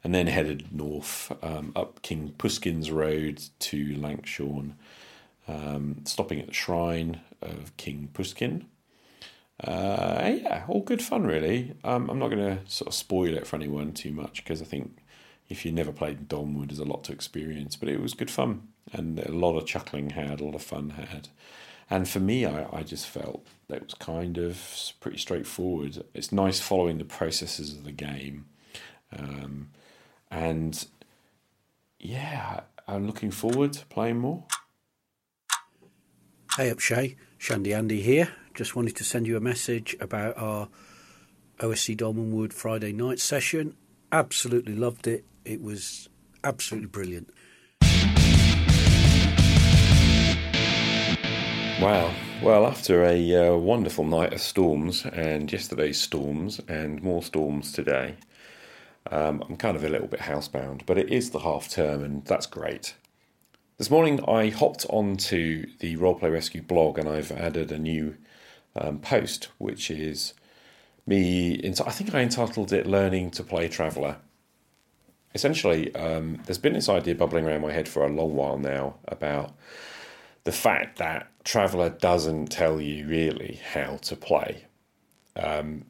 And 0.04 0.14
then 0.14 0.28
headed 0.28 0.68
north 0.72 1.32
um, 1.42 1.72
up 1.76 2.04
King 2.04 2.36
Puskin's 2.38 2.92
Road 2.92 3.42
to 3.60 3.96
Lankshorn 3.96 4.74
um, 5.48 6.02
stopping 6.06 6.40
at 6.40 6.48
the 6.48 6.54
shrine 6.54 7.22
of 7.42 7.76
King 7.78 8.10
Puskin. 8.14 8.66
Uh, 9.64 10.34
yeah, 10.42 10.66
all 10.68 10.82
good 10.82 11.02
fun, 11.02 11.24
really. 11.26 11.74
Um, 11.84 12.10
I'm 12.10 12.20
not 12.20 12.30
going 12.30 12.58
to 12.58 12.60
sort 12.70 12.90
of 12.90 12.94
spoil 12.94 13.34
it 13.34 13.48
for 13.48 13.56
anyone 13.56 13.94
too 13.94 14.12
much 14.12 14.44
because 14.44 14.62
I 14.62 14.66
think 14.66 15.00
if 15.50 15.66
you 15.66 15.72
never 15.72 15.92
played 15.92 16.28
Dolmenwood, 16.28 16.68
there's 16.68 16.80
a 16.80 16.86
lot 16.86 17.04
to 17.06 17.14
experience, 17.14 17.76
but 17.76 17.90
it 17.90 18.00
was 18.00 18.14
good 18.14 18.30
fun 18.32 18.68
and 18.94 19.20
a 19.20 19.32
lot 19.32 19.58
of 19.58 19.66
chuckling 19.66 20.12
had, 20.12 20.40
a 20.40 20.44
lot 20.44 20.56
of 20.56 20.62
fun 20.62 20.92
had. 20.92 21.30
And 21.90 22.08
for 22.08 22.20
me, 22.20 22.46
I, 22.46 22.68
I 22.72 22.84
just 22.84 23.08
felt 23.08 23.46
that 23.68 23.78
it 23.78 23.84
was 23.84 23.94
kind 23.94 24.38
of 24.38 24.60
pretty 25.00 25.18
straightforward. 25.18 26.04
It's 26.14 26.32
nice 26.32 26.60
following 26.60 26.98
the 26.98 27.06
processes 27.06 27.74
of 27.74 27.84
the 27.84 27.92
game. 27.92 28.46
Um, 29.18 29.70
and 30.32 30.86
yeah, 32.00 32.62
I'm 32.88 33.06
looking 33.06 33.32
forward 33.32 33.74
to 33.74 33.86
playing 33.86 34.18
more. 34.18 34.44
Hey 36.58 36.70
up 36.70 36.80
Che, 36.80 37.16
Shandy 37.38 37.74
Andy 37.74 38.02
here. 38.02 38.30
Just 38.54 38.76
wanted 38.76 38.96
to 38.96 39.04
send 39.04 39.28
you 39.28 39.36
a 39.36 39.42
message 39.42 39.96
about 40.00 40.38
our 40.38 40.70
OSE 41.60 41.90
Dolmenwood 41.90 42.54
Friday 42.54 42.94
night 42.94 43.20
session. 43.20 43.76
Absolutely 44.12 44.76
loved 44.76 45.08
it. 45.08 45.26
It 45.44 45.62
was 45.62 46.10
absolutely 46.44 46.88
brilliant. 46.88 47.30
Wow. 51.86 52.12
Well, 52.42 52.66
after 52.66 53.04
a 53.04 53.36
uh, 53.36 53.58
wonderful 53.58 54.06
night 54.06 54.34
of 54.34 54.42
storms 54.42 55.06
and 55.06 55.54
yesterday's 55.54 56.02
storms 56.02 56.60
and 56.68 57.04
more 57.04 57.22
storms 57.22 57.72
today, 57.72 58.16
um, 59.12 59.44
I'm 59.48 59.56
kind 59.56 59.78
of 59.78 59.84
a 59.84 59.90
little 59.90 60.08
bit 60.08 60.22
housebound, 60.22 60.88
but 60.88 60.98
it 60.98 61.14
is 61.14 61.30
the 61.30 61.42
half 61.42 61.70
term 61.70 62.04
and 62.04 62.26
that's 62.26 62.48
great. 62.48 62.96
This 63.78 63.92
morning 63.92 64.20
I 64.28 64.50
hopped 64.50 64.88
onto 64.90 65.68
the 65.78 65.96
Roleplay 65.98 66.32
Rescue 66.34 66.64
blog 66.64 66.98
and 66.98 67.08
I've 67.08 67.32
added 67.32 67.72
a 67.72 67.78
new 67.78 68.18
um, 68.76 68.98
post, 68.98 69.50
which 69.60 69.92
is 69.92 70.34
me. 71.06 71.62
I 71.64 71.92
think 71.92 72.16
I 72.16 72.22
entitled 72.22 72.74
it 72.74 72.88
"Learning 72.88 73.30
to 73.30 73.44
Play 73.44 73.68
Traveller." 73.68 74.18
Essentially, 75.36 75.94
um, 75.94 76.42
there's 76.48 76.58
been 76.58 76.74
this 76.74 76.90
idea 76.90 77.14
bubbling 77.14 77.46
around 77.46 77.62
my 77.62 77.74
head 77.74 77.88
for 77.88 78.04
a 78.04 78.10
long 78.10 78.34
while 78.34 78.58
now 78.58 78.96
about 79.08 79.54
the 80.46 80.52
fact 80.52 80.98
that 81.00 81.28
Traveller 81.44 81.90
doesn't 81.90 82.48
tell 82.48 82.80
you 82.80 83.08
really 83.08 83.60
how 83.74 83.98
to 83.98 84.16
play, 84.16 84.66
um, 85.36 85.86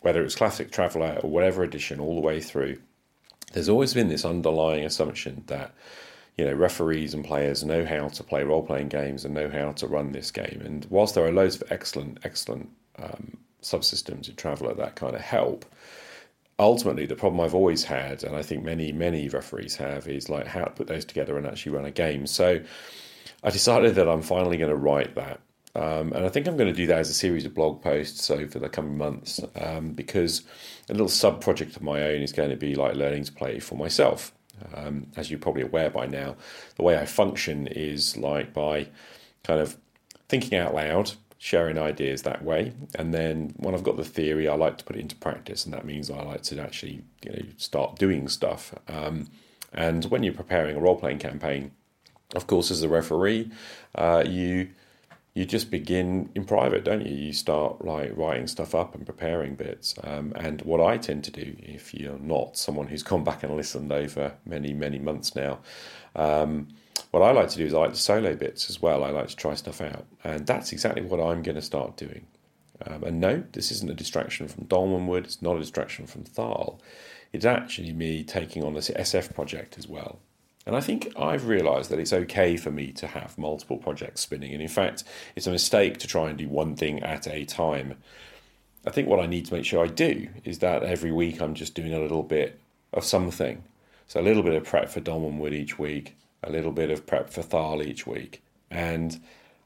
whether 0.00 0.24
it's 0.24 0.34
classic 0.34 0.70
Traveller 0.70 1.20
or 1.22 1.30
whatever 1.30 1.62
edition, 1.62 2.00
all 2.00 2.14
the 2.14 2.26
way 2.26 2.40
through. 2.40 2.78
There's 3.52 3.68
always 3.68 3.94
been 3.94 4.08
this 4.08 4.24
underlying 4.24 4.84
assumption 4.84 5.44
that 5.48 5.74
you 6.36 6.44
know, 6.44 6.52
referees 6.52 7.14
and 7.14 7.24
players 7.24 7.64
know 7.64 7.84
how 7.84 8.08
to 8.08 8.22
play 8.22 8.44
role 8.44 8.62
playing 8.62 8.88
games 8.88 9.24
and 9.24 9.34
know 9.34 9.48
how 9.48 9.72
to 9.72 9.86
run 9.86 10.12
this 10.12 10.30
game. 10.30 10.62
And 10.64 10.86
whilst 10.90 11.14
there 11.14 11.24
are 11.24 11.32
loads 11.32 11.56
of 11.56 11.72
excellent, 11.72 12.18
excellent 12.24 12.68
um, 12.98 13.38
subsystems 13.62 14.28
in 14.28 14.36
Traveller 14.36 14.74
that 14.74 14.96
kind 14.96 15.14
of 15.14 15.22
help, 15.22 15.64
ultimately 16.58 17.06
the 17.06 17.16
problem 17.16 17.40
I've 17.40 17.54
always 17.54 17.84
had, 17.84 18.22
and 18.22 18.36
I 18.36 18.42
think 18.42 18.64
many, 18.64 18.92
many 18.92 19.28
referees 19.28 19.76
have, 19.76 20.06
is 20.06 20.28
like 20.28 20.46
how 20.46 20.64
to 20.64 20.70
put 20.70 20.88
those 20.88 21.06
together 21.06 21.38
and 21.38 21.46
actually 21.46 21.72
run 21.72 21.86
a 21.86 21.90
game. 21.90 22.26
So 22.26 22.60
I 23.42 23.50
decided 23.50 23.94
that 23.94 24.08
I'm 24.08 24.22
finally 24.22 24.56
going 24.56 24.70
to 24.70 24.76
write 24.76 25.14
that. 25.14 25.40
Um, 25.74 26.12
and 26.14 26.24
I 26.24 26.30
think 26.30 26.46
I'm 26.46 26.56
going 26.56 26.72
to 26.72 26.76
do 26.76 26.86
that 26.86 27.00
as 27.00 27.10
a 27.10 27.14
series 27.14 27.44
of 27.44 27.54
blog 27.54 27.82
posts 27.82 28.30
over 28.30 28.58
the 28.58 28.68
coming 28.68 28.96
months 28.96 29.40
um, 29.60 29.90
because 29.90 30.42
a 30.88 30.92
little 30.92 31.08
sub 31.08 31.42
project 31.42 31.76
of 31.76 31.82
my 31.82 32.02
own 32.02 32.22
is 32.22 32.32
going 32.32 32.48
to 32.48 32.56
be 32.56 32.74
like 32.74 32.94
learning 32.94 33.24
to 33.24 33.32
play 33.32 33.58
for 33.58 33.74
myself. 33.74 34.32
Um, 34.74 35.08
as 35.16 35.30
you're 35.30 35.38
probably 35.38 35.62
aware 35.62 35.90
by 35.90 36.06
now, 36.06 36.36
the 36.76 36.82
way 36.82 36.96
I 36.98 37.04
function 37.04 37.66
is 37.66 38.16
like 38.16 38.54
by 38.54 38.88
kind 39.44 39.60
of 39.60 39.76
thinking 40.28 40.58
out 40.58 40.74
loud 40.74 41.12
sharing 41.38 41.78
ideas 41.78 42.22
that 42.22 42.42
way. 42.42 42.72
And 42.94 43.12
then 43.12 43.54
when 43.56 43.74
I've 43.74 43.82
got 43.82 43.96
the 43.96 44.04
theory, 44.04 44.48
I 44.48 44.54
like 44.54 44.78
to 44.78 44.84
put 44.84 44.96
it 44.96 45.00
into 45.00 45.16
practice, 45.16 45.64
and 45.64 45.74
that 45.74 45.84
means 45.84 46.10
I 46.10 46.22
like 46.22 46.42
to 46.44 46.60
actually 46.60 47.02
you 47.24 47.32
know 47.32 47.42
start 47.56 47.98
doing 47.98 48.28
stuff. 48.28 48.74
Um, 48.88 49.28
and 49.72 50.04
when 50.06 50.22
you're 50.22 50.32
preparing 50.32 50.76
a 50.76 50.80
role 50.80 50.96
playing 50.96 51.18
campaign, 51.18 51.72
of 52.34 52.46
course, 52.46 52.70
as 52.70 52.82
a 52.82 52.88
referee, 52.88 53.50
uh, 53.94 54.24
you 54.26 54.68
you 55.34 55.44
just 55.44 55.70
begin 55.70 56.30
in 56.34 56.46
private, 56.46 56.82
don't 56.82 57.04
you? 57.04 57.14
You 57.14 57.32
start 57.34 57.84
like 57.84 58.16
writing 58.16 58.46
stuff 58.46 58.74
up 58.74 58.94
and 58.94 59.04
preparing 59.04 59.54
bits. 59.54 59.94
Um, 60.02 60.32
and 60.34 60.62
what 60.62 60.80
I 60.80 60.96
tend 60.96 61.24
to 61.24 61.30
do, 61.30 61.54
if 61.58 61.92
you're 61.92 62.18
not 62.18 62.56
someone 62.56 62.86
who's 62.86 63.02
gone 63.02 63.22
back 63.22 63.42
and 63.42 63.54
listened 63.54 63.92
over 63.92 64.32
many 64.46 64.72
many 64.72 64.98
months 64.98 65.36
now, 65.36 65.58
um, 66.14 66.68
what 67.10 67.22
I 67.22 67.32
like 67.32 67.50
to 67.50 67.58
do 67.58 67.66
is 67.66 67.74
I 67.74 67.78
like 67.78 67.92
to 67.92 67.96
solo 67.96 68.34
bits 68.34 68.70
as 68.70 68.80
well. 68.80 69.04
I 69.04 69.10
like 69.10 69.28
to 69.28 69.36
try 69.36 69.54
stuff 69.54 69.80
out, 69.80 70.06
and 70.24 70.46
that's 70.46 70.72
exactly 70.72 71.02
what 71.02 71.20
I'm 71.20 71.42
going 71.42 71.56
to 71.56 71.62
start 71.62 71.96
doing. 71.96 72.26
Um, 72.84 73.04
and 73.04 73.20
no, 73.20 73.44
this 73.52 73.70
isn't 73.72 73.90
a 73.90 73.94
distraction 73.94 74.48
from 74.48 74.64
Dolmenwood. 74.64 75.24
It's 75.24 75.42
not 75.42 75.56
a 75.56 75.60
distraction 75.60 76.06
from 76.06 76.24
Thaarl. 76.24 76.78
It's 77.32 77.44
actually 77.44 77.92
me 77.92 78.24
taking 78.24 78.62
on 78.64 78.74
this 78.74 78.90
SF 78.90 79.34
project 79.34 79.78
as 79.78 79.86
well. 79.88 80.18
And 80.66 80.74
I 80.74 80.80
think 80.80 81.12
I've 81.16 81.46
realised 81.46 81.90
that 81.90 82.00
it's 82.00 82.12
okay 82.12 82.56
for 82.56 82.72
me 82.72 82.90
to 82.92 83.06
have 83.06 83.38
multiple 83.38 83.76
projects 83.76 84.22
spinning. 84.22 84.52
And 84.52 84.60
in 84.60 84.68
fact, 84.68 85.04
it's 85.36 85.46
a 85.46 85.52
mistake 85.52 85.98
to 85.98 86.08
try 86.08 86.28
and 86.28 86.36
do 86.36 86.48
one 86.48 86.74
thing 86.74 87.02
at 87.04 87.28
a 87.28 87.44
time. 87.44 87.94
I 88.84 88.90
think 88.90 89.08
what 89.08 89.20
I 89.20 89.26
need 89.26 89.46
to 89.46 89.54
make 89.54 89.64
sure 89.64 89.84
I 89.84 89.88
do 89.88 90.28
is 90.44 90.58
that 90.58 90.82
every 90.82 91.12
week 91.12 91.40
I'm 91.40 91.54
just 91.54 91.74
doing 91.74 91.94
a 91.94 92.00
little 92.00 92.24
bit 92.24 92.58
of 92.92 93.04
something. 93.04 93.62
So 94.08 94.20
a 94.20 94.22
little 94.22 94.42
bit 94.42 94.54
of 94.54 94.64
prep 94.64 94.88
for 94.88 95.00
Dolmenwood 95.00 95.52
each 95.52 95.78
week, 95.78 96.16
a 96.42 96.50
little 96.50 96.72
bit 96.72 96.90
of 96.90 97.06
prep 97.06 97.30
for 97.30 97.42
Thaarl 97.42 97.84
each 97.84 98.06
week. 98.06 98.42
And 98.70 99.20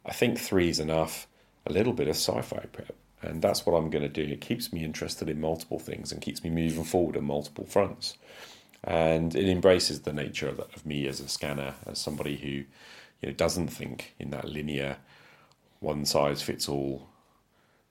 I 0.04 0.12
think 0.12 0.38
three 0.38 0.68
is 0.68 0.80
enough, 0.80 1.26
a 1.66 1.72
little 1.72 1.92
bit 1.94 2.08
of 2.08 2.16
sci 2.16 2.40
fi 2.42 2.66
prep. 2.72 2.94
And 3.22 3.42
that's 3.42 3.66
what 3.66 3.74
I'm 3.74 3.90
going 3.90 4.02
to 4.02 4.08
do. 4.08 4.22
It 4.32 4.40
keeps 4.40 4.72
me 4.72 4.82
interested 4.82 5.28
in 5.28 5.40
multiple 5.40 5.78
things 5.78 6.10
and 6.12 6.22
keeps 6.22 6.42
me 6.42 6.50
moving 6.50 6.84
forward 6.84 7.16
on 7.16 7.24
multiple 7.24 7.66
fronts. 7.66 8.16
And 8.82 9.34
it 9.34 9.48
embraces 9.48 10.00
the 10.00 10.12
nature 10.12 10.48
of, 10.48 10.60
of 10.60 10.86
me 10.86 11.06
as 11.06 11.20
a 11.20 11.28
scanner, 11.28 11.74
as 11.86 11.98
somebody 11.98 12.36
who 12.36 12.48
you 12.48 13.28
know, 13.28 13.32
doesn't 13.32 13.68
think 13.68 14.14
in 14.18 14.30
that 14.30 14.46
linear, 14.46 14.96
one 15.80 16.04
size 16.04 16.42
fits 16.42 16.68
all, 16.68 17.08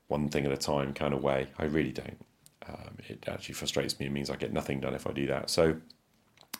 one 0.07 0.29
thing 0.29 0.45
at 0.45 0.51
a 0.51 0.57
time 0.57 0.93
kind 0.93 1.13
of 1.13 1.21
way. 1.21 1.47
I 1.57 1.65
really 1.65 1.91
don't. 1.91 2.25
Um, 2.67 2.97
it 3.07 3.25
actually 3.27 3.55
frustrates 3.55 3.99
me. 3.99 4.07
It 4.07 4.11
means 4.11 4.29
I 4.29 4.35
get 4.35 4.53
nothing 4.53 4.79
done 4.79 4.95
if 4.95 5.07
I 5.07 5.11
do 5.11 5.27
that. 5.27 5.49
So 5.49 5.77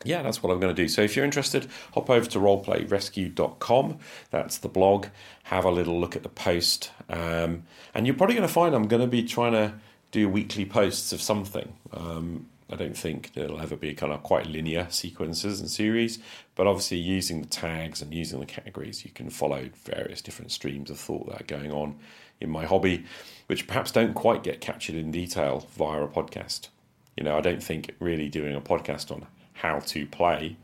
yeah, 0.05 0.21
that's 0.21 0.41
what 0.41 0.51
I'm 0.51 0.59
going 0.59 0.73
to 0.73 0.82
do. 0.82 0.88
So 0.88 1.01
if 1.01 1.15
you're 1.15 1.25
interested, 1.25 1.67
hop 1.93 2.09
over 2.09 2.25
to 2.30 2.39
roleplayrescue.com. 2.39 3.97
That's 4.32 4.57
the 4.57 4.69
blog. 4.69 5.07
Have 5.43 5.65
a 5.65 5.71
little 5.71 5.99
look 5.99 6.15
at 6.15 6.23
the 6.23 6.30
post. 6.30 6.91
Um, 7.09 7.63
and 7.93 8.07
you're 8.07 8.15
probably 8.15 8.36
going 8.36 8.47
to 8.47 8.53
find 8.53 8.73
I'm 8.73 8.88
going 8.88 9.01
to 9.01 9.07
be 9.07 9.23
trying 9.23 9.53
to 9.53 9.73
do 10.11 10.30
weekly 10.30 10.65
posts 10.65 11.11
of 11.11 11.21
something. 11.21 11.73
Um, 11.91 12.49
I 12.72 12.76
don't 12.76 12.95
think 12.95 13.34
there'll 13.34 13.59
ever 13.59 13.76
be 13.76 13.93
kind 13.95 14.13
of 14.13 14.22
quite 14.22 14.45
linear 14.45 14.88
sequences 14.89 15.59
and 15.59 15.70
series, 15.70 16.20
but 16.55 16.67
obviously 16.67 16.97
using 16.97 17.41
the 17.41 17.47
tags 17.47 18.01
and 18.01 18.13
using 18.13 18.39
the 18.39 18.45
categories, 18.45 19.03
you 19.03 19.11
can 19.11 19.30
follow 19.30 19.70
various 19.86 20.22
different 20.22 20.51
streams 20.51 20.91
of 20.91 20.99
thought 20.99 21.28
that 21.28 21.41
are 21.41 21.57
going 21.57 21.72
on 21.72 21.97
in 22.39 22.49
my 22.49 22.65
hobby, 22.65 23.05
which 23.47 23.67
perhaps 23.67 23.91
don't 23.91 24.13
quite 24.13 24.43
get 24.43 24.61
captured 24.61 24.95
in 24.95 25.11
detail 25.11 25.67
via 25.76 26.03
a 26.03 26.07
podcast. 26.07 26.70
You 27.17 27.24
know, 27.24 27.38
I 27.38 27.41
don't 27.41 27.63
think 27.63 27.95
really 27.99 28.30
doing 28.30 28.55
a 28.55 28.61
podcast 28.61 29.11
on 29.11 29.26
how 29.53 29.80
to 29.80 30.05
play 30.05 30.55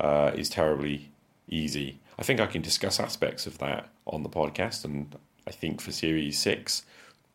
uh, 0.00 0.32
is 0.34 0.48
terribly 0.48 1.10
easy. 1.48 2.00
I 2.18 2.22
think 2.22 2.40
I 2.40 2.46
can 2.46 2.62
discuss 2.62 2.98
aspects 2.98 3.46
of 3.46 3.58
that 3.58 3.88
on 4.06 4.22
the 4.22 4.28
podcast, 4.28 4.84
and 4.84 5.14
I 5.46 5.50
think 5.50 5.80
for 5.80 5.92
Series 5.92 6.38
6, 6.38 6.84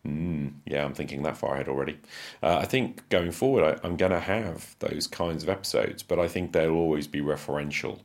mm, 0.07 0.53
yeah, 0.65 0.85
I'm 0.85 0.93
thinking 0.93 1.23
that 1.23 1.37
far 1.37 1.55
ahead 1.55 1.67
already. 1.67 1.99
Uh, 2.41 2.57
I 2.57 2.65
think 2.65 3.07
going 3.09 3.31
forward, 3.31 3.79
I, 3.83 3.87
am 3.87 3.97
going 3.97 4.11
to 4.11 4.19
have 4.19 4.75
those 4.79 5.07
kinds 5.07 5.43
of 5.43 5.49
episodes, 5.49 6.03
but 6.03 6.19
I 6.19 6.27
think 6.27 6.53
they'll 6.53 6.71
always 6.73 7.07
be 7.07 7.21
referential, 7.21 7.99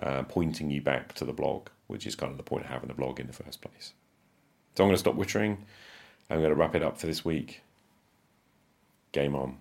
uh, 0.00 0.22
pointing 0.24 0.70
you 0.70 0.80
back 0.80 1.14
to 1.14 1.24
the 1.24 1.32
blog, 1.32 1.68
which 1.86 2.06
is 2.06 2.14
kind 2.14 2.30
of 2.30 2.38
the 2.38 2.42
point 2.42 2.64
of 2.64 2.70
having 2.70 2.90
a 2.90 2.94
blog 2.94 3.20
in 3.20 3.26
the 3.26 3.32
first 3.32 3.60
place. 3.60 3.92
So 4.74 4.84
I'm 4.84 4.88
going 4.88 4.94
to 4.94 4.98
stop 4.98 5.16
wittering. 5.16 5.58
I'm 6.30 6.38
going 6.38 6.50
to 6.50 6.56
wrap 6.56 6.74
it 6.74 6.82
up 6.82 6.98
for 6.98 7.06
this 7.06 7.24
week. 7.24 7.62
Game 9.12 9.34
on. 9.34 9.58